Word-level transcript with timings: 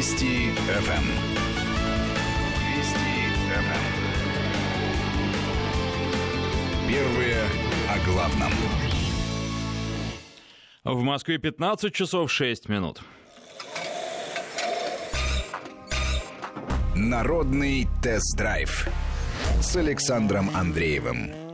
Вести 0.00 0.48
ФМ. 0.52 1.06
Вести 2.74 3.18
ФМ. 3.50 3.82
Первые 6.88 7.40
о 7.86 7.98
главном. 8.10 8.52
В 10.84 11.02
Москве 11.02 11.36
15 11.36 11.92
часов 11.92 12.32
6 12.32 12.70
минут. 12.70 13.02
Народный 16.96 17.86
тест-драйв 18.02 18.88
с 19.60 19.76
Александром 19.76 20.48
Андреевым. 20.56 21.49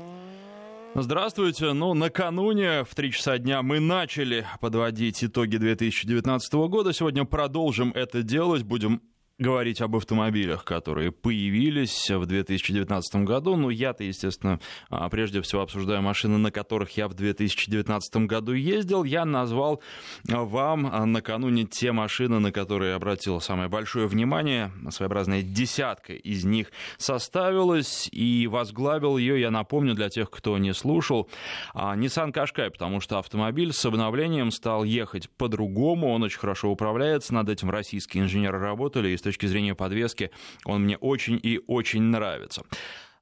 Здравствуйте. 0.98 1.74
Ну, 1.74 1.92
накануне 1.92 2.82
в 2.84 2.94
3 2.94 3.12
часа 3.12 3.36
дня 3.36 3.60
мы 3.60 3.80
начали 3.80 4.46
подводить 4.62 5.22
итоги 5.22 5.58
2019 5.58 6.54
года. 6.70 6.94
Сегодня 6.94 7.26
продолжим 7.26 7.92
это 7.94 8.22
делать. 8.22 8.62
Будем 8.62 9.02
говорить 9.38 9.82
об 9.82 9.94
автомобилях, 9.96 10.64
которые 10.64 11.12
появились 11.12 12.10
в 12.10 12.24
2019 12.24 13.16
году. 13.16 13.56
Ну, 13.56 13.68
я-то, 13.68 14.02
естественно, 14.02 14.60
а, 14.88 15.08
прежде 15.10 15.42
всего 15.42 15.60
обсуждаю 15.60 16.00
машины, 16.00 16.38
на 16.38 16.50
которых 16.50 16.96
я 16.96 17.06
в 17.06 17.14
2019 17.14 18.26
году 18.26 18.52
ездил. 18.52 19.04
Я 19.04 19.26
назвал 19.26 19.82
а, 20.30 20.44
вам 20.44 20.88
а, 20.90 21.04
накануне 21.04 21.64
те 21.64 21.92
машины, 21.92 22.38
на 22.38 22.50
которые 22.50 22.94
обратил 22.94 23.40
самое 23.40 23.68
большое 23.68 24.06
внимание. 24.06 24.72
Своеобразная 24.88 25.42
десятка 25.42 26.14
из 26.14 26.44
них 26.44 26.72
составилась, 26.96 28.08
и 28.10 28.46
возглавил 28.46 29.18
ее, 29.18 29.38
я 29.38 29.50
напомню, 29.50 29.94
для 29.94 30.08
тех, 30.08 30.30
кто 30.30 30.56
не 30.56 30.72
слушал, 30.72 31.28
Nissan 31.74 32.32
Qashqai, 32.32 32.70
потому 32.70 33.00
что 33.00 33.18
автомобиль 33.18 33.72
с 33.72 33.84
обновлением 33.84 34.50
стал 34.50 34.84
ехать 34.84 35.28
по-другому, 35.36 36.12
он 36.12 36.22
очень 36.22 36.38
хорошо 36.38 36.70
управляется, 36.70 37.34
над 37.34 37.50
этим 37.50 37.70
российские 37.70 38.24
инженеры 38.24 38.58
работали, 38.58 39.10
и 39.10 39.16
точки 39.26 39.46
зрения 39.46 39.74
подвески 39.74 40.30
он 40.64 40.84
мне 40.84 40.96
очень 40.96 41.38
и 41.42 41.60
очень 41.66 42.02
нравится. 42.02 42.62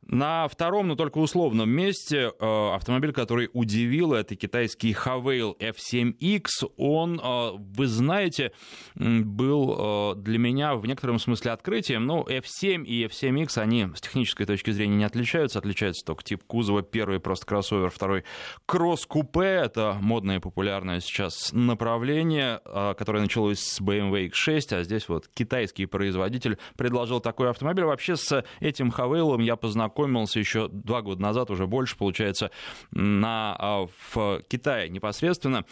На 0.06 0.48
втором, 0.48 0.88
но 0.88 0.96
только 0.96 1.18
условном 1.18 1.70
месте 1.70 2.32
э, 2.38 2.74
автомобиль, 2.74 3.12
который 3.12 3.48
удивил, 3.52 4.12
это 4.12 4.36
китайский 4.36 4.92
Havail 4.92 5.56
F7X. 5.58 6.70
Он, 6.76 7.18
э, 7.22 7.50
вы 7.56 7.86
знаете, 7.86 8.52
был 8.94 10.12
э, 10.12 10.14
для 10.16 10.38
меня 10.38 10.74
в 10.74 10.86
некотором 10.86 11.18
смысле 11.18 11.52
открытием. 11.52 12.04
Но 12.06 12.22
F7 12.22 12.84
и 12.84 13.06
F7X, 13.06 13.58
они 13.58 13.88
с 13.94 14.00
технической 14.02 14.44
точки 14.44 14.72
зрения 14.72 14.96
не 14.96 15.04
отличаются. 15.04 15.58
Отличается 15.58 16.04
только 16.04 16.22
тип 16.22 16.44
кузова. 16.44 16.82
Первый 16.82 17.18
просто 17.18 17.46
кроссовер, 17.46 17.90
второй 17.90 18.24
кросс-купе. 18.66 19.40
Это 19.64 19.96
модное 20.00 20.36
и 20.36 20.40
популярное 20.40 21.00
сейчас 21.00 21.50
направление, 21.52 22.60
которое 22.64 23.20
началось 23.20 23.60
с 23.60 23.80
BMW 23.80 24.30
X6, 24.30 24.74
а 24.74 24.82
здесь 24.82 25.08
вот 25.08 25.28
китайский 25.28 25.86
производитель 25.86 26.58
предложил 26.76 27.20
такой 27.20 27.48
автомобиль. 27.50 27.84
Вообще 27.84 28.16
с 28.16 28.44
этим 28.60 28.90
Havail 28.90 29.42
я 29.42 29.56
познакомился 29.56 29.93
познакомился 29.94 30.38
еще 30.38 30.68
два 30.68 31.02
года 31.02 31.22
назад, 31.22 31.50
уже 31.50 31.66
больше, 31.66 31.96
получается, 31.96 32.50
на, 32.90 33.56
а, 33.58 33.86
в 34.10 34.42
Китае 34.48 34.88
непосредственно. 34.88 35.64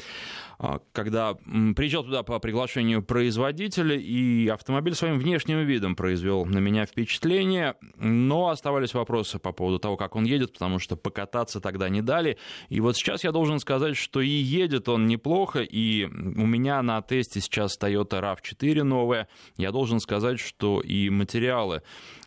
А, 0.59 0.81
когда 0.93 1.35
приезжал 1.35 2.05
туда 2.05 2.23
по 2.23 2.39
приглашению 2.39 3.03
производителя, 3.03 3.97
и 3.97 4.47
автомобиль 4.49 4.95
своим 4.95 5.19
внешним 5.19 5.67
видом 5.67 5.97
произвел 5.97 6.45
на 6.45 6.59
меня 6.59 6.87
впечатление, 6.87 7.75
но 7.97 8.49
оставались 8.49 8.95
вопросы 8.95 9.41
по 9.41 9.53
поводу 9.53 9.81
того, 9.81 9.97
как 9.97 10.15
он 10.15 10.25
едет, 10.25 10.53
потому 10.53 10.79
что 10.79 10.97
покататься 10.97 11.61
тогда 11.61 11.89
не 11.89 12.01
дали. 12.01 12.39
И 12.69 12.81
вот 12.81 12.97
сейчас 12.97 13.25
я 13.25 13.33
должен 13.33 13.59
сказать, 13.59 13.97
что 13.97 14.21
и 14.21 14.29
едет 14.29 14.89
он 14.89 15.09
неплохо, 15.09 15.61
и 15.61 16.05
у 16.05 16.47
меня 16.47 16.81
на 16.83 17.03
тесте 17.03 17.41
сейчас 17.41 17.77
Toyota 17.77 18.21
RAV4 18.21 18.85
новая. 18.85 19.27
Я 19.57 19.73
должен 19.73 19.99
сказать, 19.99 20.39
что 20.39 20.81
и 20.81 21.11
материалы 21.11 21.83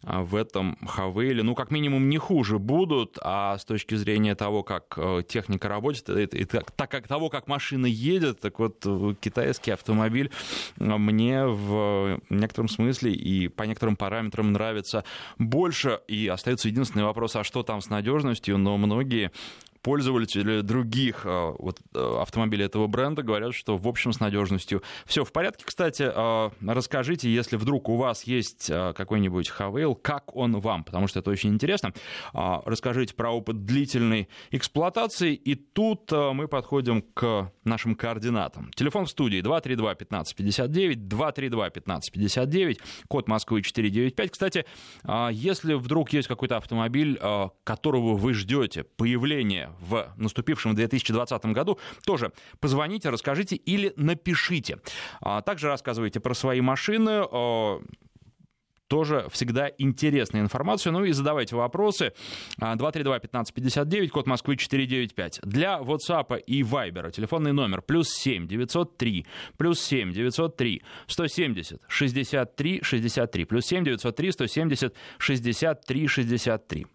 в 0.05 0.35
этом 0.35 0.77
Хавейле, 0.85 1.43
ну, 1.43 1.55
как 1.55 1.71
минимум, 1.71 2.09
не 2.09 2.17
хуже 2.17 2.59
будут, 2.59 3.17
а 3.21 3.57
с 3.57 3.65
точки 3.65 3.95
зрения 3.95 4.35
того, 4.35 4.63
как 4.63 4.93
э, 4.97 5.23
техника 5.27 5.67
работает, 5.67 6.33
и 6.33 6.45
так 6.45 6.73
как 6.75 7.07
того, 7.07 7.29
как 7.29 7.47
машина 7.47 7.85
едет. 7.85 8.39
Так 8.39 8.59
вот, 8.59 8.85
китайский 9.19 9.71
автомобиль 9.71 10.31
мне 10.77 11.45
в 11.45 12.19
некотором 12.29 12.67
смысле 12.67 13.13
и 13.13 13.47
по 13.47 13.63
некоторым 13.63 13.95
параметрам 13.95 14.51
нравится 14.51 15.03
больше. 15.37 15.99
И 16.07 16.27
остается 16.27 16.67
единственный 16.67 17.03
вопрос, 17.03 17.35
а 17.35 17.43
что 17.43 17.63
там 17.63 17.81
с 17.81 17.89
надежностью? 17.89 18.57
Но 18.57 18.77
многие 18.77 19.31
пользователи 19.85 20.61
других 20.61 21.27
э, 21.27 21.53
вот, 21.59 21.79
э, 21.93 22.17
автомобилей 22.19 22.65
этого 22.65 22.87
бренда 22.87 23.21
говорят, 23.21 23.53
что 23.53 23.77
в 23.77 23.87
общем 23.87 24.13
с 24.13 24.19
надежностью 24.19 24.81
все 25.05 25.23
в 25.23 25.31
порядке. 25.31 25.63
Кстати, 25.63 26.11
э, 26.11 26.49
расскажите, 26.67 27.31
если 27.31 27.55
вдруг 27.55 27.87
у 27.89 27.95
вас 27.95 28.23
есть 28.23 28.65
какой-нибудь 28.65 29.47
Хавейл, 29.49 29.93
как 29.93 30.35
он 30.35 30.59
вам, 30.59 30.85
потому 30.85 31.05
что 31.05 31.19
это 31.19 31.29
очень 31.29 31.51
интересно. 31.51 31.93
Расскажите 32.33 33.13
про 33.13 33.29
опыт 33.29 33.65
длительной 33.65 34.27
эксплуатации. 34.49 35.35
И 35.35 35.53
тут 35.53 36.11
мы 36.11 36.47
подходим 36.47 37.03
к 37.03 37.51
нашим 37.63 37.93
координатам. 37.95 38.71
Телефон 38.73 39.05
в 39.05 39.09
студии 39.11 39.41
232-1559, 39.41 40.95
232-1559, 40.95 42.79
код 43.07 43.27
Москвы 43.27 43.61
495. 43.61 44.31
Кстати, 44.31 44.65
если 45.31 45.73
вдруг 45.75 46.11
есть 46.13 46.27
какой-то 46.27 46.57
автомобиль, 46.57 47.19
которого 47.63 48.15
вы 48.15 48.33
ждете 48.33 48.83
появления 48.83 49.74
в 49.79 50.13
наступившем 50.17 50.75
2020 50.75 51.45
году, 51.47 51.79
тоже 52.05 52.31
позвоните, 52.59 53.09
расскажите 53.09 53.55
или 53.55 53.93
напишите. 53.95 54.79
А 55.21 55.41
также 55.41 55.67
рассказывайте 55.67 56.19
про 56.19 56.33
свои 56.33 56.61
машины, 56.61 57.25
тоже 58.87 59.27
всегда 59.31 59.69
интересная 59.77 60.41
информация. 60.41 60.91
Ну 60.91 61.03
и 61.03 61.11
задавайте 61.11 61.55
вопросы. 61.55 62.13
232-1559, 62.59 64.07
код 64.09 64.27
Москвы 64.27 64.57
495. 64.57 65.39
Для 65.43 65.79
WhatsApp 65.79 66.39
и 66.41 66.61
Viber 66.61 67.11
телефонный 67.11 67.53
номер 67.53 67.81
плюс 67.81 68.09
7 68.09 68.47
903, 68.47 69.25
плюс 69.57 69.81
7 69.81 70.13
903 70.13 70.83
170 71.07 71.81
63 71.87 72.79
63, 72.83 73.45
плюс 73.45 73.65
7 73.65 73.83
903 73.83 74.31
170 74.31 74.93
63 75.17 76.07
63. 76.07 76.85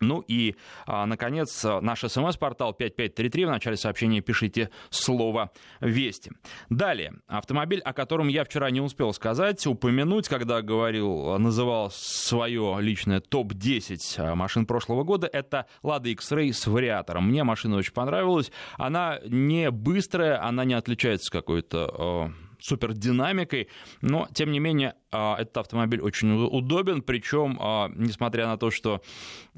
Ну 0.00 0.24
и, 0.26 0.56
а, 0.86 1.06
наконец, 1.06 1.64
наш 1.64 2.00
смс-портал 2.00 2.72
5533. 2.72 3.44
В 3.44 3.50
начале 3.50 3.76
сообщения 3.76 4.20
пишите 4.20 4.70
слово 4.90 5.50
«Вести». 5.80 6.32
Далее. 6.70 7.14
Автомобиль, 7.26 7.80
о 7.80 7.92
котором 7.92 8.28
я 8.28 8.44
вчера 8.44 8.70
не 8.70 8.80
успел 8.80 9.12
сказать, 9.12 9.66
упомянуть, 9.66 10.28
когда 10.28 10.62
говорил, 10.62 11.38
называл 11.38 11.90
свое 11.90 12.76
личное 12.80 13.20
топ-10 13.20 13.98
а, 14.18 14.34
машин 14.34 14.66
прошлого 14.66 15.04
года, 15.04 15.28
это 15.32 15.66
Lada 15.82 16.10
X-Ray 16.10 16.52
с 16.52 16.66
вариатором. 16.66 17.28
Мне 17.28 17.44
машина 17.44 17.76
очень 17.76 17.92
понравилась. 17.92 18.50
Она 18.76 19.20
не 19.24 19.70
быстрая, 19.70 20.42
она 20.42 20.64
не 20.64 20.74
отличается 20.74 21.30
какой-то 21.30 22.32
а, 22.64 22.68
супердинамикой, 22.68 23.68
но, 24.00 24.28
тем 24.32 24.50
не 24.50 24.60
менее, 24.60 24.94
а, 25.10 25.36
этот 25.38 25.58
автомобиль 25.58 26.00
очень 26.00 26.32
удобен, 26.32 27.02
причем, 27.02 27.58
а, 27.60 27.90
несмотря 27.94 28.46
на 28.46 28.56
то, 28.56 28.70
что 28.70 29.00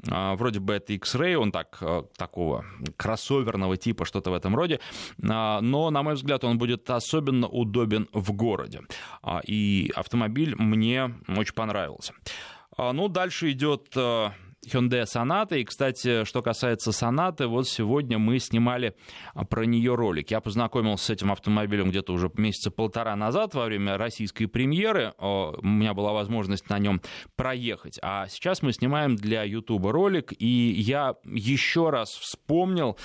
а, 0.09 0.35
вроде 0.35 0.59
бы 0.59 0.73
это 0.73 0.93
X-Ray, 0.93 1.35
он 1.35 1.51
так, 1.51 1.81
такого 2.17 2.65
кроссоверного 2.97 3.77
типа, 3.77 4.05
что-то 4.05 4.31
в 4.31 4.33
этом 4.33 4.55
роде, 4.55 4.79
но, 5.17 5.89
на 5.89 6.03
мой 6.03 6.13
взгляд, 6.13 6.43
он 6.43 6.57
будет 6.57 6.89
особенно 6.89 7.47
удобен 7.47 8.07
в 8.13 8.31
городе. 8.33 8.81
И 9.45 9.91
автомобиль 9.95 10.55
мне 10.57 11.15
очень 11.27 11.53
понравился. 11.53 12.13
Ну, 12.77 13.07
дальше 13.07 13.51
идет 13.51 13.95
Hyundai 14.67 15.03
Sonata. 15.03 15.57
И, 15.57 15.63
кстати, 15.63 16.23
что 16.25 16.41
касается 16.41 16.91
Sonata, 16.91 17.47
вот 17.47 17.67
сегодня 17.67 18.17
мы 18.17 18.39
снимали 18.39 18.95
а, 19.33 19.45
про 19.45 19.65
нее 19.65 19.95
ролик. 19.95 20.31
Я 20.31 20.41
познакомился 20.41 21.05
с 21.05 21.09
этим 21.09 21.31
автомобилем 21.31 21.89
где-то 21.89 22.13
уже 22.13 22.29
месяца 22.35 22.69
полтора 22.71 23.15
назад 23.15 23.53
во 23.53 23.65
время 23.65 23.97
российской 23.97 24.45
премьеры. 24.45 25.13
У 25.19 25.65
меня 25.65 25.93
была 25.93 26.13
возможность 26.13 26.69
на 26.69 26.79
нем 26.79 27.01
проехать. 27.35 27.99
А 28.01 28.27
сейчас 28.27 28.61
мы 28.61 28.73
снимаем 28.73 29.15
для 29.15 29.43
YouTube 29.43 29.85
ролик, 29.85 30.33
и 30.37 30.47
я 30.47 31.15
еще 31.23 31.89
раз 31.89 32.09
вспомнил, 32.11 32.97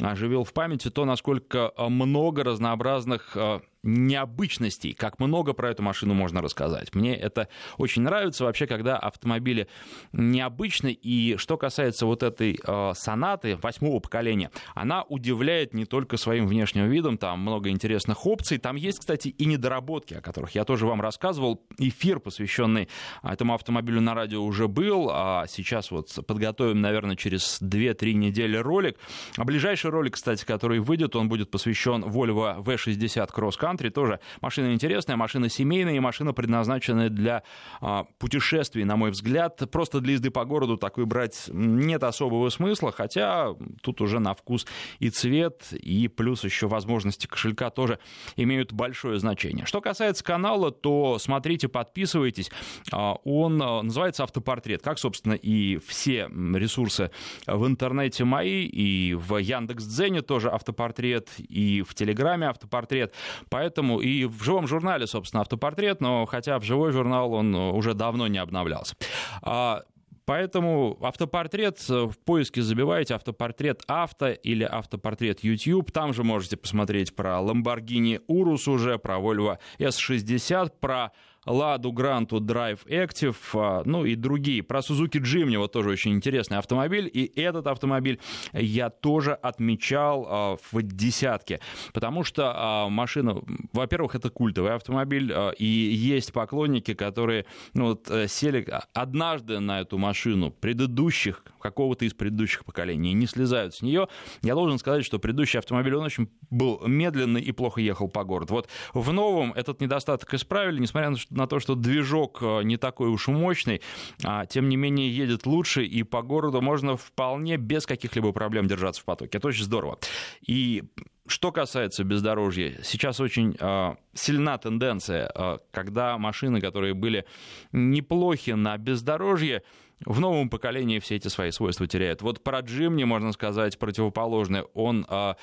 оживил 0.00 0.44
в 0.44 0.52
памяти 0.52 0.90
то, 0.90 1.04
насколько 1.04 1.72
много 1.76 2.44
разнообразных 2.44 3.36
а, 3.36 3.60
необычностей, 3.82 4.92
как 4.92 5.20
много 5.20 5.52
про 5.52 5.70
эту 5.70 5.82
машину 5.82 6.14
можно 6.14 6.42
рассказать. 6.42 6.94
Мне 6.94 7.14
это 7.14 7.48
очень 7.76 8.02
нравится 8.02 8.44
вообще, 8.44 8.66
когда 8.66 8.98
автомобили 8.98 9.68
необычны. 10.12 10.92
И 10.92 11.36
что 11.36 11.56
касается 11.56 12.06
вот 12.06 12.22
этой 12.22 12.58
э, 12.62 12.92
сонаты 12.94 13.56
восьмого 13.56 14.00
поколения, 14.00 14.50
она 14.74 15.02
удивляет 15.04 15.74
не 15.74 15.84
только 15.84 16.16
своим 16.16 16.46
внешним 16.46 16.88
видом, 16.88 17.18
там 17.18 17.40
много 17.40 17.70
интересных 17.70 18.26
опций. 18.26 18.58
Там 18.58 18.76
есть, 18.76 19.00
кстати, 19.00 19.28
и 19.28 19.44
недоработки, 19.44 20.14
о 20.14 20.20
которых 20.20 20.54
я 20.54 20.64
тоже 20.64 20.86
вам 20.86 21.00
рассказывал. 21.00 21.62
Эфир, 21.78 22.18
посвященный 22.18 22.88
этому 23.22 23.54
автомобилю 23.54 24.00
на 24.00 24.14
радио 24.14 24.42
уже 24.42 24.66
был, 24.66 25.10
а 25.12 25.46
сейчас 25.48 25.90
вот 25.90 26.18
подготовим, 26.26 26.80
наверное, 26.80 27.16
через 27.16 27.60
2-3 27.62 28.12
недели 28.14 28.56
ролик. 28.56 28.98
А 29.36 29.44
ближайший 29.44 29.90
ролик, 29.90 30.14
кстати, 30.14 30.44
который 30.44 30.80
выйдет, 30.80 31.14
он 31.14 31.28
будет 31.28 31.50
посвящен 31.50 32.04
Volvo 32.04 32.62
V60 32.62 33.28
Cross 33.32 33.67
Country 33.68 33.90
тоже 33.90 34.20
машина 34.40 34.72
интересная, 34.72 35.16
машина 35.16 35.48
семейная 35.48 35.94
и 35.94 36.00
машина, 36.00 36.32
предназначенная 36.32 37.08
для 37.08 37.42
а, 37.80 38.04
путешествий, 38.18 38.84
на 38.84 38.96
мой 38.96 39.10
взгляд. 39.10 39.62
Просто 39.70 40.00
для 40.00 40.12
езды 40.14 40.30
по 40.30 40.44
городу 40.44 40.76
такой 40.76 41.06
брать 41.06 41.44
нет 41.48 42.02
особого 42.02 42.48
смысла, 42.48 42.92
хотя 42.92 43.54
тут 43.82 44.00
уже 44.00 44.20
на 44.20 44.34
вкус 44.34 44.66
и 44.98 45.10
цвет, 45.10 45.68
и 45.72 46.08
плюс 46.08 46.44
еще 46.44 46.68
возможности 46.68 47.26
кошелька 47.26 47.70
тоже 47.70 47.98
имеют 48.36 48.72
большое 48.72 49.18
значение. 49.18 49.66
Что 49.66 49.80
касается 49.80 50.24
канала, 50.24 50.70
то 50.70 51.18
смотрите, 51.18 51.68
подписывайтесь. 51.68 52.50
А, 52.92 53.14
он 53.24 53.60
а, 53.62 53.82
называется 53.82 54.22
«Автопортрет», 54.22 54.82
как, 54.82 54.98
собственно, 54.98 55.34
и 55.34 55.78
все 55.86 56.28
ресурсы 56.54 57.10
в 57.46 57.66
интернете 57.66 58.24
мои, 58.24 58.64
и 58.64 59.14
в 59.14 59.36
Яндекс.Дзене 59.38 60.22
тоже 60.22 60.50
автопортрет, 60.50 61.30
и 61.38 61.82
в 61.82 61.94
Телеграме 61.94 62.48
автопортрет, 62.48 63.12
поэтому 63.58 63.98
и 63.98 64.24
в 64.24 64.40
живом 64.44 64.68
журнале, 64.68 65.08
собственно, 65.08 65.40
автопортрет, 65.40 66.00
но 66.00 66.26
хотя 66.26 66.60
в 66.60 66.62
живой 66.62 66.92
журнал 66.92 67.34
он 67.34 67.52
уже 67.56 67.92
давно 67.94 68.28
не 68.28 68.38
обновлялся. 68.38 68.94
А, 69.42 69.82
Поэтому 70.28 70.98
автопортрет 71.00 71.82
э, 71.88 72.04
в 72.04 72.18
поиске 72.18 72.60
забиваете 72.60 73.14
автопортрет 73.14 73.82
авто 73.86 74.28
или 74.28 74.62
автопортрет 74.62 75.42
YouTube. 75.42 75.90
Там 75.90 76.12
же 76.12 76.22
можете 76.22 76.58
посмотреть 76.58 77.16
про 77.16 77.38
Lamborghini 77.38 78.20
Urus 78.28 78.70
уже, 78.70 78.98
про 78.98 79.16
Volvo 79.16 79.56
S60, 79.78 80.72
про 80.80 81.12
Ладу 81.46 81.92
Гранту 81.92 82.40
Drive 82.40 82.86
Active, 82.86 83.36
а, 83.54 83.82
ну 83.84 84.04
и 84.04 84.14
другие. 84.14 84.62
Про 84.62 84.80
Suzuki 84.80 85.20
Jimny 85.20 85.58
вот 85.58 85.72
тоже 85.72 85.90
очень 85.90 86.12
интересный 86.12 86.58
автомобиль, 86.58 87.10
и 87.12 87.32
этот 87.40 87.66
автомобиль 87.66 88.20
я 88.52 88.90
тоже 88.90 89.32
отмечал 89.32 90.26
а, 90.28 90.56
в 90.70 90.82
десятке, 90.82 91.60
потому 91.92 92.24
что 92.24 92.52
а, 92.54 92.88
машина, 92.88 93.40
во-первых, 93.72 94.14
это 94.14 94.30
культовый 94.30 94.74
автомобиль, 94.74 95.34
и 95.58 95.64
есть 95.64 96.32
поклонники, 96.32 96.94
которые 96.94 97.46
ну, 97.74 97.86
вот, 97.88 98.10
э, 98.10 98.28
сели 98.28 98.66
однажды 98.92 99.60
на 99.60 99.80
эту 99.80 99.98
машину 99.98 100.50
предыдущих, 100.50 101.44
какого-то 101.60 102.04
из 102.04 102.14
предыдущих 102.14 102.64
поколений, 102.64 103.12
не 103.12 103.26
слезают 103.26 103.74
с 103.74 103.82
нее. 103.82 104.08
Я 104.42 104.54
должен 104.54 104.78
сказать, 104.78 105.04
что 105.04 105.18
предыдущий 105.18 105.58
автомобиль, 105.58 105.94
он 105.94 106.04
очень 106.04 106.28
был 106.50 106.82
медленный 106.86 107.40
и 107.40 107.52
плохо 107.52 107.80
ехал 107.80 108.08
по 108.08 108.24
городу. 108.24 108.54
Вот 108.54 108.68
в 108.94 109.12
новом 109.12 109.52
этот 109.52 109.80
недостаток 109.80 110.32
исправили, 110.34 110.78
несмотря 110.78 111.10
на 111.10 111.16
то, 111.16 111.22
что 111.22 111.27
движок 111.30 112.38
э, 112.42 112.62
не 112.64 112.76
такой 112.76 113.08
уж 113.08 113.28
мощный, 113.28 113.80
а, 114.24 114.46
тем 114.46 114.68
не 114.68 114.76
менее 114.76 115.14
едет 115.14 115.46
лучше, 115.46 115.84
и 115.84 116.02
по 116.02 116.22
городу 116.22 116.60
можно 116.60 116.96
вполне 116.96 117.56
без 117.56 117.86
каких-либо 117.86 118.32
проблем 118.32 118.66
держаться 118.66 119.02
в 119.02 119.04
потоке. 119.04 119.38
Это 119.38 119.48
очень 119.48 119.64
здорово. 119.64 119.98
И 120.46 120.84
что 121.28 121.52
касается 121.52 122.04
бездорожья, 122.04 122.80
сейчас 122.82 123.20
очень 123.20 123.56
э, 123.58 123.94
сильна 124.14 124.58
тенденция, 124.58 125.30
э, 125.34 125.58
когда 125.70 126.16
машины, 126.18 126.60
которые 126.60 126.94
были 126.94 127.24
неплохи 127.72 128.52
на 128.52 128.76
бездорожье, 128.78 129.62
в 130.04 130.20
новом 130.20 130.48
поколении 130.48 131.00
все 131.00 131.16
эти 131.16 131.28
свои 131.28 131.50
свойства 131.50 131.86
теряют. 131.86 132.22
Вот 132.22 132.42
про 132.42 132.60
Джимни, 132.60 133.04
можно 133.04 133.32
сказать, 133.32 133.78
противоположное. 133.78 134.62
Он 134.74 135.04
э, 135.08 135.34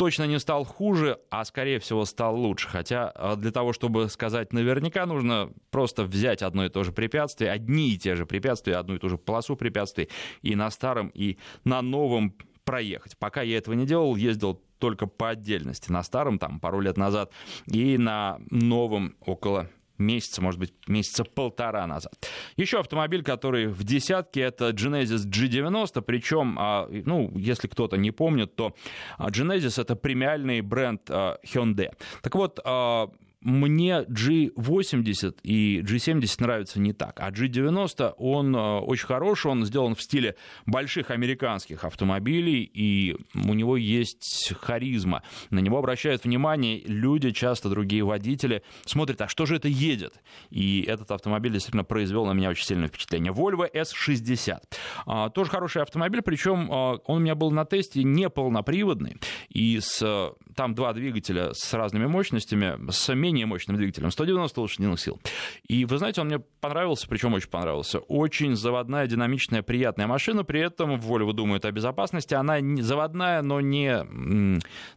точно 0.00 0.26
не 0.26 0.38
стал 0.38 0.64
хуже, 0.64 1.18
а 1.28 1.44
скорее 1.44 1.78
всего 1.78 2.06
стал 2.06 2.34
лучше. 2.34 2.66
Хотя 2.68 3.10
а, 3.10 3.36
для 3.36 3.50
того, 3.50 3.74
чтобы 3.74 4.08
сказать 4.08 4.50
наверняка, 4.50 5.04
нужно 5.04 5.50
просто 5.70 6.04
взять 6.04 6.40
одно 6.40 6.64
и 6.64 6.70
то 6.70 6.84
же 6.84 6.90
препятствие, 6.90 7.50
одни 7.50 7.90
и 7.90 7.98
те 7.98 8.16
же 8.16 8.24
препятствия, 8.24 8.76
одну 8.76 8.94
и 8.94 8.98
ту 8.98 9.10
же 9.10 9.18
полосу 9.18 9.56
препятствий 9.56 10.08
и 10.40 10.56
на 10.56 10.70
старом, 10.70 11.08
и 11.08 11.36
на 11.64 11.82
новом 11.82 12.34
проехать. 12.64 13.18
Пока 13.18 13.42
я 13.42 13.58
этого 13.58 13.74
не 13.74 13.84
делал, 13.84 14.16
ездил 14.16 14.62
только 14.78 15.06
по 15.06 15.28
отдельности. 15.28 15.92
На 15.92 16.02
старом, 16.02 16.38
там, 16.38 16.60
пару 16.60 16.80
лет 16.80 16.96
назад, 16.96 17.30
и 17.66 17.98
на 17.98 18.38
новом 18.48 19.16
около 19.20 19.68
месяца, 20.00 20.42
может 20.42 20.58
быть, 20.58 20.72
месяца 20.88 21.24
полтора 21.24 21.86
назад. 21.86 22.12
Еще 22.56 22.80
автомобиль, 22.80 23.22
который 23.22 23.68
в 23.68 23.84
десятке, 23.84 24.40
это 24.40 24.70
Genesis 24.70 25.26
G90, 25.26 26.02
причем, 26.02 26.56
а, 26.58 26.88
ну, 26.90 27.30
если 27.36 27.68
кто-то 27.68 27.96
не 27.96 28.10
помнит, 28.10 28.56
то 28.56 28.74
Genesis 29.18 29.80
это 29.80 29.96
премиальный 29.96 30.60
бренд 30.60 31.02
а, 31.08 31.38
Hyundai. 31.44 31.92
Так 32.22 32.34
вот, 32.34 32.58
а, 32.64 33.10
мне 33.40 34.02
G80 34.02 35.38
и 35.42 35.80
G70 35.80 36.36
нравятся 36.40 36.80
не 36.80 36.92
так, 36.92 37.20
а 37.20 37.30
G90, 37.30 38.14
он 38.18 38.54
э, 38.54 38.78
очень 38.80 39.06
хороший, 39.06 39.50
он 39.50 39.64
сделан 39.64 39.94
в 39.94 40.02
стиле 40.02 40.36
больших 40.66 41.10
американских 41.10 41.84
автомобилей, 41.84 42.70
и 42.72 43.16
у 43.34 43.54
него 43.54 43.76
есть 43.76 44.52
харизма. 44.60 45.22
На 45.48 45.60
него 45.60 45.78
обращают 45.78 46.24
внимание 46.24 46.82
люди, 46.84 47.30
часто 47.30 47.70
другие 47.70 48.04
водители, 48.04 48.62
смотрят, 48.84 49.22
а 49.22 49.28
что 49.28 49.46
же 49.46 49.56
это 49.56 49.68
едет? 49.68 50.14
И 50.50 50.82
этот 50.82 51.10
автомобиль 51.10 51.52
действительно 51.52 51.84
произвел 51.84 52.26
на 52.26 52.32
меня 52.32 52.50
очень 52.50 52.66
сильное 52.66 52.88
впечатление. 52.88 53.32
Volvo 53.32 53.70
S60. 53.72 54.58
А, 55.06 55.30
тоже 55.30 55.50
хороший 55.50 55.82
автомобиль, 55.82 56.22
причем 56.22 56.70
а, 56.70 56.98
он 57.06 57.16
у 57.16 57.20
меня 57.20 57.34
был 57.34 57.50
на 57.50 57.64
тесте 57.64 58.02
не 58.02 58.28
полноприводный, 58.28 59.16
и 59.48 59.78
с, 59.80 60.32
там 60.60 60.74
два 60.74 60.92
двигателя 60.92 61.54
с 61.54 61.72
разными 61.72 62.04
мощностями, 62.04 62.76
с 62.90 63.14
менее 63.14 63.46
мощным 63.46 63.78
двигателем, 63.78 64.10
190 64.10 64.60
лошадиных 64.60 65.00
сил. 65.00 65.18
И 65.66 65.86
вы 65.86 65.96
знаете, 65.96 66.20
он 66.20 66.26
мне 66.26 66.38
понравился, 66.38 67.08
причем 67.08 67.32
очень 67.32 67.48
понравился. 67.48 68.00
Очень 68.00 68.56
заводная, 68.56 69.06
динамичная, 69.06 69.62
приятная 69.62 70.06
машина, 70.06 70.44
при 70.44 70.60
этом 70.60 70.96
Volvo 70.96 71.32
думает 71.32 71.64
о 71.64 71.72
безопасности. 71.72 72.34
Она 72.34 72.58
заводная, 72.82 73.40
но 73.40 73.62
не 73.62 74.04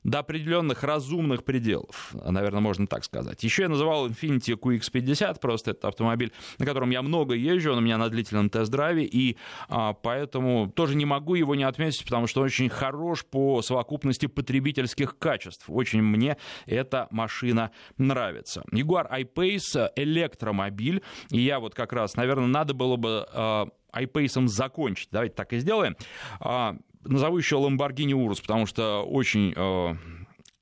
до 0.04 0.20
определенных 0.20 0.84
разумных 0.84 1.46
пределов, 1.46 2.14
наверное, 2.14 2.60
можно 2.60 2.86
так 2.86 3.06
сказать. 3.06 3.42
Еще 3.46 3.62
я 3.62 3.70
называл 3.70 4.10
Infiniti 4.10 4.60
QX50, 4.60 5.40
просто 5.40 5.72
это 5.72 5.88
автомобиль, 5.88 6.34
на 6.60 6.66
котором 6.66 6.90
я 6.90 7.02
много 7.02 7.36
езжу, 7.36 7.72
он 7.72 7.78
у 7.78 7.82
меня 7.82 7.98
на 7.98 8.10
длительном 8.10 8.50
тест-драйве, 8.50 9.06
и 9.06 9.38
а, 9.70 9.94
поэтому 9.94 10.70
тоже 10.76 10.96
не 10.96 11.06
могу 11.06 11.36
его 11.36 11.56
не 11.56 11.64
отметить, 11.64 12.04
потому 12.04 12.28
что 12.28 12.42
он 12.42 12.48
очень 12.48 12.68
хорош 12.68 13.24
по 13.24 13.62
совокупности 13.62 14.26
потребительских 14.26 15.18
качеств. 15.18 15.53
Очень 15.68 16.02
мне 16.02 16.38
эта 16.66 17.08
машина 17.12 17.72
нравится. 17.98 18.64
Jaguar 18.72 19.08
I-Pace 19.10 19.92
электромобиль. 19.96 21.02
И 21.30 21.40
я 21.40 21.60
вот 21.60 21.76
как 21.76 21.94
раз, 21.94 22.16
наверное, 22.16 22.48
надо 22.48 22.74
было 22.74 22.96
бы 22.96 23.28
э, 23.32 23.66
I-Pace 23.94 24.48
закончить. 24.48 25.10
Давайте 25.12 25.36
так 25.36 25.54
и 25.54 25.60
сделаем. 25.60 25.96
Э, 26.40 26.74
назову 27.04 27.38
еще 27.38 27.58
Lamborghini 27.58 28.12
Urus, 28.12 28.42
потому 28.42 28.66
что 28.66 29.04
очень... 29.04 29.54
Э, 29.56 29.96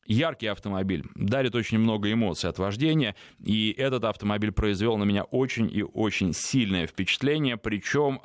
яркий 0.08 0.48
автомобиль, 0.48 1.06
дарит 1.16 1.56
очень 1.56 1.80
много 1.80 2.12
эмоций 2.12 2.50
от 2.50 2.60
вождения, 2.60 3.16
и 3.40 3.74
этот 3.78 4.04
автомобиль 4.04 4.52
произвел 4.52 4.98
на 4.98 5.04
меня 5.04 5.24
очень 5.24 5.70
и 5.72 5.84
очень 5.84 6.34
сильное 6.34 6.86
впечатление, 6.86 7.56
причем 7.56 8.20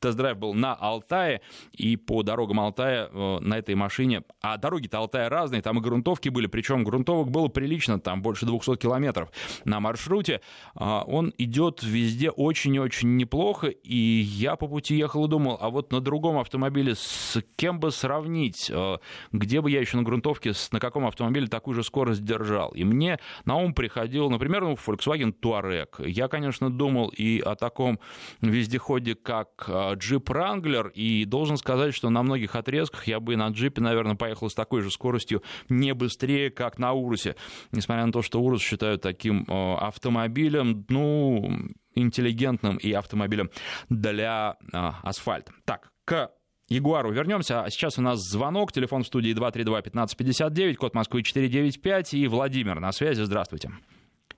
тест-драйв 0.00 0.36
был 0.38 0.54
на 0.54 0.74
Алтае, 0.74 1.40
и 1.72 1.96
по 1.96 2.22
дорогам 2.22 2.60
Алтая 2.60 3.08
э, 3.10 3.38
на 3.40 3.58
этой 3.58 3.74
машине, 3.74 4.22
а 4.40 4.56
дороги-то 4.56 4.98
Алтая 4.98 5.28
разные, 5.28 5.62
там 5.62 5.78
и 5.78 5.80
грунтовки 5.80 6.28
были, 6.28 6.46
причем 6.46 6.84
грунтовок 6.84 7.30
было 7.30 7.48
прилично, 7.48 7.98
там 7.98 8.22
больше 8.22 8.46
200 8.46 8.76
километров 8.76 9.30
на 9.64 9.80
маршруте, 9.80 10.40
а, 10.74 11.02
он 11.06 11.32
идет 11.38 11.82
везде 11.82 12.30
очень 12.30 12.74
и 12.74 12.78
очень 12.78 13.16
неплохо, 13.16 13.68
и 13.68 13.96
я 13.96 14.56
по 14.56 14.68
пути 14.68 14.96
ехал 14.96 15.26
и 15.26 15.28
думал, 15.28 15.58
а 15.60 15.70
вот 15.70 15.92
на 15.92 16.00
другом 16.00 16.38
автомобиле 16.38 16.94
с 16.94 17.38
кем 17.56 17.80
бы 17.80 17.90
сравнить, 17.90 18.70
э, 18.72 18.98
где 19.32 19.60
бы 19.60 19.70
я 19.70 19.80
еще 19.80 19.96
на 19.96 20.02
грунтовке, 20.02 20.52
на 20.72 20.80
каком 20.80 21.06
автомобиле 21.06 21.46
такую 21.46 21.74
же 21.74 21.82
скорость 21.82 22.24
держал, 22.24 22.70
и 22.70 22.84
мне 22.84 23.18
на 23.44 23.56
ум 23.56 23.74
приходил, 23.74 24.30
например, 24.30 24.62
ну, 24.62 24.74
Volkswagen 24.74 25.34
Touareg, 25.40 26.06
я, 26.06 26.28
конечно, 26.28 26.70
думал 26.70 27.08
и 27.08 27.40
о 27.40 27.54
таком 27.54 27.98
вездеходе, 28.40 29.14
как 29.14 29.64
э, 29.68 29.85
джип 29.94 30.30
Wrangler, 30.30 30.90
и 30.92 31.24
должен 31.24 31.56
сказать, 31.56 31.94
что 31.94 32.10
на 32.10 32.22
многих 32.22 32.54
отрезках 32.54 33.06
я 33.06 33.20
бы 33.20 33.36
на 33.36 33.48
джипе, 33.48 33.80
наверное, 33.80 34.16
поехал 34.16 34.50
с 34.50 34.54
такой 34.54 34.82
же 34.82 34.90
скоростью 34.90 35.42
не 35.68 35.94
быстрее, 35.94 36.50
как 36.50 36.78
на 36.78 36.92
Урусе, 36.92 37.36
несмотря 37.72 38.06
на 38.06 38.12
то, 38.12 38.22
что 38.22 38.40
Урус 38.40 38.62
считают 38.62 39.02
таким 39.02 39.44
э, 39.44 39.74
автомобилем, 39.76 40.84
ну, 40.88 41.50
интеллигентным 41.94 42.76
и 42.76 42.92
автомобилем 42.92 43.50
для 43.88 44.56
э, 44.72 44.76
асфальта. 45.02 45.52
Так, 45.64 45.90
к 46.04 46.30
Ягуару 46.68 47.12
вернемся. 47.12 47.62
А 47.62 47.70
сейчас 47.70 47.98
у 47.98 48.02
нас 48.02 48.18
звонок. 48.20 48.72
Телефон 48.72 49.04
в 49.04 49.06
студии 49.06 49.34
232-1559, 49.34 50.74
код 50.74 50.94
Москвы 50.94 51.22
495. 51.22 52.14
И 52.14 52.26
Владимир 52.26 52.80
на 52.80 52.92
связи. 52.92 53.22
Здравствуйте. 53.22 53.70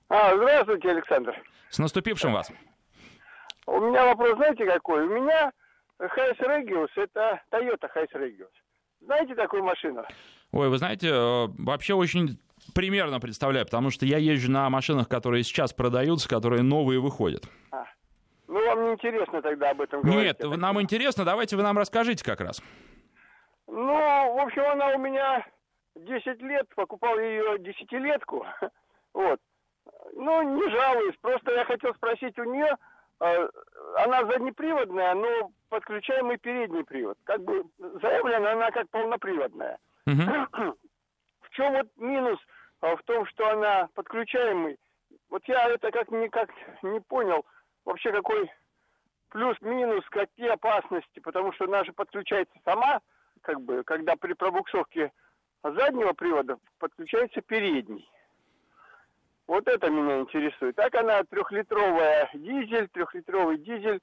А, 0.09 0.35
здравствуйте, 0.35 0.89
Александр. 0.89 1.33
С 1.69 1.79
наступившим 1.79 2.33
вас. 2.33 2.51
У 3.69 3.79
меня 3.81 4.05
вопрос, 4.05 4.35
знаете, 4.35 4.65
какой? 4.65 5.03
У 5.03 5.09
меня 5.09 5.51
Hiace 5.99 6.39
Regius, 6.39 6.89
это 6.95 7.39
Toyota 7.51 7.87
Hiace 7.87 8.09
Regius. 8.13 8.49
Знаете 9.01 9.35
такую 9.35 9.63
машину? 9.63 10.03
Ой, 10.51 10.69
вы 10.69 10.77
знаете, 10.79 11.09
э, 11.09 11.47
вообще 11.59 11.93
очень 11.93 12.39
примерно 12.73 13.19
представляю, 13.19 13.65
потому 13.65 13.91
что 13.91 14.07
я 14.07 14.17
езжу 14.17 14.51
на 14.51 14.67
машинах, 14.71 15.07
которые 15.07 15.43
сейчас 15.43 15.71
продаются, 15.71 16.27
которые 16.27 16.63
новые 16.63 16.99
выходят. 16.99 17.43
А. 17.71 17.83
Ну, 18.47 18.65
вам 18.65 18.85
не 18.85 18.93
интересно 18.93 19.41
тогда 19.43 19.69
об 19.69 19.81
этом 19.81 20.01
говорить? 20.01 20.39
Нет, 20.39 20.57
нам 20.57 20.81
интересно, 20.81 21.23
давайте 21.23 21.55
вы 21.55 21.61
нам 21.61 21.77
расскажите 21.77 22.25
как 22.25 22.41
раз. 22.41 22.63
Ну, 23.67 24.33
в 24.33 24.39
общем, 24.41 24.63
она 24.63 24.95
у 24.95 24.97
меня 24.97 25.45
10 25.95 26.41
лет, 26.41 26.67
покупал 26.75 27.19
ее 27.19 27.59
десятилетку. 27.59 28.45
Вот. 29.11 29.39
Ну, 30.13 30.43
не 30.43 30.69
жалуюсь, 30.69 31.15
просто 31.19 31.51
я 31.51 31.65
хотел 31.65 31.95
спросить 31.95 32.37
у 32.37 32.43
нее, 32.43 32.75
она 33.19 34.25
заднеприводная, 34.25 35.13
но 35.13 35.51
подключаемый 35.69 36.37
передний 36.37 36.83
привод. 36.83 37.17
Как 37.25 37.41
бы 37.43 37.65
заявлена 37.77 38.53
она 38.53 38.71
как 38.71 38.89
полноприводная. 38.89 39.77
Мгм. 40.05 40.47
В 41.41 41.49
чем 41.51 41.73
вот 41.73 41.87
минус 41.97 42.39
а, 42.81 42.95
в 42.95 43.03
том, 43.03 43.25
что 43.25 43.49
она 43.49 43.89
подключаемый? 43.95 44.77
Вот 45.29 45.43
я 45.47 45.67
это 45.69 45.91
как 45.91 46.09
никак 46.11 46.49
не 46.83 46.99
понял. 47.01 47.45
Вообще 47.85 48.11
какой 48.11 48.49
плюс-минус, 49.29 50.05
какие 50.09 50.47
опасности, 50.47 51.19
потому 51.19 51.51
что 51.53 51.65
она 51.65 51.83
же 51.83 51.93
подключается 51.93 52.55
сама, 52.63 53.01
как 53.41 53.61
бы, 53.61 53.83
когда 53.83 54.15
при 54.15 54.33
пробуксовке 54.33 55.11
заднего 55.63 56.13
привода 56.13 56.57
подключается 56.79 57.41
передний. 57.41 58.09
Вот 59.49 59.67
это 59.67 59.89
меня 59.89 60.19
интересует. 60.19 60.75
Так 60.75 60.93
она 60.93 61.23
трехлитровая 61.23 62.29
дизель, 62.35 62.87
трехлитровый 62.89 63.57
дизель, 63.57 63.99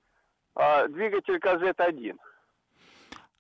а, 0.57 0.89
двигатель 0.89 1.39
КЗ-1. 1.39 2.17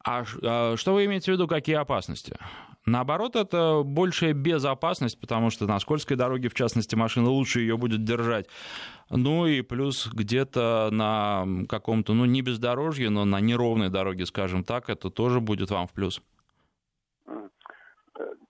А 0.05 0.23
а 0.45 0.77
что 0.77 0.95
вы 0.95 1.07
имеете 1.07 1.33
в 1.33 1.35
виду, 1.35 1.49
какие 1.49 1.75
опасности? 1.75 2.39
Наоборот, 2.85 3.35
это 3.35 3.83
большая 3.85 4.35
безопасность, 4.35 5.21
потому 5.21 5.51
что 5.51 5.67
на 5.67 5.81
скользкой 5.81 6.17
дороге, 6.17 6.49
в 6.49 6.55
частности, 6.55 6.95
машина 6.95 7.29
лучше 7.29 7.59
ее 7.59 7.77
будет 7.77 8.05
держать. 8.05 8.47
Ну 9.11 9.47
и 9.47 9.63
плюс 9.63 10.07
где-то 10.07 10.91
на 10.93 11.45
каком-то, 11.69 12.13
ну 12.13 12.25
не 12.25 12.41
бездорожье, 12.41 13.11
но 13.11 13.25
на 13.25 13.41
неровной 13.41 13.89
дороге, 13.89 14.27
скажем 14.27 14.63
так, 14.63 14.91
это 14.91 15.11
тоже 15.11 15.41
будет 15.41 15.73
вам 15.73 15.89
в 15.89 15.93
плюс. 15.93 16.23
Э, 17.27 17.33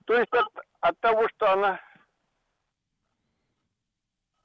То 0.05 0.15
есть 0.15 0.33
от, 0.35 0.47
от 0.81 1.01
того, 1.01 1.27
что 1.35 1.55
она... 1.55 1.81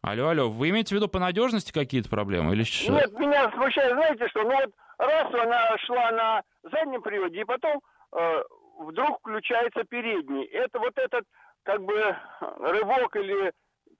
Алло, 0.03 0.29
алло, 0.29 0.49
вы 0.49 0.69
имеете 0.69 0.95
в 0.95 0.97
виду 0.97 1.07
по 1.07 1.19
надежности 1.19 1.71
какие-то 1.71 2.09
проблемы? 2.09 2.53
Или 2.53 2.63
что? 2.63 2.91
Нет, 2.91 3.11
меня 3.19 3.51
смущает, 3.51 3.93
знаете 3.93 4.27
что, 4.29 4.41
ну 4.41 4.49
вот 4.49 4.71
раз 4.97 5.33
она 5.33 5.77
шла 5.77 6.11
на 6.11 6.41
заднем 6.71 7.03
приводе, 7.03 7.41
и 7.41 7.45
потом 7.45 7.81
э, 8.17 8.43
вдруг 8.79 9.19
включается 9.19 9.83
передний. 9.83 10.45
Это 10.45 10.79
вот 10.79 10.97
этот, 10.97 11.23
как 11.61 11.83
бы, 11.83 12.15
рывок 12.39 13.15
или 13.15 13.51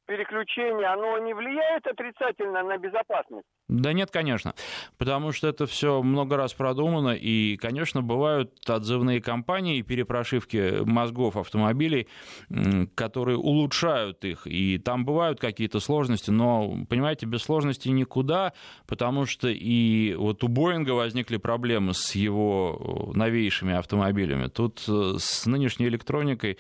переключение, 0.06 0.88
оно 0.88 1.18
не 1.20 1.34
влияет 1.34 1.86
отрицательно 1.88 2.64
на 2.64 2.78
безопасность? 2.78 3.46
Да 3.68 3.94
нет, 3.94 4.12
конечно, 4.12 4.54
потому 4.98 5.32
что 5.32 5.48
это 5.48 5.66
все 5.66 6.02
много 6.02 6.36
раз 6.36 6.54
продумано, 6.54 7.12
и, 7.12 7.56
конечно, 7.56 8.02
бывают 8.02 8.52
отзывные 8.68 9.22
кампании 9.22 9.78
и 9.78 9.82
перепрошивки 9.82 10.84
мозгов 10.84 11.38
автомобилей, 11.38 12.10
которые 12.96 13.38
улучшают 13.38 14.26
их, 14.26 14.46
и 14.46 14.78
там 14.78 15.06
бывают 15.06 15.40
какие-то 15.40 15.80
сложности, 15.80 16.32
но, 16.32 16.86
понимаете, 16.90 17.26
без 17.26 17.44
сложностей 17.44 17.92
никуда, 17.92 18.52
потому 18.88 19.26
что 19.26 19.48
и 19.48 20.16
вот 20.16 20.44
у 20.44 20.50
Боинга 20.50 20.92
возникли 20.92 21.38
проблемы 21.38 21.94
с 21.94 22.14
его 22.16 23.12
э, 23.14 23.18
новейшими 23.18 23.74
автомобилями. 23.74 24.48
Тут 24.48 24.84
э, 24.88 25.14
с 25.18 25.46
нынешней 25.46 25.88
электроникой, 25.88 26.58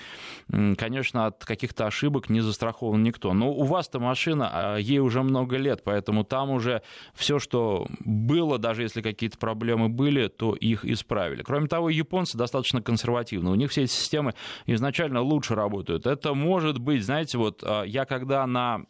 конечно, 0.47 1.25
от 1.25 1.43
каких-то 1.43 1.87
ошибок 1.87 2.29
не 2.29 2.39
застрахован 2.39 3.03
никто. 3.03 3.33
Но 3.41 3.51
у 3.51 3.63
вас-то 3.63 3.99
машина, 3.99 4.49
а 4.53 4.77
ей 4.77 4.99
уже 4.99 5.23
много 5.23 5.57
лет, 5.57 5.83
поэтому 5.83 6.23
там 6.23 6.51
уже 6.51 6.83
все, 7.15 7.39
что 7.39 7.87
было, 8.01 8.59
даже 8.59 8.83
если 8.83 9.01
какие-то 9.01 9.39
проблемы 9.39 9.89
были, 9.89 10.27
то 10.27 10.53
их 10.53 10.85
исправили. 10.85 11.41
Кроме 11.41 11.67
того, 11.67 11.89
японцы 11.89 12.37
достаточно 12.37 12.83
консервативны. 12.83 13.49
У 13.49 13.55
них 13.55 13.71
все 13.71 13.85
эти 13.85 13.93
системы 13.93 14.35
изначально 14.67 15.21
лучше 15.21 15.55
работают. 15.55 16.05
Это 16.05 16.35
может 16.35 16.77
быть, 16.77 17.03
знаете, 17.03 17.39
вот 17.39 17.63
а, 17.65 17.81
я 17.81 18.05
когда 18.05 18.45
на 18.45 18.81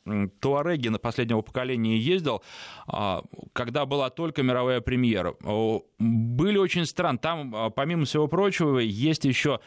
Туареге 0.41 0.89
на 0.89 0.99
последнего 0.99 1.39
поколения 1.39 1.97
ездил, 1.97 2.43
а, 2.87 3.23
когда 3.53 3.85
была 3.85 4.09
только 4.09 4.43
мировая 4.43 4.81
премьера, 4.81 5.33
были 5.97 6.57
очень 6.57 6.85
странно. 6.85 7.19
Там, 7.19 7.71
помимо 7.73 8.03
всего 8.03 8.27
прочего, 8.27 8.79
есть 8.79 9.23
еще 9.23 9.61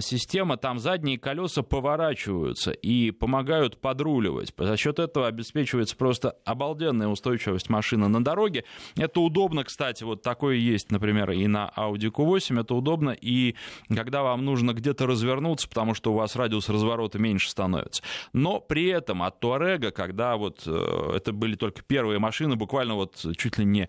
система, 0.00 0.56
там 0.56 0.80
задние 0.80 1.16
колеса 1.16 1.62
поворачиваются 1.62 2.72
и 2.72 3.12
помогают 3.12 3.80
подруливать. 4.06 4.52
За 4.56 4.76
счет 4.76 4.98
этого 4.98 5.26
обеспечивается 5.26 5.96
просто 5.96 6.36
обалденная 6.44 7.08
устойчивость 7.08 7.68
машины 7.68 8.08
на 8.08 8.22
дороге. 8.22 8.64
Это 8.96 9.20
удобно, 9.20 9.64
кстати, 9.64 10.04
вот 10.04 10.22
такое 10.22 10.56
есть, 10.56 10.92
например, 10.92 11.30
и 11.32 11.46
на 11.46 11.72
Audi 11.76 12.10
Q8, 12.10 12.60
это 12.60 12.74
удобно, 12.74 13.10
и 13.10 13.56
когда 13.88 14.22
вам 14.22 14.44
нужно 14.44 14.72
где-то 14.72 15.06
развернуться, 15.06 15.68
потому 15.68 15.94
что 15.94 16.12
у 16.12 16.14
вас 16.14 16.36
радиус 16.36 16.68
разворота 16.68 17.18
меньше 17.18 17.50
становится. 17.50 18.02
Но 18.32 18.60
при 18.60 18.86
этом 18.86 19.22
от 19.22 19.40
Туарега, 19.40 19.90
когда 19.90 20.36
вот 20.36 20.62
э, 20.66 21.12
это 21.16 21.32
были 21.32 21.56
только 21.56 21.82
первые 21.82 22.18
машины, 22.18 22.56
буквально 22.56 22.94
вот 22.94 23.24
чуть 23.36 23.58
ли 23.58 23.64
не 23.64 23.88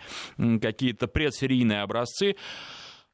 какие-то 0.59 1.07
предсерийные 1.07 1.81
образцы, 1.81 2.35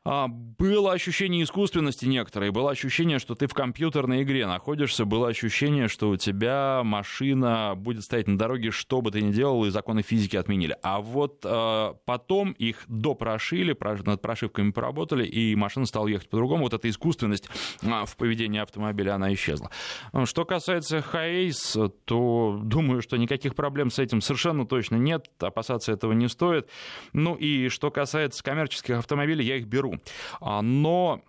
было 0.06 0.92
ощущение 0.92 1.44
искусственности 1.44 2.06
некоторое, 2.06 2.52
было 2.52 2.72
ощущение, 2.72 3.20
что 3.20 3.36
ты 3.36 3.48
в 3.48 3.54
компьютерной 3.54 4.24
игре 4.24 4.46
находишься, 4.46 5.06
было 5.06 5.30
ощущение, 5.30 5.88
что 5.88 6.10
у 6.10 6.18
тебя 6.18 6.82
машина 6.84 7.74
будет 7.78 8.04
стоять 8.04 8.28
на 8.28 8.38
дороге, 8.38 8.72
что 8.72 9.02
бы 9.02 9.12
ты 9.12 9.22
ни 9.22 9.32
делал, 9.32 9.64
и 9.66 9.70
законы 9.70 10.02
физики 10.02 10.36
отменили. 10.36 10.76
А 10.84 11.00
вот 11.00 11.46
а, 11.46 11.94
потом 12.06 12.52
их 12.52 12.84
допрошили, 12.88 13.74
прош- 13.74 14.06
над 14.06 14.22
прошивками 14.22 14.72
поработали, 14.72 15.26
и 15.26 15.56
машина 15.56 15.86
стала 15.86 16.08
ехать 16.08 16.30
по-другому. 16.30 16.64
Вот 16.64 16.74
эта 16.74 16.90
искусственность 16.90 17.50
а, 17.82 18.06
в 18.06 18.18
поведении 18.18 18.60
автомобиля, 18.60 19.16
она 19.16 19.34
исчезла. 19.34 19.70
А, 20.12 20.26
Что 20.26 20.44
касается 20.44 20.98
Hiace, 20.98 21.90
то 22.04 22.60
думаю, 22.62 23.02
что 23.02 23.16
никаких 23.16 23.56
проблем 23.56 23.90
с 23.90 24.00
этим 24.00 24.20
совершенно 24.20 24.68
точно 24.68 24.98
нет, 24.98 25.30
опасаться 25.40 25.94
этого 25.94 26.12
не 26.12 26.28
стоит. 26.28 26.68
Ну 27.14 27.36
и 27.36 27.70
что 27.70 27.90
касается 27.90 28.44
коммерческих 28.44 28.98
автомобилей, 28.98 29.46
я 29.46 29.56
их 29.56 29.66
беру. 29.68 29.93
А, 30.42 30.62
Но 30.62 31.22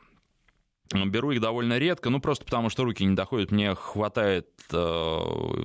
Беру 0.93 1.31
их 1.31 1.41
довольно 1.41 1.79
редко, 1.79 2.11
ну 2.11 2.21
просто 2.21 2.45
потому 2.45 2.69
что 2.69 2.85
руки 2.85 3.05
не 3.05 3.15
доходят. 3.15 3.51
Мне 3.51 3.75
хватает 3.75 4.47
э, 4.71 5.19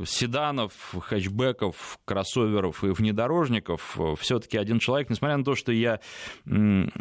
седанов, 0.05 0.71
хэтчбеков, 0.97 1.99
кроссоверов 2.05 2.83
и 2.85 2.87
внедорожников. 2.87 3.97
Все-таки 4.19 4.57
один 4.57 4.79
человек, 4.79 5.09
несмотря 5.09 5.35
на 5.37 5.43
то, 5.43 5.55
что 5.55 5.73
я, 5.73 5.99
м, 6.45 6.91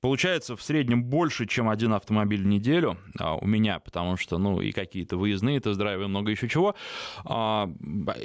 получается, 0.00 0.56
в 0.56 0.62
среднем 0.62 1.04
больше, 1.04 1.46
чем 1.46 1.68
один 1.68 1.92
автомобиль 1.92 2.42
в 2.42 2.46
неделю 2.46 2.96
а, 3.18 3.36
у 3.36 3.46
меня, 3.46 3.78
потому 3.78 4.16
что, 4.16 4.38
ну, 4.38 4.60
и 4.62 4.72
какие-то 4.72 5.18
выездные 5.18 5.60
тест-драйвы, 5.60 6.08
много 6.08 6.30
еще 6.30 6.48
чего, 6.48 6.74
а, 7.24 7.70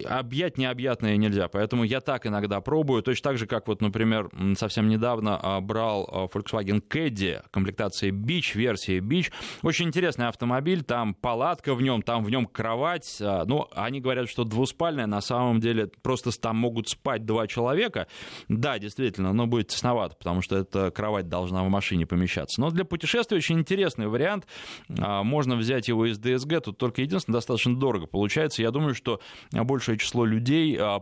объять 0.06 0.58
необъятное 0.58 1.18
нельзя. 1.18 1.50
Поэтому 1.50 1.84
я 1.84 2.00
так 2.00 2.26
иногда 2.26 2.62
пробую. 2.62 3.04
Точно 3.04 3.32
так 3.32 3.38
же, 3.38 3.48
как 3.48 3.68
вот, 3.68 3.82
например, 3.82 4.30
совсем 4.56 4.88
недавно 4.88 5.38
а, 5.42 5.60
брал 5.60 6.30
Volkswagen 6.34 6.82
Caddy 6.82 7.44
комплектации 7.52 8.12
Beach, 8.12 8.56
версия 8.56 9.00
Beach. 9.00 9.30
Очень 9.64 9.88
интересный 9.88 10.28
автомобиль, 10.28 10.84
там 10.84 11.14
палатка 11.14 11.76
в 11.76 11.82
нем, 11.82 12.02
там 12.02 12.24
в 12.24 12.30
нем 12.30 12.46
кровать. 12.46 13.18
а, 13.22 13.46
Ну, 13.46 13.68
они 13.74 14.00
говорят, 14.02 14.30
что 14.30 14.44
двуспальная, 14.44 15.08
на 15.08 15.22
самом 15.22 15.60
деле 15.60 15.88
просто 16.02 16.32
там 16.40 16.58
могут 16.58 16.90
спать 16.90 17.26
два 17.26 17.48
человека. 17.48 18.08
Да, 18.48 18.80
действительно, 18.80 19.34
но 19.34 19.48
будет 19.48 19.68
тесновато, 19.68 20.16
потому 20.16 20.42
что 20.42 20.58
эта 20.58 20.92
кровать 20.92 21.28
должна 21.30 21.64
в 21.64 21.70
машине 21.70 22.06
помещаться. 22.06 22.60
Но 22.62 22.70
для 22.72 22.86
путешествия 22.86 23.38
очень 23.38 23.60
интересный 23.60 24.08
вариант. 24.08 24.46
А, 25.00 25.24
Можно 25.24 25.56
взять 25.56 25.88
его 25.88 26.06
из 26.06 26.20
DSG, 26.20 26.62
тут 26.62 26.78
только 26.78 27.02
единственное, 27.02 27.38
достаточно 27.38 27.76
дорого 27.76 28.08
получается. 28.08 28.62
Я 28.62 28.72
думаю, 28.72 28.96
что 28.96 29.20
большее 29.52 29.98
число 29.98 30.26
людей 30.26 30.78
а, 30.80 31.02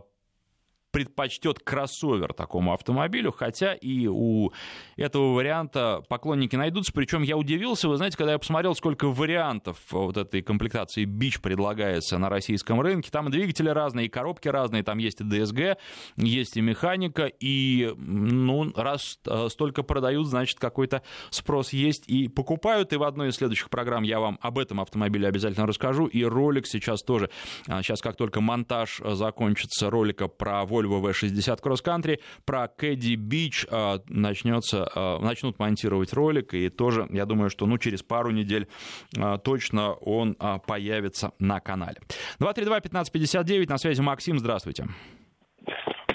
предпочтет 0.90 1.60
кроссовер 1.60 2.32
такому 2.32 2.72
автомобилю, 2.72 3.32
хотя 3.32 3.74
и 3.74 4.06
у 4.06 4.52
этого 4.96 5.34
варианта 5.34 6.02
поклонники 6.08 6.56
найдутся. 6.56 6.92
Причем 6.92 7.22
я 7.22 7.36
удивился, 7.36 7.88
вы 7.88 7.96
знаете, 7.96 8.16
когда 8.16 8.32
я 8.32 8.38
посмотрел, 8.38 8.74
сколько 8.74 9.08
вариантов 9.08 9.78
вот 9.90 10.16
этой 10.16 10.42
комплектации 10.42 11.04
Бич 11.04 11.40
предлагается 11.40 12.18
на 12.18 12.28
российском 12.28 12.80
рынке. 12.80 13.10
Там 13.10 13.28
и 13.28 13.30
двигатели 13.30 13.68
разные, 13.68 14.06
и 14.06 14.08
коробки 14.08 14.48
разные, 14.48 14.82
там 14.82 14.98
есть 14.98 15.20
и 15.20 15.24
DSG, 15.24 15.76
есть 16.16 16.56
и 16.56 16.60
механика, 16.60 17.26
и 17.26 17.92
ну, 17.96 18.72
раз 18.74 19.18
э, 19.26 19.48
столько 19.50 19.82
продают, 19.82 20.26
значит, 20.26 20.58
какой-то 20.58 21.02
спрос 21.30 21.72
есть 21.72 22.08
и 22.08 22.28
покупают. 22.28 22.92
И 22.92 22.96
в 22.96 23.02
одной 23.02 23.28
из 23.28 23.36
следующих 23.36 23.70
программ 23.70 24.02
я 24.02 24.20
вам 24.20 24.38
об 24.40 24.58
этом 24.58 24.80
автомобиле 24.80 25.28
обязательно 25.28 25.66
расскажу. 25.66 26.06
И 26.06 26.24
ролик 26.24 26.66
сейчас 26.66 27.02
тоже. 27.02 27.30
А, 27.68 27.82
Сейчас, 27.82 28.02
как 28.02 28.16
только 28.16 28.40
монтаж 28.40 29.00
э, 29.00 29.14
закончится 29.14 29.90
ролика 29.90 30.28
про 30.28 30.64
Volvo 30.80 31.00
V60 31.00 31.60
Cross 31.62 31.84
Country, 31.84 32.20
про 32.44 32.64
Caddy 32.66 33.16
Beach 33.16 33.66
э, 33.70 34.00
начнется, 34.08 34.90
э, 34.94 35.18
начнут 35.18 35.58
монтировать 35.58 36.12
ролик, 36.12 36.54
и 36.54 36.68
тоже, 36.68 37.06
я 37.10 37.26
думаю, 37.26 37.50
что 37.50 37.66
ну, 37.66 37.78
через 37.78 38.02
пару 38.02 38.30
недель 38.30 38.68
э, 39.16 39.38
точно 39.44 39.92
он 39.92 40.36
э, 40.38 40.58
появится 40.66 41.32
на 41.38 41.60
канале. 41.60 41.96
232-1559, 42.40 43.68
на 43.68 43.78
связи 43.78 44.00
Максим, 44.00 44.38
здравствуйте. 44.38 44.86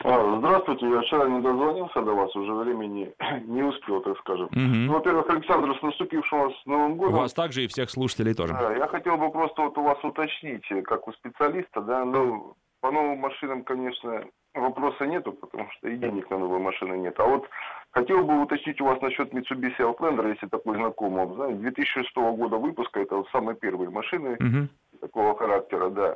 А, 0.03 0.37
здравствуйте, 0.37 0.87
я 0.87 1.01
вчера 1.01 1.27
не 1.27 1.41
дозвонился 1.41 1.99
до 2.01 2.13
вас, 2.13 2.35
уже 2.35 2.53
времени 2.53 3.11
не 3.47 3.63
успел, 3.63 4.01
так 4.01 4.17
скажем. 4.19 4.45
Угу. 4.45 4.55
Ну, 4.55 4.93
во-первых, 4.93 5.27
Александр, 5.29 5.75
с 5.79 5.81
наступившим 5.81 6.39
вас 6.39 6.53
Новым 6.65 6.91
У 6.91 6.95
годом. 6.95 7.15
вас 7.15 7.33
также 7.33 7.63
и 7.63 7.67
всех 7.67 7.89
слушателей 7.89 8.35
тоже. 8.35 8.53
Да, 8.53 8.75
я 8.75 8.87
хотел 8.87 9.17
бы 9.17 9.31
просто 9.31 9.63
вот 9.63 9.77
у 9.77 9.81
вас 9.81 9.97
уточнить, 10.03 10.65
как 10.83 11.07
у 11.07 11.13
специалиста, 11.13 11.81
да, 11.81 12.05
ну, 12.05 12.55
по 12.81 12.91
новым 12.91 13.17
машинам, 13.17 13.63
конечно, 13.63 14.25
вопроса 14.55 15.05
нету, 15.05 15.33
потому 15.33 15.69
что 15.71 15.89
и 15.89 15.97
денег 15.97 16.29
на 16.29 16.37
новые 16.37 16.59
машины 16.59 16.95
нет. 16.97 17.19
А 17.19 17.25
вот 17.25 17.49
хотел 17.91 18.23
бы 18.23 18.41
уточнить 18.41 18.79
у 18.81 18.85
вас 18.85 19.01
насчет 19.01 19.33
Mitsubishi 19.33 19.79
Outlander, 19.79 20.29
если 20.29 20.47
такой 20.47 20.75
знакомый, 20.75 21.33
знаете, 21.35 21.59
2006 21.59 22.15
года 22.15 22.57
выпуска, 22.57 23.01
это 23.01 23.17
вот 23.17 23.29
самые 23.29 23.55
первые 23.55 23.89
машины 23.89 24.37
Мгм. 24.39 24.69
такого 25.01 25.37
характера, 25.37 25.89
да. 25.89 26.15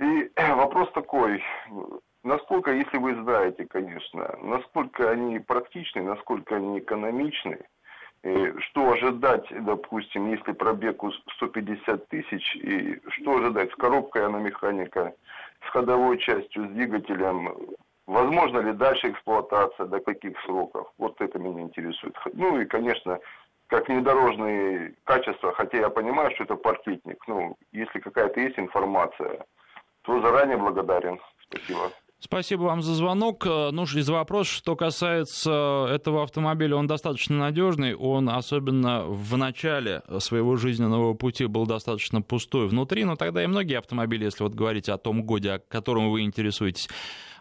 И 0.00 0.30
вопрос 0.36 0.90
такой, 0.92 1.42
насколько, 2.24 2.72
если 2.72 2.98
вы 2.98 3.14
знаете, 3.22 3.66
конечно, 3.66 4.36
насколько 4.42 5.10
они 5.10 5.38
практичны, 5.38 6.02
насколько 6.02 6.56
они 6.56 6.78
экономичны, 6.78 7.58
и 8.22 8.52
что 8.58 8.92
ожидать, 8.92 9.46
допустим, 9.64 10.30
если 10.30 10.52
пробегу 10.52 11.10
150 11.36 12.08
тысяч, 12.08 12.56
и 12.56 13.00
что 13.08 13.38
ожидать 13.38 13.72
с 13.72 13.74
коробкой 13.76 14.26
она 14.26 14.38
механика, 14.38 15.14
ходовой 15.70 16.18
частью, 16.18 16.66
с 16.66 16.70
двигателем, 16.70 17.54
возможно 18.06 18.58
ли 18.60 18.72
дальше 18.72 19.10
эксплуатация, 19.10 19.86
до 19.86 20.00
каких 20.00 20.38
сроков, 20.42 20.92
вот 20.98 21.20
это 21.20 21.38
меня 21.38 21.62
интересует. 21.62 22.16
Ну 22.32 22.60
и, 22.60 22.66
конечно, 22.66 23.18
как 23.68 23.88
внедорожные 23.88 24.94
качества, 25.04 25.52
хотя 25.52 25.78
я 25.78 25.90
понимаю, 25.90 26.30
что 26.34 26.44
это 26.44 26.56
паркетник, 26.56 27.22
ну, 27.28 27.56
если 27.72 28.00
какая-то 28.00 28.40
есть 28.40 28.58
информация, 28.58 29.44
то 30.02 30.20
заранее 30.20 30.56
благодарен. 30.56 31.20
Спасибо. 31.48 31.92
Спасибо 32.22 32.64
вам 32.64 32.82
за 32.82 32.94
звонок. 32.94 33.46
Э, 33.46 33.70
Ну, 33.72 33.84
из 33.84 34.08
вопрос, 34.10 34.46
что 34.46 34.76
касается 34.76 35.86
этого 35.90 36.22
автомобиля, 36.22 36.76
он 36.76 36.86
достаточно 36.86 37.38
надежный. 37.38 37.94
Он, 37.94 38.28
особенно 38.28 39.04
в 39.04 39.36
начале 39.38 40.02
своего 40.18 40.56
жизненного 40.56 41.14
пути, 41.14 41.46
был 41.46 41.64
достаточно 41.64 42.20
пустой 42.20 42.68
внутри. 42.68 43.04
Но 43.04 43.16
тогда 43.16 43.42
и 43.42 43.46
многие 43.46 43.78
автомобили, 43.78 44.24
если 44.24 44.42
вот 44.42 44.54
говорить 44.54 44.90
о 44.90 44.98
том 44.98 45.22
годе, 45.22 45.52
о 45.52 45.58
котором 45.60 46.10
вы 46.10 46.20
интересуетесь, 46.20 46.88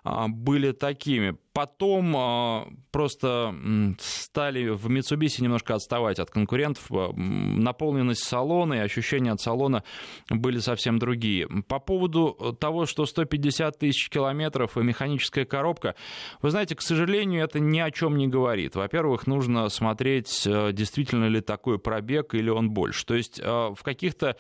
были 0.04 0.72
такими. 0.72 1.38
Потом 1.54 2.16
а, 2.16 2.68
просто 2.92 3.54
стали 4.00 4.70
в 4.70 4.88
Mitsubishi 4.88 5.42
немножко 5.42 5.76
отставать 5.76 6.20
от 6.20 6.30
конкурентов. 6.30 6.86
А, 6.92 7.12
Наполненность 7.14 8.24
салона 8.24 8.76
и 8.76 8.78
ощущения 8.78 9.32
от 9.32 9.42
салона 9.42 9.84
были 10.30 10.60
совсем 10.60 11.00
другие. 11.00 11.48
По 11.68 11.80
поводу 11.80 12.56
того, 12.60 12.86
что 12.86 13.06
150 13.06 13.78
тысяч 13.78 14.10
километров 14.10 14.78
и 14.78 14.82
механическая 14.84 15.46
коробка, 15.46 15.96
вы 16.42 16.52
знаете, 16.52 16.76
к 16.76 16.82
сожалению, 16.82 17.44
это 17.44 17.60
ни 17.60 17.80
о 17.80 17.92
чем 17.92 18.18
не 18.18 18.28
говорит. 18.28 18.76
Во-первых, 18.76 19.28
нужно 19.28 19.68
смотреть, 19.70 20.46
э, 20.46 20.72
действительно 20.72 21.26
ли 21.26 21.42
такой 21.42 21.78
пробег 21.78 22.36
или 22.36 22.50
он 22.50 22.70
больше. 22.70 23.06
То 23.06 23.16
есть 23.16 23.40
э, 23.40 23.44
в 23.44 23.84
каких-то 23.84 24.30
а, 24.30 24.36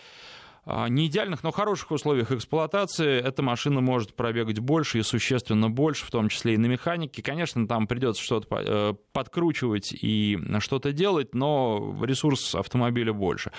не 0.89 1.07
идеальных, 1.07 1.43
но 1.43 1.51
хороших 1.51 1.91
условиях 1.91 2.31
эксплуатации 2.31 3.19
эта 3.19 3.41
машина 3.41 3.81
может 3.81 4.15
пробегать 4.15 4.59
больше 4.59 4.99
и 4.99 5.03
существенно 5.03 5.69
больше, 5.69 6.05
в 6.05 6.11
том 6.11 6.29
числе 6.29 6.53
и 6.53 6.57
на 6.57 6.67
механике. 6.67 7.21
Конечно, 7.21 7.67
там 7.67 7.87
придется 7.87 8.23
что-то 8.23 8.47
э, 8.55 8.93
подкручивать 9.13 9.93
и 9.93 10.37
что-то 10.59 10.91
делать, 10.91 11.33
но 11.33 11.95
ресурс 12.01 12.55
автомобиля 12.55 13.13
больше. 13.13 13.51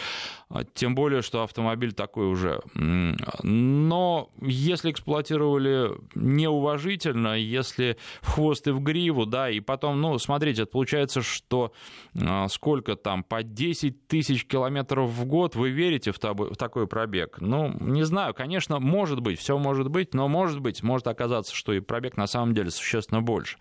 А, 0.49 0.65
Тем 0.65 0.95
более, 0.95 1.23
что 1.23 1.43
автомобиль 1.43 1.93
такой 1.93 2.27
уже. 2.27 2.61
Но 2.75 4.31
если 4.41 4.91
эксплуатировали 4.91 5.91
неуважительно, 6.15 7.39
если 7.39 7.97
в 8.21 8.33
хвост 8.33 8.67
и 8.69 8.71
в 8.71 8.81
гриву, 8.81 9.27
да, 9.27 9.51
и 9.51 9.61
потом, 9.61 10.01
ну, 10.01 10.19
смотрите, 10.19 10.67
получается, 10.67 11.23
что 11.23 11.73
а, 12.19 12.49
сколько 12.49 12.97
там, 12.97 13.23
по 13.23 13.43
10 13.43 14.07
тысяч 14.07 14.47
километров 14.47 15.11
в 15.11 15.25
год, 15.25 15.57
вы 15.57 15.71
верите 15.71 16.13
в, 16.13 16.19
такой 16.19 16.87
пробег? 17.01 17.39
Ну, 17.41 17.75
не 17.81 18.05
знаю, 18.05 18.35
конечно, 18.35 18.79
может 18.79 19.21
быть, 19.21 19.39
все 19.39 19.57
может 19.57 19.89
быть, 19.89 20.13
но 20.13 20.29
может 20.29 20.61
быть, 20.61 20.83
может 20.83 21.07
оказаться, 21.07 21.55
что 21.55 21.73
и 21.73 21.81
пробег 21.81 22.19
на 22.19 22.27
самом 22.27 22.53
деле 22.53 22.71
существенно 22.71 23.23
больше. 23.23 23.57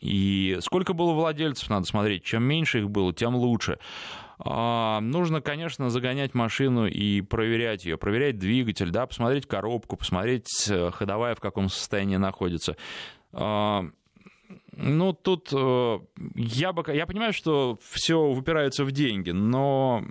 И 0.00 0.58
сколько 0.60 0.92
было 0.92 1.12
владельцев, 1.14 1.70
надо 1.70 1.86
смотреть, 1.86 2.24
чем 2.24 2.42
меньше 2.42 2.80
их 2.80 2.90
было, 2.90 3.14
тем 3.14 3.36
лучше. 3.36 3.78
А, 4.38 5.00
Нужно, 5.00 5.40
конечно, 5.40 5.88
загонять 5.88 6.34
машину 6.34 6.86
и 6.86 7.22
проверять 7.22 7.86
ее, 7.86 7.96
проверять 7.96 8.38
двигатель, 8.38 8.90
да, 8.90 9.06
посмотреть 9.06 9.46
коробку, 9.46 9.96
посмотреть 9.96 10.68
э, 10.68 10.90
ходовая 10.90 11.34
в 11.34 11.40
каком 11.40 11.70
состоянии 11.70 12.16
находится. 12.16 12.76
А, 13.32 13.86
Ну, 14.76 15.12
тут 15.12 15.50
э, 15.52 15.98
я 16.36 16.72
бы, 16.72 16.84
я 16.92 17.06
понимаю, 17.06 17.32
что 17.32 17.78
все 17.90 18.30
выпирается 18.32 18.84
в 18.84 18.92
деньги, 18.92 19.30
но 19.30 20.02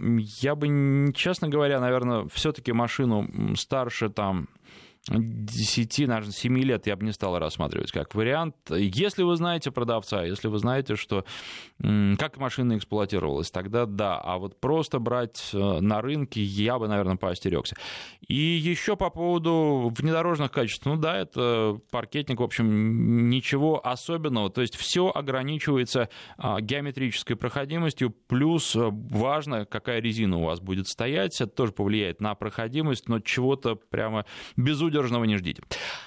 я 0.41 0.56
бы, 0.56 1.12
честно 1.13 1.49
говоря, 1.49 1.80
наверное, 1.80 2.28
все-таки 2.34 2.71
машину 2.71 3.56
старше 3.56 4.10
там 4.10 4.47
10, 5.09 5.99
наверное, 6.07 6.31
7 6.31 6.57
лет 6.59 6.87
я 6.87 6.95
бы 6.95 7.03
не 7.03 7.11
стал 7.11 7.37
рассматривать 7.37 7.91
как 7.91 8.15
вариант. 8.15 8.55
Если 8.69 9.23
вы 9.23 9.35
знаете 9.35 9.69
продавца, 9.69 10.23
если 10.23 10.47
вы 10.47 10.57
знаете, 10.59 10.95
что 10.95 11.25
как 11.79 12.37
машина 12.37 12.77
эксплуатировалась, 12.77 13.51
тогда 13.51 13.85
да. 13.85 14.17
А 14.17 14.37
вот 14.37 14.61
просто 14.61 14.99
брать 14.99 15.49
э, 15.53 15.57
на 15.57 16.01
рынке 16.01 16.41
я 16.41 16.79
бы, 16.79 16.87
наверное, 16.87 17.17
поостерегся. 17.17 17.75
И 18.25 18.35
еще 18.35 18.95
по 18.95 19.09
поводу 19.09 19.93
внедорожных 19.97 20.51
качеств. 20.51 20.85
Ну 20.85 20.95
да, 20.95 21.17
это 21.17 21.79
паркетник, 21.91 22.39
в 22.39 22.43
общем, 22.43 23.29
ничего 23.29 23.85
особенного. 23.85 24.49
То 24.49 24.61
есть 24.61 24.75
все 24.77 25.11
ограничивается 25.13 26.07
а, 26.37 26.61
геометрической 26.61 27.35
проходимостью, 27.35 28.11
плюс 28.11 28.73
э, 28.75 28.89
важно, 28.89 29.65
какая 29.65 29.99
резина 29.99 30.37
у 30.37 30.45
вас 30.45 30.61
будет 30.61 30.87
стоять. 30.87 31.39
Это 31.41 31.51
тоже 31.51 31.73
повлияет 31.73 32.21
на 32.21 32.35
проходимость, 32.35 33.09
но 33.09 33.19
чего-то 33.19 33.75
прямо 33.75 34.25
безудержного 34.55 34.92
не 35.01 35.38
ждите. 35.38 35.63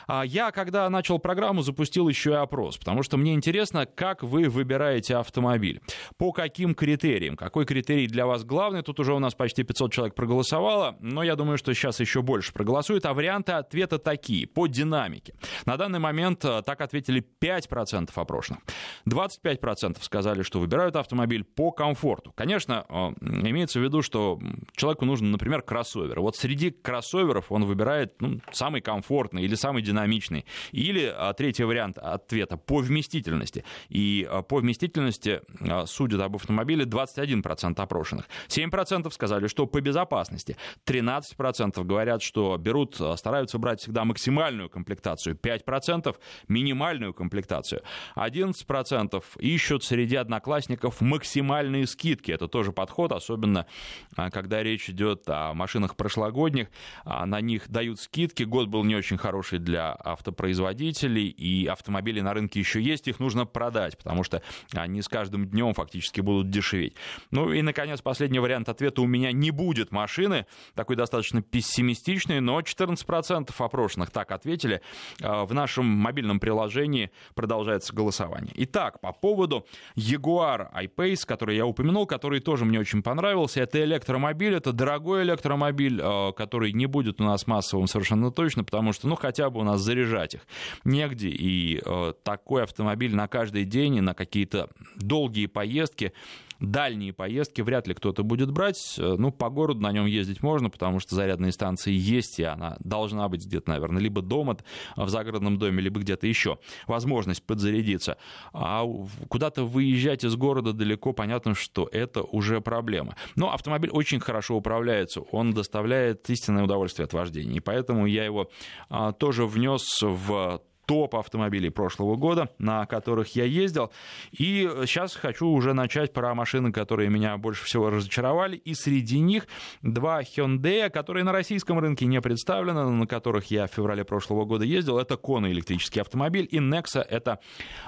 А 0.07 0.25
Я, 0.25 0.51
когда 0.51 0.89
начал 0.91 1.19
программу, 1.19 1.63
запустил 1.63 2.09
еще 2.09 2.31
и 2.31 2.35
опрос, 2.35 2.77
потому 2.79 3.03
что 3.03 3.17
мне 3.17 3.35
интересно, 3.35 3.87
как 3.87 4.23
вы 4.23 4.49
выбираете 4.49 5.17
автомобиль, 5.17 5.81
по 6.17 6.33
каким 6.33 6.75
критериям, 6.75 7.37
какой 7.37 7.65
критерий 7.65 8.07
для 8.07 8.27
вас 8.27 8.45
главный. 8.45 8.83
Тут 8.83 9.01
уже 9.01 9.15
у 9.15 9.19
нас 9.19 9.35
почти 9.35 9.63
500 9.63 9.93
человек 9.93 10.15
проголосовало, 10.15 10.97
но 11.01 11.23
я 11.23 11.37
думаю, 11.37 11.59
что 11.59 11.75
сейчас 11.75 12.01
еще 12.01 12.23
больше 12.23 12.53
проголосуют. 12.53 13.07
А 13.07 13.15
варианты 13.15 13.53
ответа 13.53 13.99
такие, 13.99 14.47
по 14.47 14.67
динамике. 14.67 15.35
На 15.65 15.77
данный 15.77 15.99
момент 15.99 16.45
э, 16.45 16.63
так 16.65 16.81
ответили 16.81 17.25
5% 17.41 18.11
опрошенных. 18.15 18.61
25% 19.09 19.99
сказали, 20.03 20.43
что 20.43 20.61
выбирают 20.61 20.97
автомобиль 20.97 21.45
по 21.45 21.73
комфорту. 21.73 22.33
Конечно, 22.35 22.85
э, 22.89 22.95
имеется 23.21 23.81
в 23.81 23.83
виду, 23.83 24.03
что 24.03 24.39
человеку 24.75 25.05
нужен, 25.05 25.31
например, 25.31 25.63
кроссовер. 25.63 26.21
Вот 26.21 26.37
среди 26.37 26.71
кроссоверов 26.71 27.51
он 27.51 27.65
выбирает 27.65 28.21
ну, 28.21 28.41
самый 28.53 28.76
комфортный 28.81 29.43
или 29.43 29.55
самый 29.55 29.83
динамичный. 29.83 30.45
Или 30.73 31.13
а, 31.15 31.33
третий 31.33 31.65
вариант 31.65 31.99
ответа 31.99 32.57
по 32.57 32.79
вместительности. 32.79 33.65
И 33.89 34.27
а, 34.29 34.43
по 34.43 34.59
вместительности 34.59 35.41
а, 35.61 35.87
судят 35.87 36.21
об 36.21 36.37
автомобиле 36.37 36.85
21% 36.85 37.81
опрошенных. 37.81 38.27
7% 38.49 39.11
сказали, 39.13 39.47
что 39.47 39.67
по 39.67 39.81
безопасности. 39.81 40.57
13% 40.87 41.85
говорят, 41.85 42.23
что 42.23 42.57
берут, 42.57 43.01
стараются 43.17 43.59
брать 43.59 43.81
всегда 43.81 44.05
максимальную 44.05 44.69
комплектацию. 44.69 45.37
5% 45.37 46.17
минимальную 46.49 47.15
комплектацию. 47.15 47.83
11% 48.17 49.23
ищут 49.39 49.85
среди 49.85 50.17
одноклассников 50.17 51.01
максимальные 51.01 51.87
скидки. 51.87 52.33
Это 52.33 52.49
тоже 52.49 52.73
подход, 52.73 53.13
особенно 53.13 53.67
когда 54.15 54.63
речь 54.63 54.89
идет 54.91 55.25
о 55.29 55.55
машинах 55.55 55.97
прошлогодних. 55.97 56.69
На 57.05 57.41
них 57.41 57.69
дают 57.69 58.01
скидки. 58.01 58.43
Год 58.43 58.66
был 58.67 58.85
не 58.85 58.95
очень 58.95 59.17
хороший 59.17 59.59
для 59.59 59.93
автопроизводителей, 59.93 61.29
и 61.29 61.67
автомобили 61.67 62.21
на 62.21 62.35
рынке 62.35 62.61
еще 62.61 62.81
есть, 62.81 63.09
их 63.09 63.21
нужно 63.21 63.47
продать, 63.47 63.97
потому 63.99 64.25
что 64.25 64.43
они 64.73 65.03
с 65.03 65.09
каждым 65.09 65.47
днем 65.47 65.75
фактически 65.75 66.21
будут 66.21 66.51
дешеветь. 66.51 66.95
Ну 67.31 67.53
и, 67.53 67.63
наконец, 67.63 68.01
последний 68.01 68.39
вариант 68.39 68.69
ответа 68.69 69.03
«у 69.03 69.07
меня 69.07 69.33
не 69.33 69.51
будет 69.51 69.93
машины», 69.93 70.47
такой 70.75 70.97
достаточно 70.97 71.43
пессимистичный, 71.43 72.41
но 72.41 72.61
14% 72.61 73.51
опрошенных 73.59 74.11
так 74.11 74.31
ответили. 74.33 74.81
А, 75.23 75.45
В 75.45 75.55
нашем 75.55 75.87
мобильном 75.87 76.41
приложении 76.41 77.11
продолжается 77.35 77.95
голосование. 77.95 78.53
Итак, 78.57 79.01
по 79.01 79.13
поводу 79.13 79.67
Jaguar 79.97 80.69
I-Pace, 80.73 81.27
который 81.27 81.57
я 81.57 81.67
упомянул, 81.67 82.07
который 82.07 82.41
тоже 82.41 82.65
мне 82.65 82.79
очень 82.79 83.03
понравился, 83.03 83.61
это 83.61 83.83
электромобиль, 83.83 84.55
это 84.55 84.73
дорогой 84.73 85.23
электромобиль, 85.23 86.01
а, 86.03 86.33
который 86.33 86.73
не 86.73 86.87
будет 86.87 87.21
у 87.21 87.25
нас 87.25 87.47
массовым 87.47 87.87
совершенно 87.87 88.31
точно, 88.31 88.56
потому 88.65 88.93
что, 88.93 89.09
ну, 89.09 89.17
хотя 89.17 89.51
бы 89.51 89.61
у 89.61 89.65
нас 89.65 89.81
заряжать 89.81 90.35
их 90.35 90.47
негде, 90.85 91.29
и 91.29 91.81
э, 91.85 92.13
такой 92.23 92.65
автомобиль 92.65 93.15
на 93.15 93.29
каждый 93.29 93.65
день 93.65 93.97
и 93.97 94.01
на 94.01 94.15
какие-то 94.15 94.71
долгие 94.97 95.47
поездки 95.47 96.13
дальние 96.61 97.13
поездки 97.13 97.61
вряд 97.61 97.87
ли 97.87 97.95
кто-то 97.95 98.23
будет 98.23 98.51
брать. 98.51 98.95
Ну, 98.99 99.31
по 99.31 99.49
городу 99.51 99.81
на 99.81 99.93
нем 99.93 100.07
ездить 100.07 100.43
можно, 100.43 100.71
потому 100.71 101.01
что 101.01 101.15
зарядные 101.15 101.53
станции 101.53 101.93
есть, 101.93 102.39
и 102.39 102.45
она 102.45 102.77
должна 102.81 103.29
быть 103.29 103.47
где-то, 103.47 103.71
наверное, 103.71 104.03
либо 104.03 104.23
дома, 104.23 104.57
в 104.97 105.09
загородном 105.09 105.59
доме, 105.59 105.83
либо 105.83 106.01
где-то 106.01 106.27
еще. 106.27 106.59
Возможность 106.87 107.43
подзарядиться. 107.43 108.19
А 108.53 108.85
куда-то 109.29 109.65
выезжать 109.65 110.25
из 110.25 110.37
города 110.37 110.73
далеко, 110.73 111.13
понятно, 111.13 111.55
что 111.55 111.89
это 111.93 112.23
уже 112.23 112.61
проблема. 112.61 113.17
Но 113.35 113.53
автомобиль 113.53 113.91
очень 113.91 114.21
хорошо 114.21 114.57
управляется, 114.57 115.21
он 115.21 115.53
доставляет 115.53 116.29
истинное 116.31 116.65
удовольствие 116.65 117.05
от 117.05 117.13
вождения, 117.13 117.57
и 117.57 117.61
поэтому 117.61 118.07
я 118.07 118.25
его 118.25 118.51
а, 118.89 119.13
тоже 119.13 119.47
внес 119.47 120.01
в 120.03 120.61
топ 120.87 121.17
автомобилей 121.17 121.71
прошлого 121.71 122.17
года, 122.17 122.49
на 122.59 122.87
которых 122.87 123.35
я 123.37 123.45
ездил. 123.45 123.93
И 124.31 124.71
сейчас 124.87 125.15
хочу 125.15 125.49
уже 125.49 125.75
начать 125.75 126.13
про 126.13 126.35
машины, 126.35 126.73
которые 126.73 127.11
меня 127.11 127.37
больше 127.37 127.65
всего 127.65 127.91
разочаровали. 127.91 128.57
И 128.57 128.75
среди 128.75 129.19
них 129.19 129.47
два 129.83 130.23
Hyundai, 130.23 130.89
которые 130.89 131.25
на 131.25 131.33
российском 131.33 131.79
рынке 131.79 132.07
не 132.07 132.21
представлены, 132.21 132.89
на 132.89 133.07
которых 133.07 133.51
я 133.51 133.67
в 133.67 133.73
феврале 133.73 134.05
прошлого 134.05 134.45
года 134.45 134.65
ездил. 134.65 134.99
Это 134.99 135.15
Kona 135.15 135.51
электрический 135.51 136.01
автомобиль, 136.01 136.49
и 136.51 136.59
Nexa 136.59 137.03
это 137.03 137.41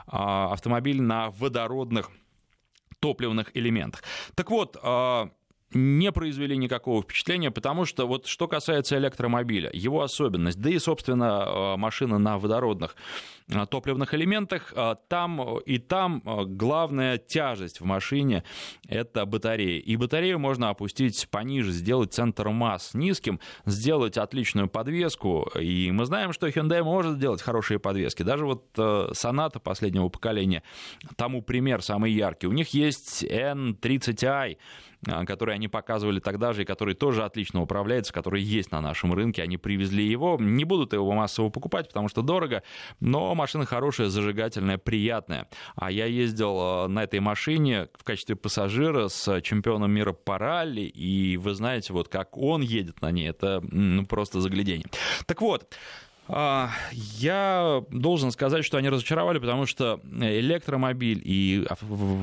а, 0.06 0.52
автомобиль 0.52 1.00
на 1.00 1.30
водородных 1.30 2.10
топливных 3.00 3.56
элементах. 3.56 4.02
Так 4.34 4.50
вот, 4.50 4.76
а, 4.82 5.30
не 5.72 6.12
произвели 6.12 6.56
никакого 6.56 7.02
впечатления, 7.02 7.50
потому 7.50 7.84
что 7.84 8.06
вот 8.06 8.26
что 8.26 8.48
касается 8.48 8.96
электромобиля, 8.96 9.70
его 9.72 10.02
особенность, 10.02 10.58
да 10.60 10.70
и, 10.70 10.78
собственно, 10.78 11.44
э, 11.46 11.76
машина 11.76 12.18
на 12.18 12.38
водородных 12.38 12.96
э, 13.48 13.66
топливных 13.66 14.14
элементах, 14.14 14.72
э, 14.74 14.94
там 15.08 15.58
и 15.60 15.78
там 15.78 16.22
главная 16.24 17.18
тяжесть 17.18 17.80
в 17.80 17.84
машине– 17.84 18.44
это 18.88 19.26
батарея. 19.26 19.80
И 19.80 19.96
батарею 19.96 20.38
можно 20.38 20.70
опустить 20.70 21.28
пониже, 21.30 21.72
сделать 21.72 22.14
центр 22.14 22.48
масс 22.48 22.94
низким, 22.94 23.38
сделать 23.66 24.16
отличную 24.16 24.68
подвеску. 24.68 25.50
И 25.60 25.90
мы 25.90 26.06
знаем, 26.06 26.32
что 26.32 26.48
Hyundai 26.48 26.82
может 26.82 27.16
сделать 27.16 27.42
хорошие 27.42 27.78
подвески. 27.78 28.22
Даже 28.22 28.46
вот 28.46 28.66
Sonata 28.76 29.60
последнего 29.60 30.08
поколения, 30.08 30.62
тому 31.16 31.42
пример 31.42 31.82
самый 31.82 32.12
яркий. 32.12 32.46
У 32.46 32.52
них 32.52 32.68
есть 32.70 33.22
N30i, 33.24 34.56
а, 34.56 34.56
который 35.04 35.54
они 35.54 35.68
показывали 35.68 36.20
тогда 36.20 36.52
же, 36.52 36.62
и 36.62 36.64
который 36.64 36.94
тоже 36.94 37.24
отлично 37.24 37.62
управляется, 37.62 38.12
который 38.12 38.42
есть 38.42 38.72
на 38.72 38.80
нашем 38.80 39.12
рынке. 39.12 39.42
Они 39.42 39.56
привезли 39.56 40.04
его. 40.04 40.36
Не 40.40 40.64
будут 40.64 40.92
его 40.92 41.12
массово 41.12 41.50
покупать, 41.50 41.88
потому 41.88 42.08
что 42.08 42.22
дорого, 42.22 42.62
но 43.00 43.34
машина 43.34 43.64
хорошая, 43.64 44.08
зажигательная, 44.08 44.78
приятная. 44.78 45.48
А 45.76 45.90
я 45.90 46.06
ездил 46.06 46.56
а, 46.58 46.88
на 46.88 47.04
этой 47.04 47.20
машине 47.20 47.88
в 47.94 48.04
качестве 48.04 48.36
пассажира 48.36 49.08
с 49.08 49.40
чемпионом 49.42 49.90
мира 49.92 50.12
по 50.12 50.38
ралли, 50.38 50.82
и 50.82 51.36
вы 51.36 51.54
знаете, 51.54 51.92
вот 51.92 52.08
как 52.08 52.36
он 52.36 52.62
едет 52.62 53.00
на 53.00 53.10
ней, 53.10 53.28
это 53.28 53.62
ну, 53.62 54.06
просто 54.06 54.40
заглядение. 54.40 54.86
Так 55.26 55.40
вот, 55.40 55.72
а, 55.72 56.07
я 56.28 57.82
должен 57.90 58.30
сказать, 58.30 58.64
что 58.64 58.76
они 58.76 58.88
разочаровали, 58.90 59.38
потому 59.38 59.64
что 59.66 60.00
электромобиль 60.20 61.22
и 61.24 61.66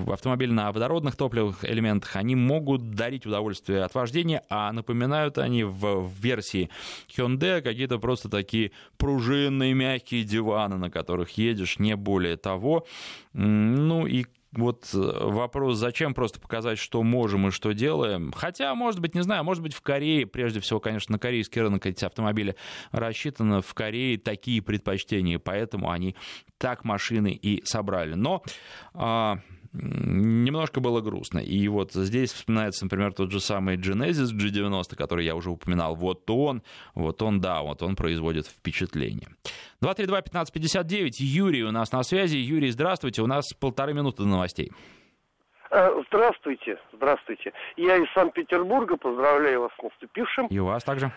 автомобиль 0.07 0.51
на 0.51 0.71
водородных 0.71 1.15
топливных 1.15 1.65
элементах, 1.65 2.15
они 2.15 2.35
могут 2.35 2.91
дарить 2.91 3.25
удовольствие 3.25 3.83
от 3.83 3.95
вождения, 3.95 4.43
а 4.49 4.71
напоминают 4.71 5.37
они 5.37 5.63
в 5.63 6.11
версии 6.21 6.69
Hyundai 7.09 7.61
какие-то 7.61 7.97
просто 7.97 8.29
такие 8.29 8.71
пружинные 8.97 9.73
мягкие 9.73 10.23
диваны, 10.23 10.77
на 10.77 10.91
которых 10.91 11.31
едешь, 11.31 11.79
не 11.79 11.95
более 11.95 12.37
того. 12.37 12.85
Ну 13.33 14.05
и 14.05 14.25
вот 14.55 14.89
э, 14.93 14.97
вопрос, 14.97 15.77
зачем 15.77 16.13
просто 16.13 16.39
показать, 16.39 16.77
что 16.77 17.03
можем 17.03 17.47
и 17.47 17.51
что 17.51 17.73
делаем. 17.73 18.31
Хотя, 18.35 18.73
может 18.75 18.99
быть, 18.99 19.15
не 19.15 19.21
знаю, 19.21 19.43
может 19.43 19.61
быть, 19.61 19.73
в 19.73 19.81
Корее, 19.81 20.25
прежде 20.25 20.59
всего, 20.59 20.79
конечно, 20.79 21.13
на 21.13 21.19
корейский 21.19 21.61
рынок 21.61 21.85
эти 21.85 22.05
автомобили 22.05 22.55
рассчитаны, 22.91 23.61
в 23.61 23.73
Корее 23.73 24.17
такие 24.17 24.61
предпочтения, 24.61 25.39
поэтому 25.39 25.91
они 25.91 26.15
так 26.57 26.83
машины 26.83 27.31
и 27.33 27.63
собрали. 27.65 28.13
Но 28.13 28.43
а, 28.93 29.39
немножко 29.81 30.79
было 30.79 31.01
грустно. 31.01 31.39
И 31.39 31.67
вот 31.67 31.93
здесь 31.93 32.33
вспоминается, 32.33 32.85
например, 32.85 33.13
тот 33.13 33.31
же 33.31 33.39
самый 33.39 33.77
Genesis 33.77 34.31
G90, 34.33 34.95
который 34.95 35.25
я 35.25 35.35
уже 35.35 35.49
упоминал. 35.49 35.95
Вот 35.95 36.29
он, 36.29 36.63
вот 36.93 37.21
он, 37.21 37.39
да, 37.39 37.61
вот 37.61 37.81
он 37.83 37.95
производит 37.95 38.47
впечатление. 38.47 39.27
232-1559, 39.83 41.09
Юрий 41.19 41.63
у 41.63 41.71
нас 41.71 41.91
на 41.91 42.03
связи. 42.03 42.37
Юрий, 42.37 42.71
здравствуйте, 42.71 43.21
у 43.21 43.27
нас 43.27 43.53
полторы 43.53 43.93
минуты 43.93 44.23
до 44.23 44.29
новостей. 44.29 44.71
Э, 45.71 45.89
здравствуйте, 46.07 46.79
здравствуйте. 46.93 47.53
Я 47.75 47.97
из 47.97 48.11
Санкт-Петербурга, 48.13 48.97
поздравляю 48.97 49.61
вас 49.61 49.71
с 49.79 49.83
наступившим. 49.83 50.47
И 50.47 50.59
вас 50.59 50.83
также. 50.83 51.11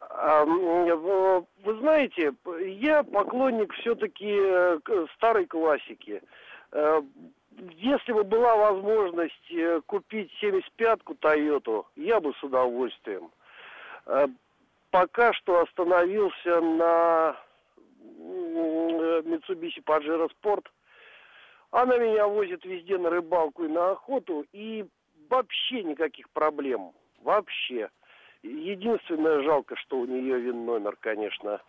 А, 0.00 0.44
вы 0.44 1.78
знаете, 1.80 2.32
я 2.80 3.02
поклонник 3.02 3.72
все-таки 3.74 4.34
э, 4.36 4.78
старой 5.14 5.46
классики. 5.46 6.22
Э, 7.58 7.62
если 7.76 8.12
бы 8.12 8.24
была 8.24 8.56
возможность 8.56 9.84
купить 9.86 10.30
75-ку 10.42 11.14
Тойоту, 11.16 11.86
я 11.96 12.20
бы 12.20 12.32
с 12.34 12.42
удовольствием. 12.42 13.30
Пока 14.90 15.34
что 15.34 15.60
остановился 15.60 16.60
на 16.60 17.36
Mitsubishi 18.18 19.82
Pajero 19.84 20.30
Sport. 20.30 20.66
Она 21.70 21.98
меня 21.98 22.26
возит 22.26 22.64
везде 22.64 22.98
на 22.98 23.10
рыбалку 23.10 23.64
и 23.64 23.68
на 23.68 23.90
охоту, 23.90 24.46
и 24.52 24.86
вообще 25.28 25.82
никаких 25.82 26.28
проблем. 26.30 26.92
Вообще. 27.22 27.90
Единственное, 28.42 29.42
жалко, 29.42 29.76
что 29.76 29.98
у 29.98 30.06
нее 30.06 30.38
вин 30.38 30.64
номер, 30.64 30.96
конечно, 31.00 31.60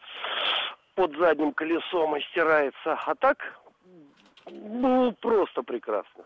под 0.95 1.15
задним 1.17 1.51
колесом 1.51 2.19
стирается. 2.31 2.93
А 3.05 3.15
так, 3.15 3.59
ну, 4.51 5.13
просто 5.21 5.63
прекрасно. 5.63 6.23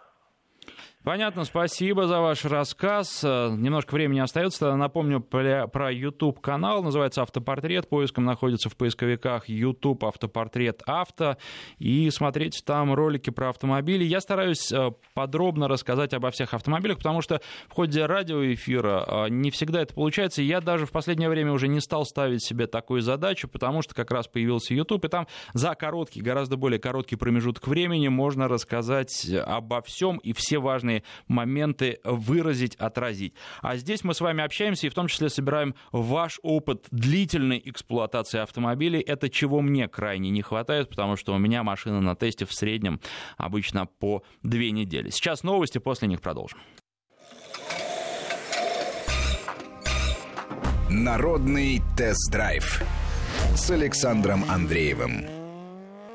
Понятно, 1.04 1.44
спасибо 1.44 2.08
за 2.08 2.22
ваш 2.22 2.46
рассказ. 2.46 3.26
Э, 3.26 3.50
немножко 3.50 3.94
времени 3.94 4.22
остается. 4.22 4.74
Напомню 4.78 5.20
про 5.20 5.92
YouTube-канал. 5.92 6.82
Называется 6.82 7.24
«Автопортрет». 7.24 7.90
Поиском 7.90 8.24
находится 8.24 8.70
в 8.70 8.78
поисковиках 8.78 9.50
YouTube 9.50 10.06
«Автопортрет 10.06 10.82
авто». 10.86 11.36
И 11.78 12.10
смотрите 12.10 12.62
там 12.66 12.94
ролики 12.94 13.32
про 13.32 13.50
автомобили. 13.50 14.06
Я 14.06 14.22
стараюсь 14.22 14.72
э, 14.72 14.92
подробно 15.14 15.68
рассказать 15.68 16.14
обо 16.14 16.32
всех 16.32 16.54
автомобилях, 16.54 17.00
потому 17.00 17.22
что 17.22 17.42
в 17.68 17.74
ходе 17.74 18.06
радиоэфира 18.06 19.26
э, 19.26 19.30
не 19.30 19.52
всегда 19.52 19.82
это 19.82 19.94
получается. 19.94 20.42
Я 20.42 20.62
даже 20.62 20.86
в 20.86 20.92
последнее 20.92 21.28
время 21.28 21.52
уже 21.52 21.68
не 21.68 21.82
стал 21.82 22.06
ставить 22.06 22.46
себе 22.46 22.66
такую 22.66 23.02
задачу, 23.02 23.50
потому 23.50 23.82
что 23.82 23.94
как 23.94 24.10
раз 24.12 24.30
появился 24.30 24.74
YouTube, 24.74 25.04
и 25.04 25.10
там 25.10 25.28
за 25.54 25.76
короткий, 25.76 26.22
гораздо 26.22 26.56
более 26.56 26.80
короткий 26.80 27.18
промежуток 27.18 27.68
времени 27.68 28.08
можно 28.08 28.48
рассказать 28.48 29.30
обо 29.46 29.82
всем 29.82 30.20
и 30.20 30.32
все 30.32 30.60
важные 30.60 30.93
важные 30.94 31.04
моменты 31.28 32.00
выразить, 32.04 32.76
отразить. 32.76 33.34
А 33.62 33.76
здесь 33.78 34.04
мы 34.04 34.14
с 34.14 34.22
вами 34.22 34.44
общаемся 34.44 34.88
и 34.88 34.90
в 34.90 34.94
том 34.94 35.08
числе 35.08 35.30
собираем 35.30 35.76
ваш 35.92 36.40
опыт 36.44 36.88
длительной 36.92 37.62
эксплуатации 37.66 38.40
автомобилей. 38.40 39.02
Это 39.02 39.30
чего 39.30 39.62
мне 39.62 39.88
крайне 39.88 40.30
не 40.30 40.42
хватает, 40.42 40.90
потому 40.90 41.16
что 41.16 41.34
у 41.34 41.38
меня 41.38 41.64
машина 41.64 42.02
на 42.02 42.16
тесте 42.16 42.46
в 42.46 42.54
среднем 42.54 43.00
обычно 43.38 43.86
по 43.86 44.24
две 44.44 44.72
недели. 44.72 45.10
Сейчас 45.10 45.44
новости, 45.44 45.80
после 45.80 46.08
них 46.08 46.22
продолжим. 46.22 46.60
Народный 50.90 51.82
тест-драйв 51.98 52.84
с 53.56 53.72
Александром 53.72 54.44
Андреевым. 54.50 55.43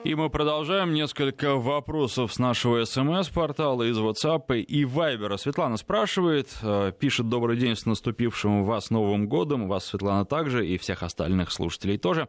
И 0.08 0.14
мы 0.14 0.30
продолжаем 0.30 0.94
несколько 0.94 1.56
вопросов 1.56 2.32
с 2.32 2.38
нашего 2.38 2.82
СМС-портала 2.86 3.82
из 3.82 3.98
WhatsApp 3.98 4.58
и 4.58 4.84
Viber. 4.84 5.36
Светлана 5.36 5.76
спрашивает, 5.76 6.48
э, 6.62 6.92
пишет 6.98 7.28
«Добрый 7.28 7.58
день 7.58 7.76
с 7.76 7.84
наступившим 7.84 8.64
вас 8.64 8.88
Новым 8.88 9.28
годом». 9.28 9.68
Вас, 9.68 9.84
Светлана, 9.84 10.24
также 10.24 10.66
и 10.66 10.78
всех 10.78 11.02
остальных 11.02 11.52
слушателей 11.52 11.98
тоже. 11.98 12.26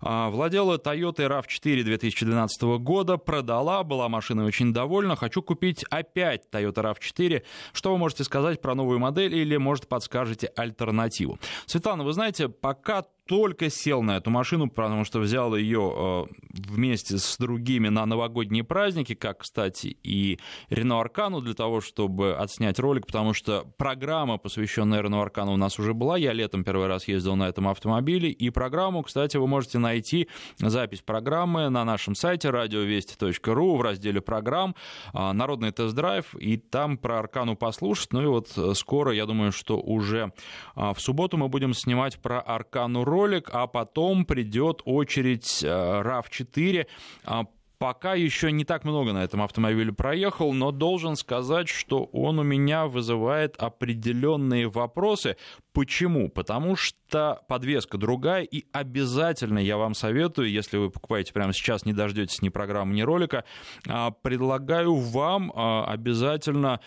А, 0.00 0.30
владела 0.30 0.78
Toyota 0.78 1.28
RAV4 1.28 1.84
2012 1.84 2.78
года, 2.80 3.18
продала, 3.18 3.84
была 3.84 4.08
машиной 4.08 4.44
очень 4.44 4.72
довольна. 4.72 5.14
Хочу 5.14 5.42
купить 5.42 5.84
опять 5.90 6.48
Toyota 6.50 6.92
RAV4. 6.92 7.44
Что 7.72 7.92
вы 7.92 7.98
можете 7.98 8.24
сказать 8.24 8.60
про 8.60 8.74
новую 8.74 8.98
модель 8.98 9.32
или, 9.32 9.56
может, 9.58 9.86
подскажете 9.86 10.48
альтернативу? 10.56 11.38
Светлана, 11.66 12.02
вы 12.02 12.14
знаете, 12.14 12.48
пока 12.48 13.04
только 13.26 13.70
сел 13.70 14.02
на 14.02 14.16
эту 14.16 14.30
машину, 14.30 14.68
потому 14.68 15.04
что 15.04 15.20
взял 15.20 15.54
ее 15.54 15.92
э, 15.94 16.34
вместе 16.50 17.18
с 17.18 17.36
другими 17.38 17.88
на 17.88 18.04
новогодние 18.04 18.64
праздники, 18.64 19.14
как, 19.14 19.38
кстати, 19.38 19.96
и 20.02 20.38
Рено 20.70 21.00
Аркану, 21.00 21.40
для 21.40 21.54
того, 21.54 21.80
чтобы 21.80 22.34
отснять 22.34 22.78
ролик, 22.78 23.06
потому 23.06 23.32
что 23.32 23.64
программа, 23.76 24.38
посвященная 24.38 25.02
Рено 25.02 25.22
Аркану, 25.22 25.52
у 25.52 25.56
нас 25.56 25.78
уже 25.78 25.94
была. 25.94 26.18
Я 26.18 26.32
летом 26.32 26.64
первый 26.64 26.88
раз 26.88 27.06
ездил 27.06 27.36
на 27.36 27.48
этом 27.48 27.68
автомобиле. 27.68 28.30
И 28.30 28.50
программу, 28.50 29.02
кстати, 29.02 29.36
вы 29.36 29.46
можете 29.46 29.78
найти, 29.78 30.28
запись 30.58 31.02
программы 31.02 31.68
на 31.68 31.84
нашем 31.84 32.14
сайте 32.14 32.50
радиовести.ру 32.50 33.76
в 33.76 33.82
разделе 33.82 34.20
программ 34.20 34.74
э, 35.14 35.32
«Народный 35.32 35.70
тест-драйв», 35.70 36.34
и 36.34 36.56
там 36.56 36.98
про 36.98 37.20
Аркану 37.20 37.56
послушать. 37.56 38.12
Ну 38.12 38.22
и 38.22 38.26
вот 38.26 38.48
э, 38.56 38.72
скоро, 38.74 39.12
я 39.12 39.26
думаю, 39.26 39.52
что 39.52 39.78
уже 39.80 40.32
в 40.74 40.96
субботу 40.98 41.36
мы 41.36 41.48
будем 41.48 41.74
снимать 41.74 42.18
про 42.18 42.40
Аркану 42.40 43.04
ролик, 43.12 43.50
а 43.52 43.66
потом 43.66 44.24
придет 44.24 44.80
очередь 44.84 45.62
RAV4 45.62 46.86
э, 47.26 47.44
Пока 47.82 48.14
еще 48.14 48.52
не 48.52 48.64
так 48.64 48.84
много 48.84 49.12
на 49.12 49.24
этом 49.24 49.42
автомобиле 49.42 49.92
проехал, 49.92 50.52
но 50.52 50.70
должен 50.70 51.16
сказать, 51.16 51.68
что 51.68 52.04
он 52.12 52.38
у 52.38 52.44
меня 52.44 52.86
вызывает 52.86 53.56
определенные 53.56 54.68
вопросы. 54.68 55.36
Почему? 55.72 56.28
Потому 56.28 56.76
что 56.76 57.42
подвеска 57.48 57.98
другая, 57.98 58.42
и 58.42 58.66
обязательно 58.72 59.58
я 59.58 59.78
вам 59.78 59.94
советую, 59.94 60.50
если 60.50 60.76
вы 60.76 60.90
покупаете 60.90 61.32
прямо 61.32 61.52
сейчас, 61.52 61.84
не 61.84 61.92
дождетесь 61.92 62.40
ни 62.42 62.50
программы, 62.50 62.94
ни 62.94 63.02
ролика, 63.02 63.44
а, 63.88 64.10
предлагаю 64.10 64.94
вам 64.94 65.50
а, 65.54 65.86
обязательно 65.86 66.80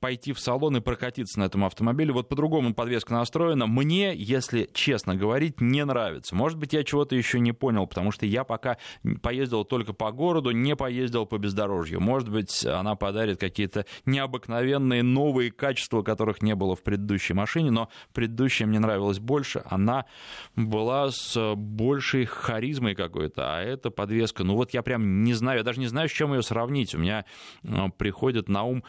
пойти 0.00 0.34
в 0.34 0.40
салон 0.40 0.76
и 0.76 0.80
прокатиться 0.80 1.40
на 1.40 1.44
этом 1.44 1.64
автомобиле. 1.64 2.12
Вот 2.12 2.28
по-другому 2.28 2.74
подвеска 2.74 3.14
настроена. 3.14 3.66
Мне, 3.66 4.14
если 4.14 4.68
честно 4.74 5.16
говорить, 5.16 5.60
не 5.60 5.84
нравится. 5.86 6.34
Может 6.34 6.58
быть, 6.58 6.74
я 6.74 6.84
чего-то 6.84 7.16
еще 7.16 7.40
не 7.40 7.52
понял, 7.52 7.86
потому 7.86 8.12
что 8.12 8.26
я 8.26 8.44
пока 8.44 8.76
поездил 9.22 9.64
только 9.64 9.81
только 9.82 9.94
по 9.94 10.12
городу, 10.12 10.52
не 10.52 10.76
поездил 10.76 11.26
по 11.26 11.38
бездорожью. 11.38 12.00
Может 12.00 12.28
быть, 12.28 12.64
она 12.64 12.94
подарит 12.94 13.40
какие-то 13.40 13.84
необыкновенные 14.06 15.02
новые 15.02 15.50
качества, 15.50 16.02
которых 16.02 16.40
не 16.40 16.54
было 16.54 16.76
в 16.76 16.82
предыдущей 16.84 17.34
машине, 17.34 17.72
но 17.72 17.88
предыдущая 18.12 18.68
мне 18.68 18.78
нравилась 18.78 19.18
больше. 19.18 19.62
Она 19.64 20.04
была 20.54 21.10
с 21.10 21.54
большей 21.56 22.26
харизмой 22.26 22.94
какой-то, 22.94 23.56
а 23.56 23.60
эта 23.60 23.90
подвеска, 23.90 24.44
ну 24.44 24.54
вот 24.54 24.72
я 24.72 24.82
прям 24.82 25.24
не 25.24 25.34
знаю, 25.34 25.58
я 25.58 25.64
даже 25.64 25.80
не 25.80 25.88
знаю, 25.88 26.08
с 26.08 26.12
чем 26.12 26.32
ее 26.32 26.42
сравнить. 26.42 26.94
У 26.94 26.98
меня 26.98 27.24
э, 27.64 27.86
приходит 27.98 28.48
на 28.48 28.62
ум 28.62 28.84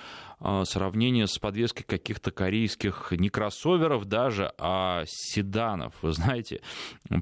сравнение 0.66 1.28
с 1.28 1.38
подвеской 1.38 1.86
каких-то 1.86 2.32
корейских 2.32 3.12
не 3.12 3.30
кроссоверов 3.30 4.06
даже, 4.06 4.52
а 4.58 5.04
седанов, 5.08 5.94
вы 6.02 6.12
знаете. 6.12 6.62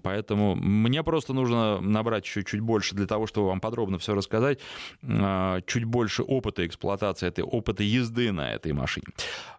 Поэтому 0.03 0.55
мне 0.55 1.03
просто 1.03 1.33
нужно 1.33 1.79
набрать 1.79 2.25
еще 2.25 2.43
чуть 2.43 2.61
больше 2.61 2.95
для 2.95 3.07
того, 3.07 3.27
чтобы 3.27 3.47
вам 3.47 3.59
подробно 3.59 3.97
все 3.97 4.15
рассказать, 4.15 4.59
а, 5.03 5.61
чуть 5.67 5.85
больше 5.85 6.23
опыта 6.23 6.65
эксплуатации 6.65 7.27
этой, 7.27 7.43
опыта 7.43 7.83
езды 7.83 8.31
на 8.31 8.53
этой 8.53 8.73
машине. 8.73 9.07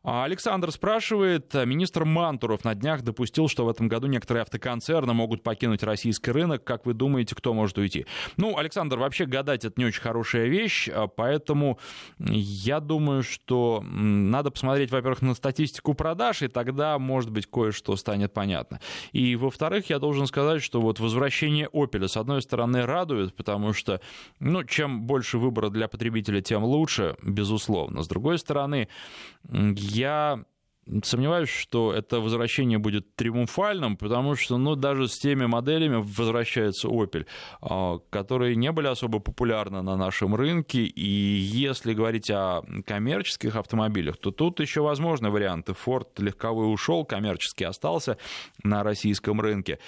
А 0.02 0.24
Александр 0.24 0.72
спрашивает, 0.72 1.54
министр 1.54 2.04
Мантуров 2.04 2.64
на 2.64 2.74
днях 2.74 3.02
допустил, 3.02 3.48
что 3.48 3.64
в 3.64 3.68
этом 3.68 3.88
году 3.88 4.06
некоторые 4.06 4.42
автоконцерны 4.42 5.12
могут 5.12 5.42
покинуть 5.42 5.82
российский 5.82 6.30
рынок. 6.30 6.64
Как 6.64 6.86
вы 6.86 6.94
думаете, 6.94 7.34
кто 7.34 7.54
может 7.54 7.78
уйти? 7.78 8.06
Ну, 8.36 8.56
Александр, 8.56 8.98
вообще 8.98 9.26
гадать 9.26 9.64
это 9.64 9.74
не 9.76 9.84
очень 9.84 10.02
хорошая 10.02 10.46
вещь, 10.46 10.88
а 10.88 11.06
поэтому 11.06 11.78
я 12.18 12.80
думаю, 12.80 13.22
что 13.22 13.51
надо 13.82 14.50
посмотреть, 14.50 14.90
во-первых, 14.90 15.22
на 15.22 15.34
статистику 15.34 15.94
продаж, 15.94 16.42
и 16.42 16.48
тогда, 16.48 16.98
может 16.98 17.30
быть, 17.30 17.46
кое-что 17.46 17.96
станет 17.96 18.32
понятно. 18.32 18.80
И, 19.12 19.36
во-вторых, 19.36 19.90
я 19.90 19.98
должен 19.98 20.26
сказать, 20.26 20.62
что 20.62 20.80
вот 20.80 20.98
возвращение 20.98 21.68
Opel, 21.72 22.08
с 22.08 22.16
одной 22.16 22.42
стороны, 22.42 22.84
радует, 22.86 23.36
потому 23.36 23.72
что 23.72 23.82
что, 23.82 24.00
ну, 24.38 24.64
чем 24.64 25.02
больше 25.02 25.38
выбора 25.38 25.68
для 25.68 25.88
потребителя, 25.88 26.40
тем 26.40 26.64
лучше, 26.64 27.16
безусловно. 27.22 28.02
С 28.02 28.08
другой 28.08 28.38
стороны, 28.38 28.88
я 29.50 30.44
Сомневаюсь, 31.04 31.48
что 31.48 31.92
это 31.92 32.20
возвращение 32.20 32.78
будет 32.78 33.14
триумфальным, 33.14 33.96
потому 33.96 34.34
что, 34.34 34.58
ну, 34.58 34.74
даже 34.74 35.06
с 35.06 35.16
теми 35.16 35.46
моделями 35.46 36.02
возвращается 36.02 36.88
Opel, 36.88 37.24
а, 37.60 37.98
которые 38.10 38.56
не 38.56 38.72
были 38.72 38.88
особо 38.88 39.20
популярны 39.20 39.82
на 39.82 39.96
нашем 39.96 40.34
рынке, 40.34 40.80
и 40.80 41.08
если 41.08 41.94
говорить 41.94 42.30
о 42.30 42.62
коммерческих 42.84 43.54
автомобилях, 43.54 44.16
то 44.16 44.32
тут 44.32 44.58
еще 44.58 44.80
возможны 44.80 45.30
варианты. 45.30 45.72
Ford 45.72 46.08
легковой 46.18 46.72
ушел, 46.72 47.04
коммерческий 47.04 47.64
остался 47.64 48.18
на 48.64 48.82
российском 48.82 49.40
рынке. 49.40 49.78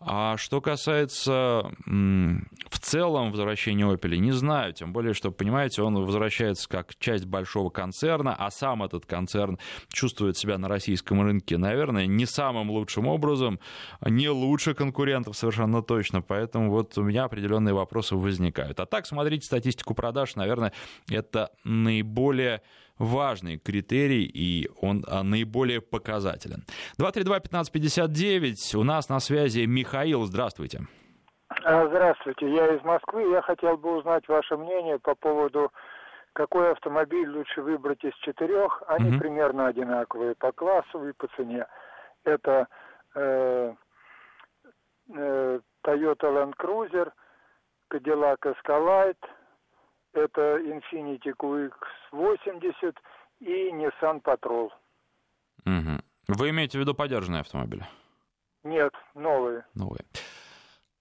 А 0.00 0.36
что 0.36 0.60
касается 0.60 1.72
в 1.86 2.78
целом 2.80 3.32
возвращения 3.32 3.84
Opel, 3.84 4.16
не 4.18 4.30
знаю, 4.30 4.72
тем 4.72 4.92
более, 4.92 5.12
что, 5.12 5.32
понимаете, 5.32 5.82
он 5.82 5.96
возвращается 5.96 6.68
как 6.68 6.96
часть 6.98 7.26
большого 7.26 7.70
концерна, 7.70 8.34
а 8.34 8.50
сам 8.50 8.84
этот 8.84 9.06
концерн 9.06 9.58
чувствует 9.92 10.36
себя 10.36 10.56
на 10.56 10.68
российском 10.68 11.20
рынке, 11.22 11.58
наверное, 11.58 12.06
не 12.06 12.26
самым 12.26 12.70
лучшим 12.70 13.08
образом, 13.08 13.58
не 14.00 14.28
лучше 14.28 14.74
конкурентов 14.74 15.36
совершенно 15.36 15.82
точно, 15.82 16.22
поэтому 16.22 16.70
вот 16.70 16.96
у 16.96 17.02
меня 17.02 17.24
определенные 17.24 17.74
вопросы 17.74 18.14
возникают. 18.14 18.78
А 18.78 18.86
так, 18.86 19.04
смотрите 19.04 19.46
статистику 19.46 19.94
продаж, 19.94 20.36
наверное, 20.36 20.72
это 21.10 21.50
наиболее 21.64 22.62
важный 22.98 23.58
критерий, 23.58 24.24
и 24.24 24.68
он 24.80 25.04
а, 25.06 25.22
наиболее 25.22 25.80
показателен. 25.80 26.64
232-1559, 27.00 28.76
у 28.76 28.84
нас 28.84 29.08
на 29.08 29.20
связи 29.20 29.66
Михаил, 29.66 30.24
здравствуйте. 30.24 30.80
А, 31.64 31.86
здравствуйте, 31.86 32.50
я 32.50 32.74
из 32.74 32.82
Москвы. 32.84 33.30
Я 33.30 33.42
хотел 33.42 33.76
бы 33.76 33.96
узнать 33.96 34.26
ваше 34.28 34.56
мнение 34.56 34.98
по 34.98 35.14
поводу, 35.14 35.72
какой 36.32 36.72
автомобиль 36.72 37.28
лучше 37.28 37.62
выбрать 37.62 38.04
из 38.04 38.14
четырех. 38.16 38.82
Они 38.86 39.10
угу. 39.10 39.18
примерно 39.18 39.66
одинаковые 39.66 40.34
по 40.34 40.52
классу 40.52 41.08
и 41.08 41.12
по 41.12 41.26
цене. 41.36 41.66
Это 42.24 42.68
э, 43.14 43.74
э, 45.14 45.60
Toyota 45.84 46.28
Land 46.30 46.54
Cruiser, 46.58 47.10
Cadillac 47.90 48.38
Escalade, 48.44 49.16
это 50.12 50.58
Infiniti 50.58 51.32
QX80 51.36 52.96
и 53.40 53.70
Nissan 53.70 54.22
Patrol. 54.22 54.70
Угу. 55.64 56.00
Вы 56.28 56.50
имеете 56.50 56.78
в 56.78 56.80
виду 56.80 56.94
подержанные 56.94 57.40
автомобили? 57.40 57.86
Нет, 58.64 58.92
новые. 59.14 59.64
Новые. 59.74 60.04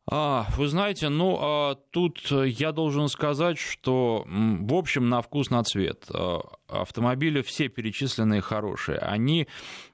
А, 0.10 0.46
вы 0.58 0.68
знаете, 0.68 1.10
ну, 1.10 1.38
а, 1.40 1.76
тут 1.92 2.20
я 2.32 2.72
должен 2.72 3.10
сказать, 3.10 3.58
что, 3.58 4.24
в 4.26 4.74
общем, 4.74 5.10
на 5.10 5.22
вкус, 5.22 5.50
на 5.50 5.64
цвет. 5.64 6.08
Автомобили 6.68 7.42
все 7.42 7.70
перечисленные 7.70 8.42
хорошие. 8.42 8.98
Они 8.98 9.48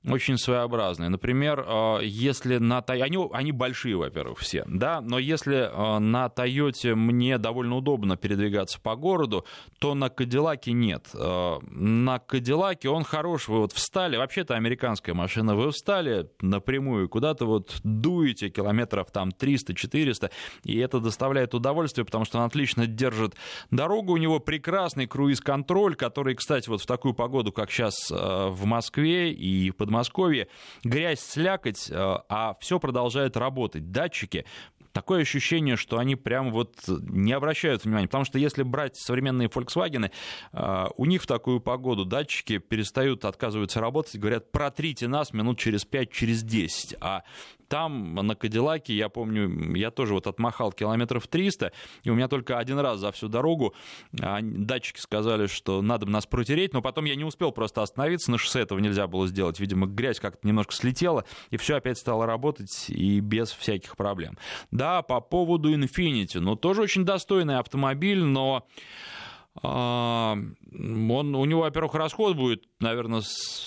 очень 0.07 0.37
своеобразные. 0.37 1.09
Например, 1.09 1.63
а, 1.67 1.99
если 1.99 2.57
на 2.57 2.79
они, 2.79 3.17
они 3.31 3.51
большие, 3.51 3.95
во-первых, 3.95 4.39
все, 4.39 4.63
да, 4.67 4.99
но 4.99 5.19
если 5.19 5.69
а, 5.71 5.99
на 5.99 6.29
Тойоте 6.29 6.95
мне 6.95 7.37
довольно 7.37 7.75
удобно 7.75 8.17
передвигаться 8.17 8.79
по 8.81 8.95
городу, 8.95 9.45
то 9.79 9.93
на 9.93 10.09
Кадиллаке 10.09 10.71
нет. 10.71 11.09
А, 11.13 11.59
на 11.69 12.19
Кадиллаке 12.19 12.89
он 12.89 13.03
хорош, 13.03 13.47
вы 13.47 13.59
вот 13.59 13.71
встали, 13.71 14.17
вообще-то 14.17 14.55
американская 14.55 15.15
машина, 15.15 15.55
вы 15.55 15.71
встали 15.71 16.29
напрямую, 16.41 17.07
куда-то 17.07 17.45
вот 17.45 17.79
дуете 17.83 18.49
километров 18.49 19.11
там 19.11 19.29
300-400, 19.29 20.31
и 20.63 20.77
это 20.79 20.99
доставляет 20.99 21.53
удовольствие, 21.53 22.03
потому 22.03 22.25
что 22.25 22.39
он 22.39 22.45
отлично 22.45 22.87
держит 22.87 23.35
дорогу, 23.71 24.13
у 24.13 24.17
него 24.17 24.39
прекрасный 24.39 25.05
круиз-контроль, 25.07 25.95
который, 25.95 26.35
кстати, 26.35 26.62
вот 26.67 26.81
в 26.81 26.85
такую 26.85 27.13
погоду, 27.13 27.51
как 27.51 27.71
сейчас 27.71 28.09
в 28.09 28.65
Москве 28.65 29.31
и 29.31 29.71
под 29.71 29.89
Подмосковье, 29.93 30.47
грязь, 30.83 31.19
слякоть, 31.19 31.91
э, 31.91 31.95
а 31.95 32.57
все 32.59 32.79
продолжает 32.79 33.37
работать. 33.37 33.91
Датчики 33.91 34.43
такое 34.91 35.21
ощущение, 35.21 35.75
что 35.75 35.99
они 35.99 36.15
прям 36.15 36.51
вот 36.51 36.75
не 36.87 37.33
обращают 37.33 37.83
внимания. 37.83 38.07
Потому 38.07 38.25
что 38.25 38.39
если 38.39 38.63
брать 38.63 38.95
современные 38.95 39.49
Volkswagen, 39.49 40.11
э, 40.51 40.85
у 40.97 41.05
них 41.05 41.21
в 41.23 41.27
такую 41.27 41.59
погоду 41.59 42.05
датчики 42.05 42.57
перестают, 42.57 43.25
отказываются 43.25 43.79
работать, 43.81 44.17
говорят, 44.17 44.51
протрите 44.51 45.07
нас 45.07 45.31
минут 45.31 45.59
через 45.59 45.85
5, 45.85 46.11
через 46.11 46.43
10. 46.43 46.95
А 46.99 47.23
там, 47.73 48.13
на 48.13 48.35
Кадиллаке, 48.35 48.93
я 48.93 49.09
помню, 49.09 49.75
я 49.75 49.89
тоже 49.89 50.13
вот 50.13 50.27
отмахал 50.27 50.71
километров 50.71 51.27
300, 51.27 51.71
и 52.03 52.09
у 52.11 52.13
меня 52.13 52.27
только 52.27 52.59
один 52.59 52.77
раз 52.77 52.99
за 52.99 53.11
всю 53.11 53.29
дорогу 53.29 53.73
а, 54.21 54.41
датчики 54.43 54.99
сказали, 54.99 55.47
что 55.47 55.81
надо 55.81 56.05
бы 56.05 56.11
нас 56.11 56.27
протереть, 56.27 56.71
но 56.73 56.83
потом 56.83 57.05
я 57.05 57.15
не 57.15 57.23
успел 57.23 57.51
просто 57.51 57.81
остановиться, 57.81 58.29
на 58.29 58.37
шоссе 58.37 58.59
этого 58.59 58.77
нельзя 58.77 59.07
было 59.07 59.25
сделать. 59.25 59.59
Видимо, 59.59 59.87
грязь 59.87 60.19
как-то 60.19 60.47
немножко 60.47 60.75
слетела, 60.75 61.25
и 61.49 61.57
все 61.57 61.77
опять 61.77 61.97
стало 61.97 62.27
работать, 62.27 62.91
и 62.91 63.19
без 63.21 63.49
всяких 63.49 63.97
проблем. 63.97 64.37
Да, 64.69 65.01
по 65.01 65.19
поводу 65.19 65.73
Infiniti, 65.73 66.39
ну, 66.39 66.55
тоже 66.55 66.83
очень 66.83 67.05
достойный 67.05 67.57
автомобиль, 67.57 68.21
но 68.21 68.67
он, 69.61 70.55
у 71.35 71.45
него, 71.45 71.61
во-первых, 71.61 71.93
расход 71.93 72.35
будет, 72.35 72.63
наверное, 72.79 73.21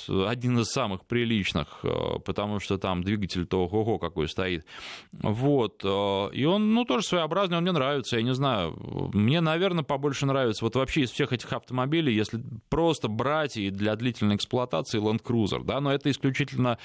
один 0.08 0.58
из 0.58 0.66
самых 0.66 1.04
приличных, 1.04 1.78
э, 1.84 2.18
потому 2.24 2.58
что 2.58 2.76
там 2.76 3.04
двигатель-то 3.04 3.66
ого 3.66 3.98
какой 3.98 4.28
стоит. 4.28 4.66
Вот. 5.12 5.82
Э, 5.84 6.30
и 6.32 6.44
он, 6.44 6.74
ну, 6.74 6.84
тоже 6.84 7.06
своеобразный, 7.06 7.58
он 7.58 7.62
мне 7.62 7.70
нравится, 7.70 8.16
я 8.16 8.22
не 8.22 8.34
знаю. 8.34 8.76
Мне, 9.14 9.40
наверное, 9.40 9.84
побольше 9.84 10.26
нравится, 10.26 10.64
вот 10.64 10.74
вообще 10.74 11.02
из 11.02 11.12
всех 11.12 11.32
этих 11.32 11.52
автомобилей, 11.52 12.12
если 12.12 12.42
просто 12.68 13.06
брать 13.06 13.56
и 13.56 13.70
для 13.70 13.94
длительной 13.94 14.34
эксплуатации 14.36 15.00
Land 15.00 15.22
Cruiser, 15.22 15.62
да, 15.62 15.80
но 15.80 15.92
это 15.92 16.10
исключительно 16.10 16.78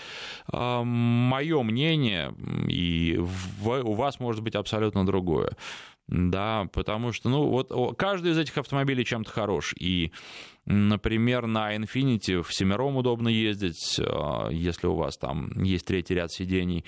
э, 0.53 0.81
мое 0.83 1.63
мнение, 1.63 2.35
и 2.67 3.17
у 3.17 3.93
вас 3.93 4.19
может 4.19 4.43
быть 4.43 4.53
абсолютно 4.53 5.07
другое. 5.07 5.53
Да, 6.07 6.67
потому 6.73 7.13
что, 7.13 7.29
ну, 7.29 7.47
вот 7.47 7.97
каждый 7.97 8.33
из 8.33 8.37
этих 8.37 8.57
автомобилей 8.57 9.05
чем-то 9.05 9.31
хорош. 9.31 9.73
И, 9.79 10.11
например, 10.65 11.47
на 11.47 11.75
Infiniti 11.75 12.41
в 12.41 12.53
семером 12.53 12.97
удобно 12.97 13.29
ездить, 13.29 13.99
а, 13.99 14.49
если 14.49 14.87
у 14.87 14.95
вас 14.95 15.17
там 15.17 15.51
есть 15.63 15.85
третий 15.85 16.15
ряд 16.15 16.31
сидений. 16.31 16.83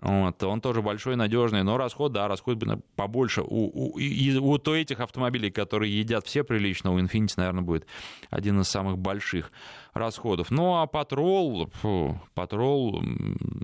Вот, 0.00 0.42
он 0.42 0.62
тоже 0.62 0.80
большой, 0.80 1.16
надежный, 1.16 1.62
но 1.62 1.76
расход, 1.76 2.12
да, 2.12 2.26
расход 2.26 2.58
побольше. 2.96 3.42
У, 3.42 3.66
у, 3.66 3.98
у 3.98 4.74
этих 4.74 5.00
автомобилей, 5.00 5.50
которые 5.50 5.98
едят 5.98 6.26
все 6.26 6.42
прилично, 6.42 6.92
у 6.92 6.98
Infiniti, 6.98 7.34
наверное, 7.36 7.62
будет 7.62 7.86
один 8.30 8.60
из 8.60 8.68
самых 8.68 8.98
больших 8.98 9.52
расходов. 9.92 10.50
Ну, 10.50 10.76
а 10.76 10.86
Патрол, 10.86 11.70
фу, 11.80 12.20
Патрол, 12.34 13.02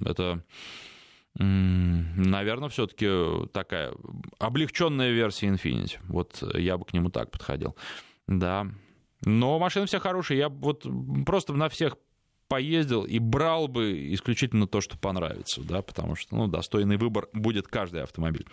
это 0.04 0.42
Наверное, 1.38 2.68
все-таки 2.68 3.46
такая 3.52 3.92
облегченная 4.38 5.10
версия 5.10 5.48
Infinity. 5.48 5.98
Вот 6.08 6.42
я 6.54 6.78
бы 6.78 6.84
к 6.84 6.92
нему 6.92 7.10
так 7.10 7.30
подходил. 7.30 7.76
Да. 8.26 8.66
Но 9.24 9.58
машины 9.58 9.86
все 9.86 9.98
хорошие. 9.98 10.38
Я 10.38 10.48
вот 10.48 10.86
просто 11.26 11.52
на 11.52 11.68
всех 11.68 11.96
поездил 12.48 13.04
и 13.04 13.18
брал 13.18 13.68
бы 13.68 14.12
исключительно 14.14 14.66
то, 14.66 14.80
что 14.80 14.96
понравится, 14.96 15.62
да, 15.66 15.82
потому 15.82 16.14
что, 16.14 16.36
ну, 16.36 16.46
достойный 16.46 16.96
выбор 16.96 17.28
будет 17.32 17.66
каждый 17.66 18.02
автомобиль. 18.02 18.46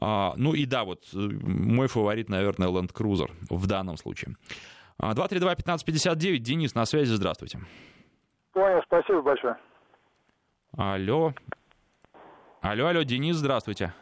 А, 0.00 0.34
ну 0.36 0.54
и 0.54 0.66
да, 0.66 0.84
вот 0.84 1.04
мой 1.12 1.88
фаворит, 1.88 2.28
наверное, 2.28 2.68
Land 2.68 2.92
Cruiser 2.92 3.30
в 3.50 3.66
данном 3.66 3.96
случае. 3.96 4.36
232-1559, 5.00 6.38
Денис, 6.38 6.74
на 6.74 6.84
связи, 6.86 7.12
здравствуйте. 7.12 7.58
Понял, 8.52 8.80
спасибо 8.86 9.22
большое. 9.22 9.56
Алло. 10.76 11.34
Алло, 12.66 12.86
алло, 12.86 13.02
Денис, 13.02 13.36
здравствуйте. 13.36 13.92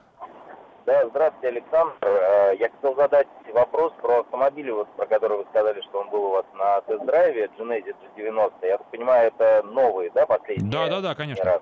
Да, 0.86 1.08
здравствуйте, 1.08 1.48
Александр. 1.48 1.96
Э, 2.00 2.54
я 2.60 2.70
хотел 2.70 2.94
задать 2.94 3.26
вопрос 3.52 3.92
про 4.00 4.20
автомобиль, 4.20 4.70
вот, 4.70 4.88
про 4.94 5.04
который 5.06 5.38
вы 5.38 5.46
сказали, 5.50 5.80
что 5.80 5.98
он 5.98 6.10
был 6.10 6.26
у 6.26 6.30
вас 6.30 6.46
на 6.54 6.80
тест-драйве, 6.82 7.50
Genesis 7.58 7.96
G90. 8.16 8.52
Я 8.62 8.78
так 8.78 8.88
понимаю, 8.92 9.32
это 9.34 9.64
новые, 9.66 10.12
да, 10.12 10.26
последние? 10.26 10.70
Да, 10.70 10.86
да, 10.86 11.00
да, 11.00 11.14
конечно. 11.16 11.60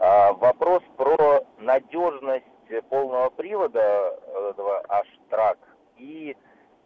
А, 0.00 0.32
вопрос 0.32 0.82
про 0.96 1.46
надежность 1.58 2.44
полного 2.88 3.30
привода 3.30 4.18
этого 4.50 4.82
H-Track 4.88 5.58
и 5.96 6.36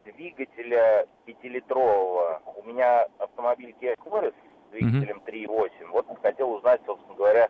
двигателя 0.05 1.07
пятилитрового. 1.24 2.42
У 2.57 2.62
меня 2.64 3.07
автомобиль 3.18 3.74
Kia 3.81 3.96
Coris 4.05 4.35
с 4.68 4.72
двигателем 4.72 5.22
3.8. 5.24 5.70
Вот 5.92 6.07
хотел 6.20 6.52
узнать, 6.52 6.83
собственно 6.85 7.14
говоря, 7.14 7.48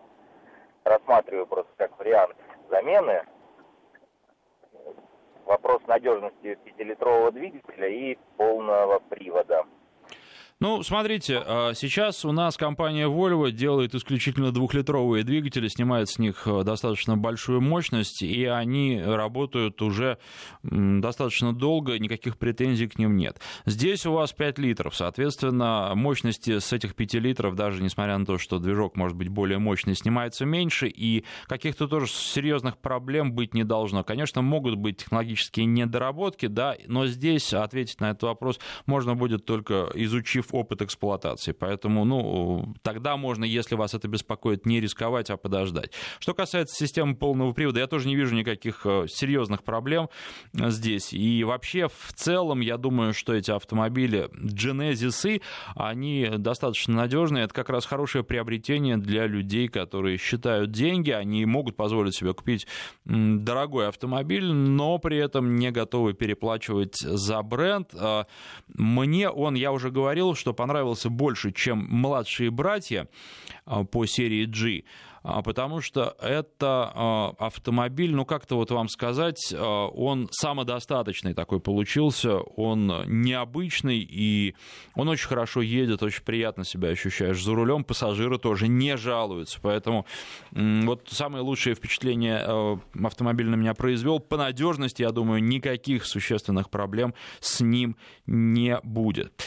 рассматриваю 0.85 1.47
просто 1.47 1.73
как 1.77 1.99
вариант 1.99 2.37
замены. 2.71 3.25
Вопрос 5.45 5.83
надежности 5.87 6.55
пятилитрового 6.65 7.33
двигателя 7.33 7.89
и 7.89 8.17
полного 8.37 9.01
привода. 9.01 9.67
Ну, 10.63 10.81
смотрите, 10.85 11.43
а, 11.45 11.73
сейчас 11.75 12.25
у 12.25 12.31
нас 12.31 12.57
компания 12.57 13.09
Volvo 13.09 13.51
делает 13.51 13.97
исключительно 13.97 14.53
двухлитровые 14.53 15.25
двигатели, 15.25 15.67
снимает 15.67 16.09
с 16.09 16.21
них 16.21 16.47
э, 16.47 16.63
достаточно 16.63 17.17
большую 17.17 17.61
мощность, 17.61 18.23
и 18.23 18.45
они 18.45 19.03
работают 19.05 19.83
уже 19.83 20.19
достаточно 20.63 21.53
долго, 21.53 21.99
никаких 21.99 22.39
претензий 22.39 22.87
к 22.87 22.97
ним 22.97 23.17
нет. 23.17 23.41
Здесь 23.67 24.07
у 24.07 24.13
вас 24.13 24.33
5 24.33 24.59
литров, 24.61 24.95
соответственно, 24.95 25.95
мощности 25.97 26.61
с 26.61 26.73
этих 26.73 26.95
5 26.95 27.15
литров, 27.15 27.57
даже 27.57 27.83
несмотря 27.83 28.17
на 28.17 28.25
то, 28.25 28.39
что 28.39 28.61
движок 28.61 28.95
может 28.95 29.17
быть 29.17 29.31
более 29.31 29.59
мощный, 29.59 29.97
снимается 29.97 30.47
меньше, 30.47 30.87
и 30.87 31.25
каких-то 31.49 31.89
тоже 31.89 32.07
серьезных 32.07 32.79
проблем 32.79 33.33
быть 33.33 33.53
не 33.53 33.65
должно. 33.65 34.05
Конечно, 34.05 34.43
могут 34.43 34.77
быть 34.77 34.99
технологические 34.99 35.67
недоработки, 35.67 36.47
да, 36.47 36.77
но 36.87 37.09
здесь 37.09 37.53
ответить 37.53 38.01
на 38.01 38.11
этот 38.11 38.23
вопрос 38.23 38.61
можно 38.87 39.17
будет 39.17 39.45
только 39.45 39.91
изучив 39.95 40.52
опыт 40.53 40.83
эксплуатации. 40.83 41.53
Поэтому, 41.53 42.05
ну, 42.05 42.75
тогда 42.83 43.17
можно, 43.17 43.45
если 43.45 43.75
вас 43.75 43.95
это 43.95 44.09
беспокоит, 44.09 44.67
не 44.67 44.81
рисковать, 44.81 45.31
а 45.31 45.37
подождать. 45.37 45.93
Что 46.19 46.35
касается 46.35 46.77
системы 46.77 47.17
полного 47.17 47.53
привода, 47.53 47.81
я 47.81 47.87
тоже 47.87 48.09
не 48.09 48.17
вижу 48.17 48.35
никаких 48.35 48.85
э, 48.85 49.07
серьезных 49.09 49.65
проблем 49.65 50.09
э, 50.59 50.71
здесь. 50.71 51.13
И 51.13 51.45
вообще, 51.45 51.89
в 51.89 52.13
целом, 52.15 52.61
я 52.61 52.77
думаю, 52.77 53.15
что 53.15 53.35
эти 53.35 53.51
автомобили 53.51 54.29
Genesis, 54.33 55.43
они 55.75 56.29
достаточно 56.37 56.95
надежные. 56.95 57.45
Это 57.45 57.55
как 57.55 57.71
раз 57.71 57.87
хорошее 57.87 58.25
приобретение 58.25 58.97
для 58.97 59.27
людей, 59.27 59.69
которые 59.69 60.19
считают 60.19 60.71
деньги, 60.71 61.11
они 61.11 61.45
могут 61.47 61.77
позволить 61.77 62.15
себе 62.15 62.33
купить 62.35 62.67
дорогой 63.05 63.89
автомобиль, 63.89 64.53
но 64.53 64.99
при 64.99 65.19
этом 65.19 65.57
не 65.57 65.71
готовы 65.71 66.15
переплачивать 66.15 66.97
за 66.99 67.43
бренд. 67.43 67.91
А 67.95 68.27
мне 68.69 69.29
он, 69.31 69.55
я 69.55 69.73
уже 69.73 69.91
говорил, 69.91 70.35
что 70.43 70.53
понравился 70.53 71.09
больше, 71.09 71.53
чем 71.53 71.87
«Младшие 71.89 72.51
братья» 72.51 73.07
а, 73.65 73.85
по 73.85 74.07
серии 74.07 74.45
G, 74.45 74.83
а, 75.23 75.41
потому 75.41 75.81
что 75.81 76.17
это 76.21 76.91
а, 76.93 77.35
автомобиль, 77.39 78.13
ну 78.13 78.25
как-то 78.25 78.57
вот 78.57 78.73
вам 78.73 78.89
сказать, 78.89 79.55
он 79.57 80.29
самодостаточный 80.33 81.33
такой 81.33 81.61
получился, 81.61 82.39
он 82.39 82.93
необычный, 83.07 83.99
и 83.99 84.57
он 84.97 85.09
очень 85.09 85.29
хорошо 85.29 85.63
едет, 85.63 86.03
очень 86.03 86.25
приятно 86.25 86.65
себя 86.65 86.89
ощущаешь 86.89 87.41
за 87.41 87.55
рулем, 87.55 87.85
пассажиры 87.85 88.39
тоже 88.39 88.67
не 88.67 88.97
жалуются, 88.97 89.61
поэтому 89.63 90.07
вот 90.51 91.07
самое 91.09 91.45
лучшее 91.45 91.77
впечатление 91.77 92.81
автомобиль 93.01 93.47
на 93.47 93.55
меня 93.55 93.75
произвел. 93.75 94.19
По 94.19 94.37
надежности, 94.37 95.03
я 95.03 95.13
думаю, 95.13 95.41
никаких 95.41 96.05
существенных 96.05 96.69
проблем 96.69 97.15
с 97.39 97.61
ним 97.61 97.97
не 98.27 98.81
будет. 98.83 99.41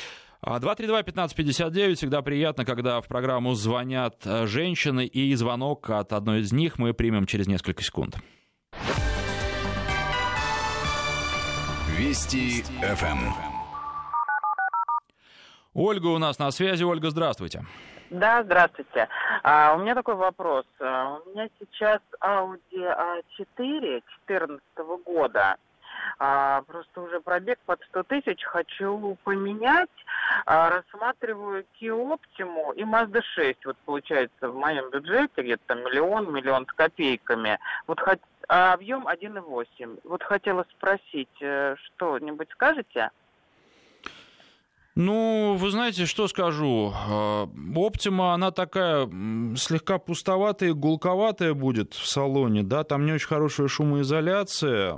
232-1559. 0.46 1.92
А, 1.92 1.96
Всегда 1.96 2.22
приятно, 2.22 2.66
когда 2.66 3.02
в 3.02 3.08
программу 3.08 3.54
звонят 3.56 4.16
э, 4.26 4.46
женщины, 4.46 5.06
и 5.06 5.34
звонок 5.36 5.90
от 5.90 6.14
одной 6.14 6.42
из 6.42 6.54
них 6.54 6.78
мы 6.78 6.94
примем 6.94 7.26
через 7.26 7.48
несколько 7.48 7.84
секунд. 7.84 8.18
Вести 11.98 12.64
ФМ. 12.82 13.06
Эм. 13.06 13.34
Ольга 15.74 16.08
у 16.08 16.18
нас 16.18 16.40
на 16.40 16.52
связи. 16.52 16.84
Ольга, 16.84 17.10
здравствуйте. 17.10 17.66
Да, 18.10 18.44
здравствуйте. 18.44 19.08
А, 19.44 19.76
у 19.76 19.80
меня 19.82 19.96
такой 19.96 20.16
вопрос. 20.16 20.66
А, 20.80 21.20
у 21.20 21.30
меня 21.32 21.50
сейчас 21.60 22.00
Audi 22.22 22.60
A4 22.76 24.02
2014 24.28 24.62
года. 25.06 25.58
А, 26.20 26.62
просто 26.64 27.02
уже 27.02 27.20
пробег 27.20 27.60
под 27.66 27.82
100 27.90 28.04
тысяч 28.04 28.44
хочу 28.44 29.18
поменять. 29.24 29.90
А, 30.46 30.70
рассматриваю 30.70 31.66
Kia 31.80 31.96
Optima 31.96 32.76
и 32.76 32.84
Mazda 32.84 33.22
6. 33.22 33.66
Вот 33.66 33.78
получается 33.86 34.50
в 34.50 34.56
моем 34.56 34.90
бюджете 34.90 35.42
где-то 35.42 35.76
миллион, 35.76 36.34
миллион 36.34 36.66
с 36.66 36.74
копейками. 36.74 37.60
Вот 37.88 38.00
хоть 38.00 38.20
а 38.48 38.74
объем 38.74 39.08
1,8. 39.08 40.00
Вот 40.04 40.24
хотела 40.24 40.66
спросить, 40.78 41.30
э, 41.42 41.76
что-нибудь 41.78 42.50
скажете? 42.52 43.10
Ну, 44.98 45.58
вы 45.60 45.72
знаете, 45.72 46.06
что 46.06 46.30
скажу. 46.30 46.94
Оптима, 47.76 48.34
она 48.34 48.52
такая 48.52 49.10
слегка 49.58 49.98
пустоватая, 49.98 50.74
гулковатая 50.74 51.54
будет 51.54 51.94
в 51.94 52.08
салоне, 52.08 52.64
да, 52.64 52.86
там 52.86 53.06
не 53.06 53.12
очень 53.12 53.28
хорошая 53.28 53.68
шумоизоляция, 53.68 54.98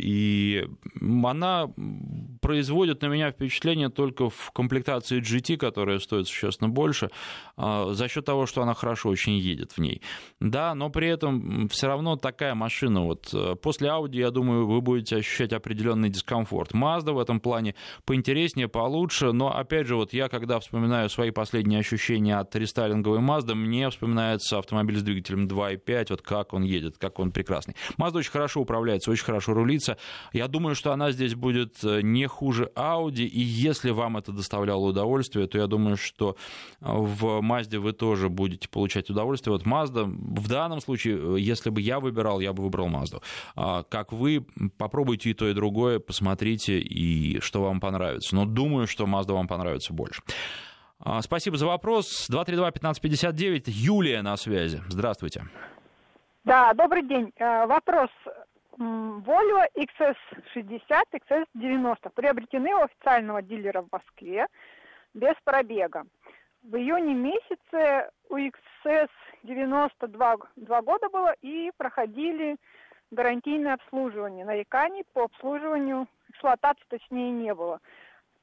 и 0.00 0.68
она 1.00 1.70
производит 2.40 3.02
на 3.02 3.06
меня 3.06 3.30
впечатление 3.30 3.90
только 3.90 4.28
в 4.28 4.50
комплектации 4.52 5.20
GT, 5.20 5.56
которая 5.56 6.00
стоит 6.00 6.26
существенно 6.26 6.68
больше, 6.68 7.10
а, 7.56 7.92
за 7.92 8.08
счет 8.08 8.24
того, 8.24 8.46
что 8.46 8.62
она 8.62 8.74
хорошо 8.74 9.08
очень 9.08 9.34
едет 9.34 9.72
в 9.72 9.78
ней. 9.78 10.02
Да, 10.40 10.74
но 10.74 10.90
при 10.90 11.08
этом 11.08 11.68
все 11.68 11.86
равно 11.86 12.16
такая 12.16 12.54
машина, 12.54 13.04
вот 13.04 13.30
э, 13.32 13.54
после 13.56 13.88
Audi, 13.88 14.16
я 14.16 14.30
думаю, 14.30 14.66
вы 14.66 14.80
будете 14.80 15.16
ощущать 15.16 15.52
определенный 15.52 16.08
дискомфорт. 16.08 16.72
Mazda 16.72 17.12
в 17.12 17.18
этом 17.18 17.40
плане 17.40 17.74
поинтереснее, 18.04 18.68
получше, 18.68 19.27
но 19.32 19.56
опять 19.56 19.86
же, 19.86 19.96
вот 19.96 20.12
я, 20.12 20.28
когда 20.28 20.58
вспоминаю 20.60 21.08
свои 21.08 21.30
последние 21.30 21.80
ощущения 21.80 22.38
от 22.38 22.54
рестайлинговой 22.54 23.20
Mazda, 23.20 23.54
мне 23.54 23.88
вспоминается 23.90 24.58
автомобиль 24.58 24.98
с 24.98 25.02
двигателем 25.02 25.46
2.5, 25.46 26.06
вот 26.10 26.22
как 26.22 26.52
он 26.52 26.62
едет, 26.62 26.98
как 26.98 27.18
он 27.18 27.32
прекрасный. 27.32 27.74
Mazda 27.98 28.18
очень 28.18 28.30
хорошо 28.30 28.60
управляется, 28.60 29.10
очень 29.10 29.24
хорошо 29.24 29.54
рулится. 29.54 29.96
Я 30.32 30.48
думаю, 30.48 30.74
что 30.74 30.92
она 30.92 31.12
здесь 31.12 31.34
будет 31.34 31.82
э, 31.84 32.00
не 32.02 32.26
хуже 32.26 32.70
Audi, 32.74 33.24
и 33.24 33.40
если 33.40 33.90
вам 33.90 34.16
это 34.16 34.32
доставляло 34.32 34.86
удовольствие, 34.86 35.46
то 35.46 35.58
я 35.58 35.66
думаю, 35.66 35.96
что 35.96 36.36
в 36.80 37.40
Mazda 37.40 37.78
вы 37.78 37.92
тоже 37.92 38.28
будете 38.28 38.68
получать 38.68 39.10
удовольствие. 39.10 39.52
Вот 39.52 39.66
Mazda, 39.66 40.04
в 40.04 40.48
данном 40.48 40.80
случае, 40.80 41.42
если 41.42 41.70
бы 41.70 41.80
я 41.80 42.00
выбирал, 42.00 42.40
я 42.40 42.52
бы 42.52 42.62
выбрал 42.62 42.88
Mazda. 42.88 43.22
А 43.56 43.82
как 43.82 44.12
вы, 44.12 44.46
попробуйте 44.76 45.30
и 45.30 45.34
то, 45.34 45.48
и 45.48 45.54
другое, 45.54 45.98
посмотрите, 45.98 46.78
и 46.78 47.40
что 47.40 47.62
вам 47.62 47.80
понравится. 47.80 48.34
Но 48.34 48.44
думаю, 48.44 48.86
что 48.86 49.04
Mazda 49.04 49.17
вам 49.26 49.48
понравится 49.48 49.92
больше. 49.92 50.22
А, 51.00 51.22
спасибо 51.22 51.56
за 51.56 51.66
вопрос. 51.66 52.28
232-1559. 52.30 53.64
Юлия 53.66 54.22
на 54.22 54.36
связи. 54.36 54.80
Здравствуйте. 54.88 55.44
Да, 56.44 56.72
добрый 56.74 57.02
день. 57.02 57.32
Э, 57.36 57.66
вопрос. 57.66 58.10
Volvo 58.78 59.64
XS60, 59.76 61.04
XS90 61.12 62.10
приобретены 62.14 62.74
у 62.74 62.82
официального 62.84 63.42
дилера 63.42 63.82
в 63.82 63.88
Москве 63.90 64.46
без 65.14 65.34
пробега. 65.42 66.04
В 66.62 66.76
июне 66.76 67.14
месяце 67.14 68.10
у 68.28 68.36
XS90 68.36 70.06
два, 70.08 70.36
два 70.54 70.82
года 70.82 71.08
было 71.08 71.34
и 71.42 71.72
проходили 71.76 72.56
гарантийное 73.10 73.74
обслуживание. 73.74 74.44
Нареканий 74.44 75.04
по 75.12 75.24
обслуживанию 75.24 76.06
эксплуатации 76.28 76.84
точнее 76.88 77.32
не 77.32 77.54
было. 77.54 77.80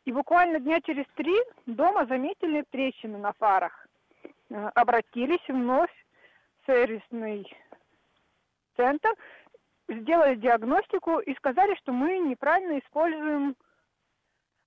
И 0.05 0.11
буквально 0.11 0.59
дня 0.59 0.79
через 0.81 1.05
три 1.15 1.35
дома 1.65 2.05
заметили 2.05 2.63
трещины 2.69 3.17
на 3.17 3.33
фарах. 3.33 3.87
Э, 4.49 4.69
обратились 4.75 5.47
вновь 5.47 5.91
в 6.61 6.65
сервисный 6.67 7.51
центр, 8.75 9.09
сделали 9.89 10.35
диагностику 10.35 11.19
и 11.19 11.33
сказали, 11.35 11.73
что 11.75 11.91
мы 11.91 12.19
неправильно 12.19 12.77
используем 12.77 13.55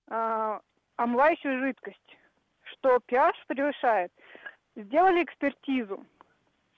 э, 0.09 0.61
омывающую 0.97 1.61
жидкость, 1.61 2.19
что 2.65 2.97
pH 2.97 3.35
превышает. 3.47 4.13
Сделали 4.75 5.23
экспертизу. 5.23 6.05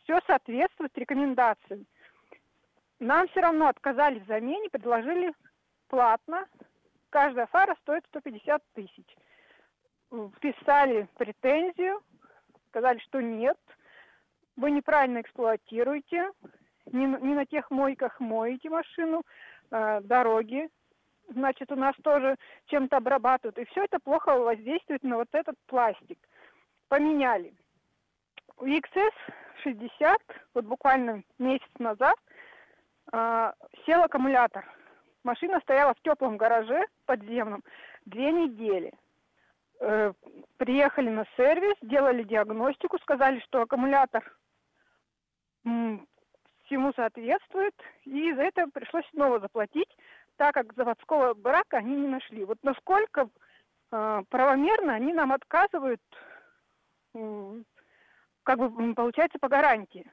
Все 0.03 0.21
соответствует 0.27 0.97
рекомендациям. 0.99 1.87
Нам 2.99 3.27
все 3.29 3.41
равно 3.41 3.69
отказали 3.69 4.19
в 4.19 4.27
замене, 4.27 4.69
предложили 4.69 5.33
платно 5.89 6.47
каждая 7.11 7.47
фара 7.47 7.77
стоит 7.83 8.05
150 8.07 8.63
тысяч. 8.75 9.17
Вписали 10.37 11.07
претензию, 11.17 12.01
сказали, 12.69 12.99
что 12.99 13.21
нет, 13.21 13.59
вы 14.57 14.71
неправильно 14.71 15.21
эксплуатируете, 15.21 16.31
не, 16.87 17.07
не 17.07 17.35
на 17.35 17.47
тех 17.47 17.71
мойках 17.71 18.19
моете 18.19 18.71
машину, 18.71 19.23
э, 19.71 20.01
дороги, 20.03 20.69
значит, 21.29 21.71
у 21.71 21.77
нас 21.77 21.95
тоже 22.03 22.37
чем-то 22.67 22.97
обрабатывают. 22.97 23.59
И 23.59 23.65
все 23.67 23.85
это 23.85 24.01
плохо 24.01 24.37
воздействует 24.37 25.03
на 25.05 25.17
вот 25.17 25.29
этот 25.33 25.57
пластик. 25.67 26.19
Поменяли. 26.89 27.55
У 28.57 28.67
XS 28.67 29.13
60, 29.63 30.19
вот 30.55 30.65
буквально 30.65 31.23
месяц 31.39 31.71
назад, 31.79 32.17
э, 33.13 33.53
сел 33.87 34.03
аккумулятор– 34.03 34.69
Машина 35.23 35.61
стояла 35.61 35.95
в 35.95 36.01
теплом 36.01 36.37
гараже 36.37 36.87
подземном 37.07 37.62
две 38.07 38.33
недели. 38.33 38.93
Э, 39.81 40.12
приехали 40.57 41.11
на 41.11 41.27
сервис, 41.37 41.75
делали 41.83 42.23
диагностику, 42.23 42.99
сказали, 42.99 43.41
что 43.41 43.62
аккумулятор 43.62 44.37
всему 46.64 46.93
соответствует, 46.95 47.75
и 48.05 48.33
за 48.33 48.43
это 48.43 48.66
пришлось 48.68 49.05
снова 49.11 49.41
заплатить, 49.41 49.95
так 50.37 50.55
как 50.55 50.73
заводского 50.75 51.35
брака 51.35 51.79
они 51.79 51.97
не 51.97 52.09
нашли. 52.09 52.45
Вот 52.45 52.59
насколько 52.62 53.29
э, 53.91 54.23
правомерно 54.31 54.95
они 54.95 55.12
нам 55.12 55.33
отказывают, 55.33 56.01
как 57.12 58.59
бы 58.59 58.95
получается 58.95 59.39
по 59.39 59.49
гарантии. 59.49 60.11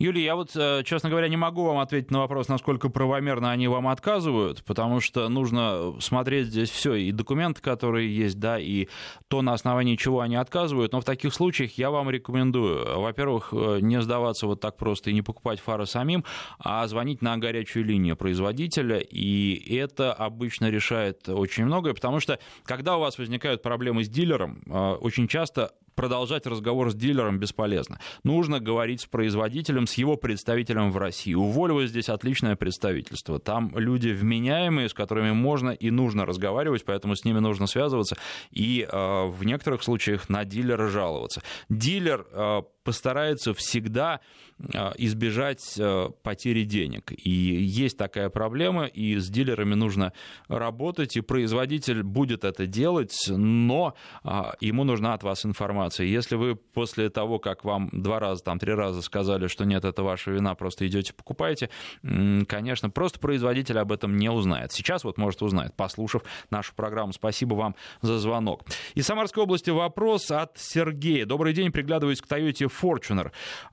Юлия, 0.00 0.24
я 0.24 0.36
вот, 0.36 0.54
э, 0.54 0.82
честно 0.84 1.10
говоря, 1.10 1.26
не 1.26 1.36
могу 1.36 1.64
вам 1.64 1.78
ответить 1.78 2.12
на 2.12 2.20
вопрос, 2.20 2.46
насколько 2.46 2.88
правомерно 2.88 3.50
они 3.50 3.66
вам 3.66 3.88
отказывают, 3.88 4.62
потому 4.62 5.00
что 5.00 5.28
нужно 5.28 5.94
смотреть 5.98 6.46
здесь 6.46 6.70
все, 6.70 6.94
и 6.94 7.10
документы, 7.10 7.60
которые 7.60 8.16
есть, 8.16 8.38
да, 8.38 8.60
и 8.60 8.86
то, 9.26 9.42
на 9.42 9.54
основании 9.54 9.96
чего 9.96 10.20
они 10.20 10.36
отказывают. 10.36 10.92
Но 10.92 11.00
в 11.00 11.04
таких 11.04 11.34
случаях 11.34 11.72
я 11.78 11.90
вам 11.90 12.10
рекомендую, 12.10 13.00
во-первых, 13.00 13.48
э, 13.50 13.78
не 13.80 14.00
сдаваться 14.00 14.46
вот 14.46 14.60
так 14.60 14.76
просто 14.76 15.10
и 15.10 15.14
не 15.14 15.22
покупать 15.22 15.58
фары 15.58 15.84
самим, 15.84 16.24
а 16.60 16.86
звонить 16.86 17.20
на 17.20 17.36
горячую 17.36 17.84
линию 17.84 18.16
производителя, 18.16 19.00
и 19.00 19.74
это 19.74 20.12
обычно 20.12 20.70
решает 20.70 21.28
очень 21.28 21.64
многое, 21.64 21.92
потому 21.92 22.20
что 22.20 22.38
когда 22.62 22.98
у 22.98 23.00
вас 23.00 23.18
возникают 23.18 23.62
проблемы 23.62 24.04
с 24.04 24.08
дилером, 24.08 24.62
э, 24.66 24.92
очень 25.00 25.26
часто 25.26 25.72
продолжать 25.98 26.46
разговор 26.46 26.92
с 26.92 26.94
дилером 26.94 27.40
бесполезно. 27.40 27.98
Нужно 28.22 28.60
говорить 28.60 29.00
с 29.00 29.06
производителем, 29.06 29.88
с 29.88 29.94
его 29.94 30.16
представителем 30.16 30.92
в 30.92 30.96
России. 30.96 31.34
У 31.34 31.50
Volvo 31.50 31.84
здесь 31.88 32.08
отличное 32.08 32.54
представительство. 32.54 33.40
Там 33.40 33.76
люди 33.76 34.10
вменяемые, 34.10 34.88
с 34.88 34.94
которыми 34.94 35.32
можно 35.32 35.70
и 35.70 35.90
нужно 35.90 36.24
разговаривать, 36.24 36.84
поэтому 36.84 37.16
с 37.16 37.24
ними 37.24 37.40
нужно 37.40 37.66
связываться 37.66 38.16
и 38.52 38.86
э, 38.88 39.26
в 39.26 39.44
некоторых 39.44 39.82
случаях 39.82 40.28
на 40.28 40.44
дилера 40.44 40.86
жаловаться. 40.86 41.42
Дилер 41.68 42.24
э, 42.30 42.62
постарается 42.84 43.52
всегда 43.52 44.20
избежать 44.96 45.76
а, 45.78 46.10
потери 46.22 46.64
денег. 46.64 47.12
И 47.12 47.30
есть 47.30 47.96
такая 47.96 48.28
проблема, 48.28 48.86
и 48.86 49.16
с 49.16 49.28
дилерами 49.28 49.74
нужно 49.74 50.12
работать, 50.48 51.16
и 51.16 51.20
производитель 51.20 52.02
будет 52.02 52.44
это 52.44 52.66
делать, 52.66 53.16
но 53.28 53.94
а, 54.24 54.54
ему 54.60 54.84
нужна 54.84 55.14
от 55.14 55.22
вас 55.22 55.46
информация. 55.46 56.06
Если 56.06 56.34
вы 56.36 56.56
после 56.56 57.08
того, 57.08 57.38
как 57.38 57.64
вам 57.64 57.88
два 57.92 58.18
раза, 58.18 58.42
там 58.42 58.58
три 58.58 58.74
раза 58.74 59.00
сказали, 59.02 59.46
что 59.46 59.64
нет, 59.64 59.84
это 59.84 60.02
ваша 60.02 60.32
вина, 60.32 60.54
просто 60.54 60.86
идете 60.86 61.12
покупаете, 61.12 61.70
конечно, 62.02 62.90
просто 62.90 63.20
производитель 63.20 63.78
об 63.78 63.92
этом 63.92 64.16
не 64.16 64.28
узнает. 64.28 64.72
Сейчас 64.72 65.04
вот 65.04 65.18
может 65.18 65.42
узнать, 65.42 65.74
послушав 65.74 66.22
нашу 66.50 66.74
программу. 66.74 67.12
Спасибо 67.12 67.54
вам 67.54 67.76
за 68.02 68.18
звонок. 68.18 68.64
Из 68.94 69.06
Самарской 69.06 69.44
области 69.44 69.70
вопрос 69.70 70.30
от 70.30 70.58
Сергея. 70.58 71.26
Добрый 71.26 71.52
день, 71.52 71.70
приглядываюсь 71.70 72.20
к 72.20 72.26
Toyota 72.26 72.68
Fortuner. 72.68 73.30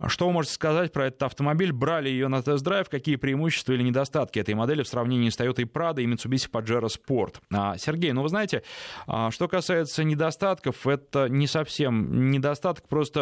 Что 0.08 0.28
вы 0.28 0.34
можете 0.34 0.54
сказать 0.54 0.75
про 0.92 1.08
этот 1.08 1.24
автомобиль? 1.24 1.72
Брали 1.72 2.10
ее 2.10 2.28
на 2.28 2.42
тест-драйв? 2.42 2.90
Какие 2.90 3.16
преимущества 3.16 3.74
или 3.74 3.84
недостатки 3.84 4.40
этой 4.40 4.54
модели 4.54 4.84
в 4.84 4.88
сравнении 4.88 5.30
с 5.30 5.40
Toyota 5.40 5.64
Prado 5.64 6.02
и 6.02 6.06
Mitsubishi 6.06 6.50
Pajero 6.52 6.88
Sport? 6.88 7.36
А, 7.54 7.78
Сергей, 7.78 8.12
ну 8.12 8.22
вы 8.22 8.30
знаете, 8.30 8.64
а, 9.08 9.32
что 9.32 9.48
касается 9.48 10.04
недостатков, 10.04 10.86
это 10.88 11.28
не 11.30 11.48
совсем 11.48 12.32
недостаток, 12.32 12.88
просто 12.88 13.22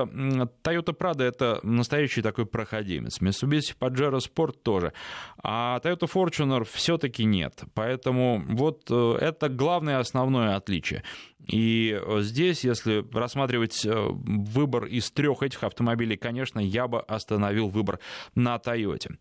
Toyota 0.63 0.97
Prado 0.97 1.23
это 1.23 1.59
настоящий 1.63 2.21
такой 2.21 2.45
проходимец. 2.45 3.21
Mitsubishi 3.21 3.75
Pajero 3.79 4.19
Sport 4.19 4.55
тоже. 4.63 4.93
А 5.41 5.79
Toyota 5.83 6.09
Fortuner 6.11 6.65
все-таки 6.71 7.25
нет. 7.25 7.63
Поэтому 7.73 8.43
вот 8.47 8.83
э, 8.89 9.17
это 9.19 9.49
главное 9.49 9.99
основное 9.99 10.55
отличие. 10.55 11.03
И 11.47 11.99
здесь, 12.19 12.63
если 12.63 13.05
рассматривать 13.11 13.85
э, 13.85 13.93
выбор 13.93 14.85
из 14.85 15.11
трех 15.11 15.43
этих 15.43 15.63
автомобилей, 15.63 16.15
конечно, 16.15 16.59
я 16.59 16.87
бы 16.87 17.01
остановил 17.43 17.67
выбор 17.69 17.99
на 18.35 18.57
Тойоте. 18.57 19.11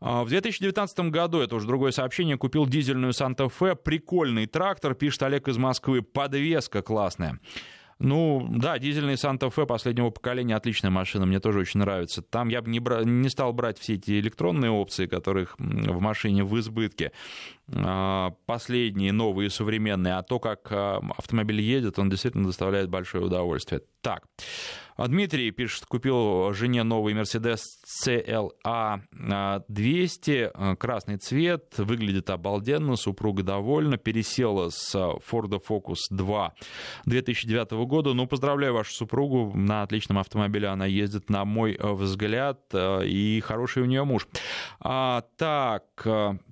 А, 0.00 0.24
в 0.24 0.28
2019 0.28 1.10
году, 1.10 1.40
это 1.40 1.56
уже 1.56 1.66
другое 1.66 1.90
сообщение, 1.90 2.36
купил 2.36 2.66
дизельную 2.66 3.12
Санта-Фе. 3.12 3.76
Прикольный 3.76 4.46
трактор, 4.46 4.94
пишет 4.94 5.22
Олег 5.22 5.48
из 5.48 5.58
Москвы. 5.58 6.02
Подвеска 6.02 6.82
классная. 6.82 7.40
Ну, 7.98 8.46
да, 8.50 8.78
дизельный 8.78 9.16
Санта-Фе 9.16 9.64
последнего 9.64 10.10
поколения 10.10 10.54
отличная 10.54 10.90
машина, 10.90 11.24
мне 11.24 11.40
тоже 11.40 11.60
очень 11.60 11.80
нравится. 11.80 12.20
Там 12.20 12.48
я 12.48 12.60
бы 12.60 12.70
не, 12.70 12.78
бра... 12.78 13.04
не 13.04 13.30
стал 13.30 13.54
брать 13.54 13.78
все 13.78 13.94
эти 13.94 14.20
электронные 14.20 14.70
опции, 14.70 15.06
которых 15.06 15.54
в 15.58 16.00
машине 16.00 16.44
в 16.44 16.58
избытке. 16.58 17.12
А, 17.72 18.32
последние, 18.46 19.12
новые, 19.12 19.50
современные. 19.50 20.14
А 20.14 20.22
то, 20.22 20.38
как 20.38 20.68
а, 20.70 21.00
автомобиль 21.16 21.60
едет, 21.60 21.98
он 21.98 22.08
действительно 22.08 22.46
доставляет 22.46 22.88
большое 22.88 23.24
удовольствие. 23.24 23.82
Так. 24.02 24.22
Дмитрий 24.98 25.50
пишет, 25.50 25.84
купил 25.84 26.54
жене 26.54 26.82
новый 26.82 27.12
Mercedes 27.12 27.58
CLA 28.02 29.02
200, 29.68 30.76
красный 30.78 31.18
цвет, 31.18 31.74
выглядит 31.76 32.30
обалденно, 32.30 32.96
супруга 32.96 33.42
довольна, 33.42 33.98
пересела 33.98 34.70
с 34.70 34.94
Ford 34.94 35.60
Focus 35.68 35.96
2 36.08 36.54
2009 37.04 37.72
года. 37.86 38.14
Ну, 38.14 38.26
поздравляю 38.26 38.72
вашу 38.72 38.94
супругу, 38.94 39.52
на 39.54 39.82
отличном 39.82 40.18
автомобиле 40.18 40.68
она 40.68 40.86
ездит, 40.86 41.28
на 41.28 41.44
мой 41.44 41.76
взгляд, 41.78 42.60
и 42.72 43.42
хороший 43.44 43.82
у 43.82 43.86
нее 43.86 44.04
муж. 44.04 44.26
А, 44.80 45.24
так, 45.36 46.06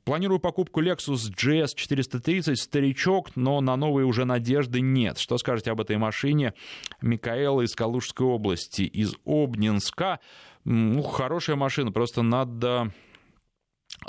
планирую 0.04 0.38
покупку 0.38 0.82
Lexus 0.82 1.30
GS 1.34 1.74
430, 1.74 2.58
старичок, 2.58 3.34
но 3.36 3.60
на 3.60 3.76
новые 3.76 4.06
уже 4.06 4.24
надежды 4.24 4.80
нет. 4.80 5.18
Что 5.18 5.38
скажете 5.38 5.70
об 5.70 5.80
этой 5.80 5.96
машине? 5.96 6.54
Микаэла 7.00 7.62
из 7.62 7.74
Калужской 7.74 8.26
области, 8.26 8.82
из 8.82 9.14
Обнинска. 9.24 10.20
Ну, 10.64 11.02
хорошая 11.02 11.56
машина, 11.56 11.92
просто 11.92 12.22
надо 12.22 12.92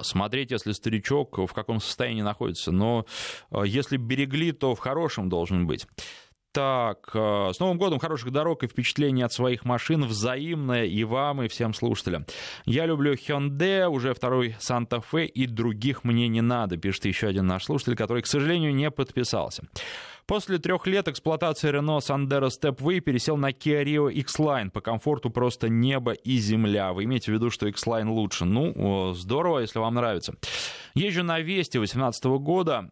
смотреть, 0.01 0.51
если 0.51 0.71
старичок 0.71 1.37
в 1.37 1.53
каком 1.53 1.79
состоянии 1.79 2.21
находится. 2.21 2.71
Но 2.71 3.05
если 3.63 3.97
берегли, 3.97 4.51
то 4.51 4.75
в 4.75 4.79
хорошем 4.79 5.29
должен 5.29 5.67
быть. 5.67 5.87
Так, 6.55 7.09
э, 7.13 7.51
с 7.53 7.59
Новым 7.59 7.77
годом, 7.77 7.99
хороших 7.99 8.31
дорог 8.31 8.63
и 8.63 8.67
впечатлений 8.67 9.23
от 9.23 9.33
своих 9.33 9.65
машин 9.65 10.05
взаимное 10.05 10.85
и 10.85 11.03
вам, 11.03 11.43
и 11.43 11.49
всем 11.49 11.73
слушателям. 11.73 12.25
Я 12.63 12.85
люблю 12.85 13.13
Hyundai, 13.13 13.87
уже 13.87 14.13
второй 14.13 14.55
Santa-Fe, 14.61 15.25
и 15.25 15.47
других 15.47 16.05
мне 16.05 16.29
не 16.29 16.39
надо, 16.39 16.77
пишет 16.77 17.07
еще 17.07 17.27
один 17.27 17.45
наш 17.45 17.65
слушатель, 17.65 17.97
который, 17.97 18.21
к 18.21 18.27
сожалению, 18.27 18.73
не 18.73 18.89
подписался. 18.89 19.63
После 20.27 20.57
трех 20.57 20.87
лет 20.87 21.09
эксплуатации 21.09 21.73
Renault 21.73 21.99
Sandero 21.99 22.47
Stepway 22.47 23.01
пересел 23.01 23.35
на 23.35 23.51
Kia 23.51 23.83
Rio 23.83 24.09
X-Line. 24.09 24.69
По 24.69 24.79
комфорту 24.79 25.31
просто 25.31 25.67
небо 25.67 26.13
и 26.13 26.37
земля. 26.37 26.93
Вы 26.93 27.03
имеете 27.03 27.33
в 27.33 27.35
виду, 27.35 27.49
что 27.49 27.67
X-Line 27.67 28.07
лучше? 28.07 28.45
Ну, 28.45 29.11
здорово, 29.13 29.59
если 29.59 29.79
вам 29.79 29.95
нравится. 29.95 30.35
Езжу 30.93 31.23
на 31.23 31.41
Весте 31.41 31.79
2018 31.79 32.23
года. 32.23 32.89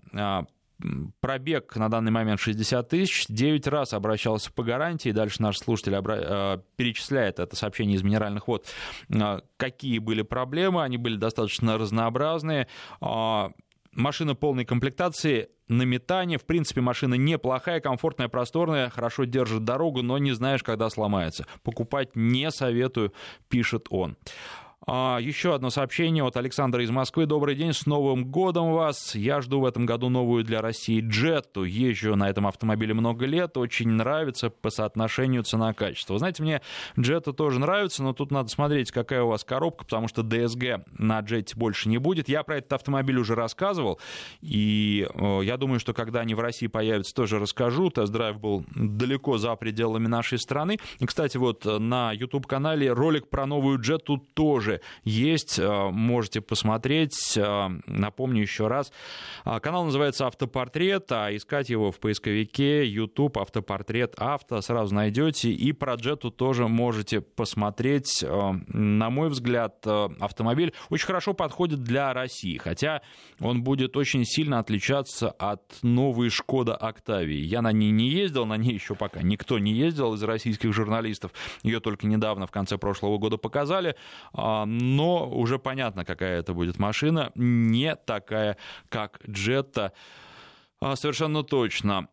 Пробег 1.19 1.75
на 1.75 1.89
данный 1.89 2.11
момент 2.11 2.39
60 2.39 2.89
тысяч, 2.89 3.25
9 3.27 3.67
раз 3.67 3.93
обращался 3.93 4.51
по 4.51 4.63
гарантии, 4.63 5.11
дальше 5.11 5.41
наш 5.41 5.57
слушатель 5.57 5.95
обра... 5.95 6.17
Э, 6.19 6.57
перечисляет 6.75 7.39
это 7.39 7.55
сообщение 7.55 7.95
из 7.95 8.03
Минеральных 8.03 8.47
вод, 8.47 8.67
э, 9.09 9.39
какие 9.57 9.99
были 9.99 10.21
проблемы, 10.21 10.83
они 10.83 10.97
были 10.97 11.15
достаточно 11.15 11.77
разнообразные, 11.77 12.67
а, 13.01 13.51
машина 13.93 14.35
полной 14.35 14.65
комплектации, 14.65 15.49
на 15.67 15.83
метание. 15.83 16.37
В 16.37 16.45
принципе, 16.45 16.81
машина 16.81 17.15
неплохая, 17.15 17.79
комфортная, 17.79 18.27
просторная, 18.27 18.89
хорошо 18.89 19.23
держит 19.25 19.63
дорогу, 19.63 20.01
но 20.01 20.17
не 20.17 20.31
знаешь, 20.33 20.63
когда 20.63 20.89
сломается. 20.89 21.45
Покупать 21.63 22.15
не 22.15 22.51
советую, 22.51 23.13
пишет 23.49 23.87
он. 23.89 24.17
А, 24.85 25.17
еще 25.21 25.55
одно 25.55 25.69
сообщение 25.69 26.25
от 26.25 26.35
Александра 26.35 26.83
из 26.83 26.89
Москвы. 26.89 27.25
Добрый 27.25 27.55
день, 27.55 27.71
с 27.71 27.85
Новым 27.85 28.25
годом 28.25 28.73
вас. 28.73 29.15
Я 29.15 29.39
жду 29.39 29.61
в 29.61 29.65
этом 29.65 29.85
году 29.85 30.09
новую 30.09 30.43
для 30.43 30.61
России 30.61 30.99
Джетту. 31.01 31.63
Езжу 31.63 32.17
на 32.17 32.29
этом 32.29 32.47
автомобиле 32.47 32.93
много 32.93 33.25
лет, 33.25 33.55
очень 33.55 33.89
нравится 33.89 34.49
по 34.49 34.69
соотношению 34.69 35.43
цена-качество. 35.43 36.17
Знаете, 36.17 36.43
мне 36.43 36.61
Джетта 36.99 37.31
тоже 37.31 37.59
нравится, 37.59 38.03
но 38.03 38.11
тут 38.11 38.31
надо 38.31 38.49
смотреть, 38.49 38.91
какая 38.91 39.23
у 39.23 39.29
вас 39.29 39.45
коробка, 39.45 39.85
потому 39.85 40.09
что 40.09 40.21
DSG 40.21 40.83
на 40.97 41.21
Джетте 41.21 41.55
больше 41.55 41.87
не 41.87 41.97
будет. 41.97 42.27
Я 42.27 42.43
про 42.43 42.57
этот 42.57 42.73
автомобиль 42.73 43.17
уже 43.17 43.35
рассказывал, 43.35 44.01
и 44.41 45.07
я 45.43 45.55
думаю, 45.55 45.79
что 45.79 45.93
когда 45.93 46.19
они 46.19 46.35
в 46.35 46.41
России 46.41 46.67
появятся, 46.67 47.15
тоже 47.15 47.39
расскажу. 47.39 47.89
Тест-драйв 47.89 48.37
был 48.37 48.65
далеко 48.75 49.37
за 49.37 49.55
пределами 49.55 50.07
нашей 50.07 50.39
страны. 50.39 50.77
И, 50.99 51.05
кстати, 51.05 51.37
вот 51.37 51.63
на 51.63 52.11
YouTube-канале 52.11 52.91
ролик 52.91 53.29
про 53.29 53.45
новую 53.45 53.79
Джетту 53.79 54.17
тоже 54.17 54.72
уже 54.73 54.81
есть, 55.03 55.59
э, 55.59 55.89
можете 55.91 56.41
посмотреть. 56.41 57.37
Э, 57.37 57.69
напомню 57.85 58.41
еще 58.41 58.67
раз, 58.67 58.91
э, 59.45 59.59
канал 59.59 59.85
называется 59.85 60.27
«Автопортрет», 60.27 61.11
а 61.11 61.35
искать 61.35 61.69
его 61.69 61.91
в 61.91 61.99
поисковике 61.99 62.85
YouTube 62.85 63.37
«Автопортрет 63.37 64.15
авто» 64.17 64.61
сразу 64.61 64.95
найдете. 64.95 65.51
И 65.51 65.71
про 65.73 65.95
Джету 65.95 66.31
тоже 66.31 66.67
можете 66.67 67.21
посмотреть. 67.21 68.23
На 68.23 69.09
мой 69.09 69.29
взгляд, 69.29 69.85
автомобиль 69.85 70.73
очень 70.89 71.07
хорошо 71.07 71.33
подходит 71.33 71.83
для 71.83 72.13
России, 72.13 72.57
хотя 72.57 73.01
он 73.39 73.63
будет 73.63 73.97
очень 73.97 74.25
сильно 74.25 74.59
отличаться 74.59 75.29
от 75.31 75.61
новой 75.81 76.29
«Шкода 76.29 76.75
Октавии». 76.75 77.39
Я 77.39 77.61
на 77.61 77.71
ней 77.71 77.91
не 77.91 78.09
ездил, 78.09 78.45
на 78.45 78.57
ней 78.57 78.73
еще 78.73 78.95
пока 78.95 79.21
никто 79.21 79.59
не 79.59 79.73
ездил 79.73 80.13
из 80.13 80.23
российских 80.23 80.73
журналистов. 80.73 81.31
Ее 81.63 81.79
только 81.79 82.07
недавно, 82.07 82.47
в 82.47 82.51
конце 82.51 82.77
прошлого 82.77 83.17
года, 83.17 83.37
показали. 83.37 83.95
А, 84.63 84.65
но 84.65 85.29
уже 85.29 85.59
понятно, 85.59 86.05
какая 86.05 86.39
это 86.39 86.53
будет 86.53 86.79
машина, 86.79 87.31
не 87.35 87.95
такая, 87.95 88.57
как 88.89 89.19
Джетта, 89.29 89.93
совершенно 90.95 91.43
точно. 91.43 92.07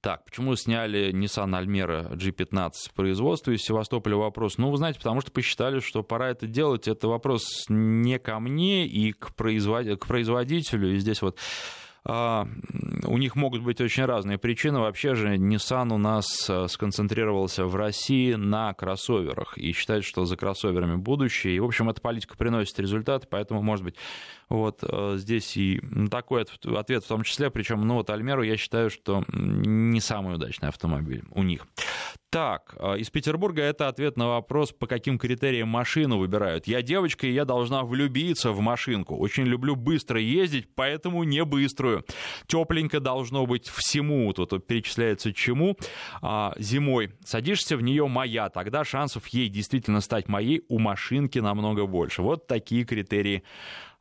Так, 0.00 0.24
почему 0.24 0.56
сняли 0.56 1.12
Nissan 1.12 1.50
Almera 1.50 2.10
G15 2.14 2.70
с 2.72 2.88
производства 2.88 3.50
из 3.50 3.60
Севастополя? 3.60 4.16
Вопрос. 4.16 4.56
Ну, 4.56 4.70
вы 4.70 4.78
знаете, 4.78 4.98
потому 4.98 5.20
что 5.20 5.30
посчитали, 5.30 5.80
что 5.80 6.02
пора 6.02 6.30
это 6.30 6.46
делать. 6.46 6.88
Это 6.88 7.06
вопрос 7.06 7.66
не 7.68 8.18
ко 8.18 8.40
мне 8.40 8.86
и 8.86 9.12
к, 9.12 9.34
производ... 9.34 10.00
к 10.00 10.06
производителю. 10.06 10.94
И 10.94 10.98
здесь 10.98 11.20
вот 11.20 11.36
у 12.04 13.18
них 13.18 13.36
могут 13.36 13.62
быть 13.62 13.80
очень 13.80 14.04
разные 14.04 14.38
причины. 14.38 14.78
Вообще 14.80 15.14
же 15.14 15.36
Nissan 15.36 15.92
у 15.92 15.98
нас 15.98 16.48
э, 16.48 16.66
сконцентрировался 16.68 17.66
в 17.66 17.76
России 17.76 18.34
на 18.34 18.72
кроссоверах 18.72 19.58
и 19.58 19.72
считает, 19.72 20.04
что 20.04 20.24
за 20.24 20.36
кроссоверами 20.36 20.96
будущее. 20.96 21.56
И, 21.56 21.60
в 21.60 21.64
общем, 21.64 21.90
эта 21.90 22.00
политика 22.00 22.36
приносит 22.36 22.78
результаты, 22.80 23.26
поэтому, 23.28 23.62
может 23.62 23.84
быть, 23.84 23.96
вот 24.48 24.78
э, 24.82 25.16
здесь 25.16 25.56
и 25.56 25.80
такой 26.10 26.42
ответ 26.42 27.04
в 27.04 27.08
том 27.08 27.22
числе. 27.22 27.50
Причем, 27.50 27.86
ну 27.86 27.94
вот 27.94 28.08
Альмеру 28.08 28.42
я 28.42 28.56
считаю, 28.56 28.88
что 28.88 29.24
не 29.28 30.00
самый 30.00 30.36
удачный 30.36 30.68
автомобиль 30.68 31.24
у 31.32 31.42
них. 31.42 31.66
Так, 32.30 32.76
э, 32.78 32.98
из 32.98 33.10
Петербурга 33.10 33.60
это 33.60 33.88
ответ 33.88 34.16
на 34.16 34.28
вопрос, 34.28 34.70
по 34.70 34.86
каким 34.86 35.18
критериям 35.18 35.68
машину 35.68 36.18
выбирают. 36.18 36.68
Я 36.68 36.80
девочка, 36.80 37.26
и 37.26 37.32
я 37.32 37.44
должна 37.44 37.82
влюбиться 37.82 38.52
в 38.52 38.60
машинку. 38.60 39.16
Очень 39.16 39.46
люблю 39.46 39.74
быстро 39.74 40.20
ездить, 40.20 40.68
поэтому 40.76 41.24
не 41.24 41.44
быструю. 41.44 42.04
Тепленько 42.46 43.00
должно 43.00 43.46
быть 43.46 43.68
всему. 43.68 44.32
Тут 44.32 44.64
перечисляется 44.64 45.32
чему. 45.32 45.76
А, 46.22 46.54
зимой 46.56 47.10
садишься 47.24 47.76
в 47.76 47.82
нее 47.82 48.06
моя, 48.06 48.48
тогда 48.48 48.84
шансов 48.84 49.26
ей 49.28 49.48
действительно 49.48 50.00
стать 50.00 50.28
моей 50.28 50.62
у 50.68 50.78
машинки 50.78 51.40
намного 51.40 51.86
больше. 51.86 52.22
Вот 52.22 52.46
такие 52.46 52.84
критерии 52.84 53.42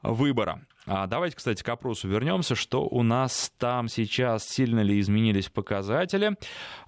выбора. 0.04 0.62
А 0.92 1.06
давайте, 1.06 1.36
кстати, 1.36 1.62
к 1.62 1.70
опросу 1.70 2.08
вернемся, 2.08 2.56
что 2.56 2.88
у 2.88 3.04
нас 3.04 3.52
там 3.60 3.88
сейчас, 3.88 4.50
сильно 4.50 4.80
ли 4.80 5.00
изменились 5.00 5.48
показатели. 5.48 6.36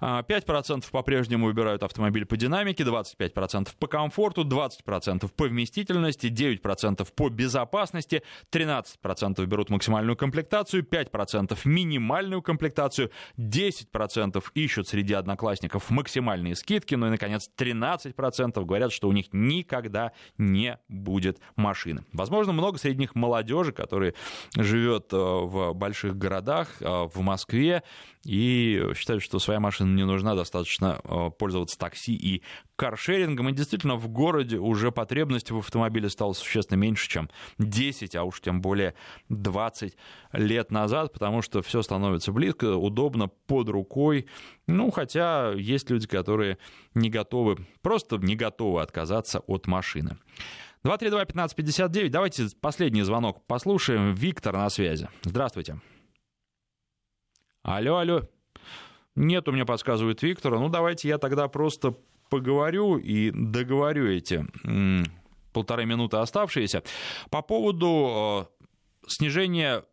а, 0.00 0.90
по-прежнему 0.90 1.46
выбирают 1.46 1.84
автомобиль 1.84 2.26
по 2.26 2.36
динамике, 2.36 2.82
25% 2.82 3.68
по 3.78 3.86
комфорту, 3.86 4.42
20% 4.42 5.30
по 5.30 5.44
вместительности, 5.44 6.26
9% 6.26 7.06
по 7.14 7.28
безопасности, 7.28 8.24
13% 8.50 9.46
берут 9.46 9.70
максимальную 9.70 10.16
комплектацию, 10.16 10.82
5% 10.82 11.56
минимальную 11.64 12.42
комплектацию, 12.42 13.12
10% 13.38 14.42
ищут 14.54 14.88
среди 14.88 15.14
одноклассников 15.14 15.90
максимальные 15.90 16.56
скидки, 16.56 16.96
ну 16.96 17.06
и, 17.06 17.10
наконец, 17.10 17.48
13% 17.56 18.64
говорят, 18.64 18.90
что 18.90 19.08
у 19.08 19.12
них 19.12 19.26
никогда 19.30 20.10
не 20.38 20.80
будет 20.88 21.38
машины. 21.54 22.04
Возможно, 22.12 22.52
много 22.52 22.78
среди 22.78 22.98
них 22.98 23.14
молодежи, 23.14 23.70
который 23.92 24.14
живет 24.56 25.12
э, 25.12 25.16
в 25.16 25.74
больших 25.74 26.16
городах, 26.16 26.68
э, 26.80 26.86
в 26.86 27.20
Москве, 27.20 27.82
и 28.24 28.82
считает, 28.94 29.20
что 29.20 29.38
своя 29.38 29.60
машина 29.60 29.94
не 29.94 30.06
нужна, 30.06 30.34
достаточно 30.34 30.98
э, 31.04 31.30
пользоваться 31.38 31.78
такси 31.78 32.14
и 32.14 32.42
каршерингом. 32.76 33.50
И 33.50 33.52
действительно, 33.52 33.96
в 33.96 34.08
городе 34.08 34.56
уже 34.56 34.92
потребность 34.92 35.50
в 35.50 35.58
автомобиле 35.58 36.08
стала 36.08 36.32
существенно 36.32 36.78
меньше, 36.78 37.06
чем 37.06 37.28
10, 37.58 38.16
а 38.16 38.24
уж 38.24 38.40
тем 38.40 38.62
более 38.62 38.94
20 39.28 39.94
лет 40.32 40.70
назад, 40.70 41.12
потому 41.12 41.42
что 41.42 41.60
все 41.60 41.82
становится 41.82 42.32
близко, 42.32 42.74
удобно, 42.74 43.28
под 43.28 43.68
рукой. 43.68 44.26
Ну, 44.66 44.90
хотя 44.90 45.52
есть 45.54 45.90
люди, 45.90 46.06
которые 46.06 46.56
не 46.94 47.10
готовы, 47.10 47.58
просто 47.82 48.16
не 48.16 48.36
готовы 48.36 48.80
отказаться 48.80 49.40
от 49.40 49.66
машины. 49.66 50.16
232-1559. 50.84 52.08
Давайте 52.08 52.46
последний 52.60 53.02
звонок 53.02 53.46
послушаем. 53.46 54.14
Виктор 54.14 54.54
на 54.54 54.68
связи. 54.70 55.08
Здравствуйте. 55.22 55.80
Алло, 57.62 57.98
алло. 57.98 58.22
Нет, 59.14 59.48
у 59.48 59.52
меня 59.52 59.64
подсказывает 59.64 60.22
Виктора. 60.22 60.58
Ну, 60.58 60.68
давайте 60.68 61.08
я 61.08 61.18
тогда 61.18 61.48
просто 61.48 61.94
поговорю 62.28 62.96
и 62.96 63.30
договорю 63.30 64.08
эти 64.08 64.46
полторы 65.52 65.84
минуты 65.84 66.16
оставшиеся. 66.16 66.82
По 67.30 67.42
поводу 67.42 68.48
э, 68.50 68.64
снижения 69.06 69.84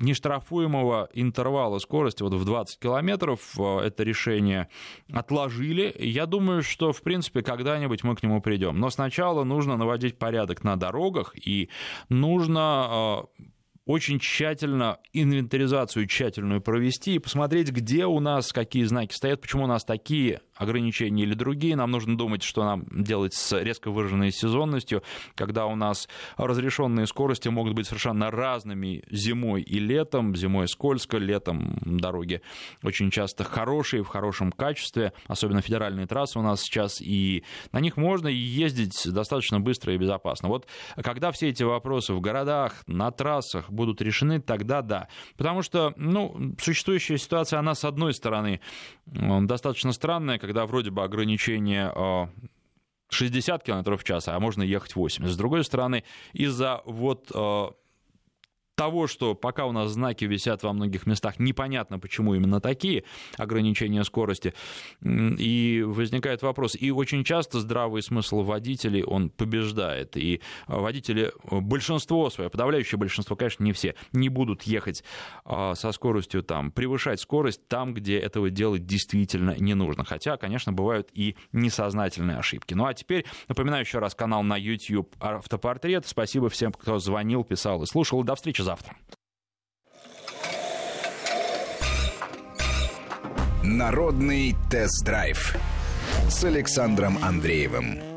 нештрафуемого 0.00 1.08
интервала 1.12 1.78
скорости 1.78 2.22
вот 2.22 2.34
в 2.34 2.44
20 2.44 2.78
километров 2.78 3.58
э, 3.58 3.78
это 3.80 4.02
решение 4.02 4.68
отложили. 5.12 5.94
Я 5.98 6.26
думаю, 6.26 6.62
что, 6.62 6.92
в 6.92 7.02
принципе, 7.02 7.42
когда-нибудь 7.42 8.04
мы 8.04 8.16
к 8.16 8.22
нему 8.22 8.40
придем. 8.40 8.78
Но 8.78 8.90
сначала 8.90 9.44
нужно 9.44 9.76
наводить 9.76 10.18
порядок 10.18 10.64
на 10.64 10.76
дорогах, 10.76 11.34
и 11.36 11.68
нужно 12.08 13.26
э, 13.38 13.42
очень 13.88 14.18
тщательно 14.20 14.98
инвентаризацию 15.14 16.06
тщательную 16.06 16.60
провести 16.60 17.14
и 17.14 17.18
посмотреть, 17.18 17.70
где 17.70 18.04
у 18.04 18.20
нас 18.20 18.52
какие 18.52 18.84
знаки 18.84 19.14
стоят, 19.14 19.40
почему 19.40 19.64
у 19.64 19.66
нас 19.66 19.82
такие, 19.82 20.42
ограничения 20.58 21.22
или 21.22 21.34
другие. 21.34 21.76
Нам 21.76 21.90
нужно 21.90 22.16
думать, 22.16 22.42
что 22.42 22.64
нам 22.64 22.84
делать 22.90 23.34
с 23.34 23.58
резко 23.58 23.90
выраженной 23.90 24.30
сезонностью, 24.32 25.02
когда 25.34 25.66
у 25.66 25.74
нас 25.74 26.08
разрешенные 26.36 27.06
скорости 27.06 27.48
могут 27.48 27.74
быть 27.74 27.86
совершенно 27.86 28.30
разными 28.30 29.02
зимой 29.10 29.62
и 29.62 29.78
летом. 29.78 30.36
Зимой 30.36 30.68
скользко, 30.68 31.18
летом 31.18 31.78
дороги 31.84 32.42
очень 32.82 33.10
часто 33.10 33.44
хорошие, 33.44 34.02
в 34.02 34.08
хорошем 34.08 34.52
качестве, 34.52 35.12
особенно 35.26 35.62
федеральные 35.62 36.06
трассы 36.06 36.38
у 36.38 36.42
нас 36.42 36.60
сейчас, 36.60 37.00
и 37.00 37.44
на 37.72 37.80
них 37.80 37.96
можно 37.96 38.28
ездить 38.28 39.00
достаточно 39.06 39.60
быстро 39.60 39.94
и 39.94 39.98
безопасно. 39.98 40.48
Вот 40.48 40.66
когда 41.02 41.30
все 41.32 41.48
эти 41.48 41.62
вопросы 41.62 42.12
в 42.12 42.20
городах, 42.20 42.82
на 42.86 43.10
трассах 43.10 43.70
будут 43.70 44.02
решены, 44.02 44.40
тогда 44.40 44.82
да. 44.82 45.08
Потому 45.36 45.62
что, 45.62 45.92
ну, 45.96 46.54
существующая 46.60 47.18
ситуация, 47.18 47.58
она, 47.58 47.74
с 47.74 47.84
одной 47.84 48.14
стороны, 48.14 48.60
достаточно 49.06 49.92
странная, 49.92 50.38
когда 50.48 50.64
вроде 50.64 50.90
бы 50.90 51.04
ограничение 51.04 51.92
60 53.10 53.62
км 53.62 53.96
в 53.98 54.04
час, 54.04 54.28
а 54.28 54.40
можно 54.40 54.62
ехать 54.62 54.96
80. 54.96 55.30
С 55.30 55.36
другой 55.36 55.62
стороны, 55.62 56.04
из-за 56.32 56.80
вот 56.86 57.30
того, 58.78 59.08
что 59.08 59.34
пока 59.34 59.66
у 59.66 59.72
нас 59.72 59.90
знаки 59.90 60.24
висят 60.24 60.62
во 60.62 60.72
многих 60.72 61.04
местах, 61.04 61.40
непонятно, 61.40 61.98
почему 61.98 62.36
именно 62.36 62.60
такие 62.60 63.02
ограничения 63.36 64.04
скорости, 64.04 64.54
и 65.02 65.82
возникает 65.84 66.42
вопрос. 66.42 66.76
И 66.78 66.92
очень 66.92 67.24
часто 67.24 67.58
здравый 67.58 68.02
смысл 68.02 68.42
водителей, 68.42 69.02
он 69.02 69.30
побеждает, 69.30 70.16
и 70.16 70.40
водители, 70.68 71.32
большинство 71.50 72.30
свое, 72.30 72.50
подавляющее 72.50 73.00
большинство, 73.00 73.34
конечно, 73.34 73.64
не 73.64 73.72
все, 73.72 73.96
не 74.12 74.28
будут 74.28 74.62
ехать 74.62 75.02
а, 75.44 75.74
со 75.74 75.90
скоростью 75.90 76.44
там, 76.44 76.70
превышать 76.70 77.20
скорость 77.20 77.66
там, 77.66 77.94
где 77.94 78.16
этого 78.16 78.48
делать 78.48 78.86
действительно 78.86 79.56
не 79.58 79.74
нужно. 79.74 80.04
Хотя, 80.04 80.36
конечно, 80.36 80.72
бывают 80.72 81.08
и 81.14 81.34
несознательные 81.50 82.36
ошибки. 82.36 82.74
Ну 82.74 82.86
а 82.86 82.94
теперь, 82.94 83.26
напоминаю 83.48 83.82
еще 83.82 83.98
раз, 83.98 84.14
канал 84.14 84.44
на 84.44 84.56
YouTube 84.56 85.16
«Автопортрет». 85.18 86.06
Спасибо 86.06 86.48
всем, 86.48 86.72
кто 86.72 87.00
звонил, 87.00 87.42
писал 87.42 87.82
и 87.82 87.86
слушал. 87.86 88.22
До 88.22 88.36
встречи 88.36 88.67
завтра. 88.68 88.94
Народный 93.64 94.54
тест-драйв 94.70 95.56
с 96.28 96.44
Александром 96.44 97.16
Андреевым. 97.24 98.07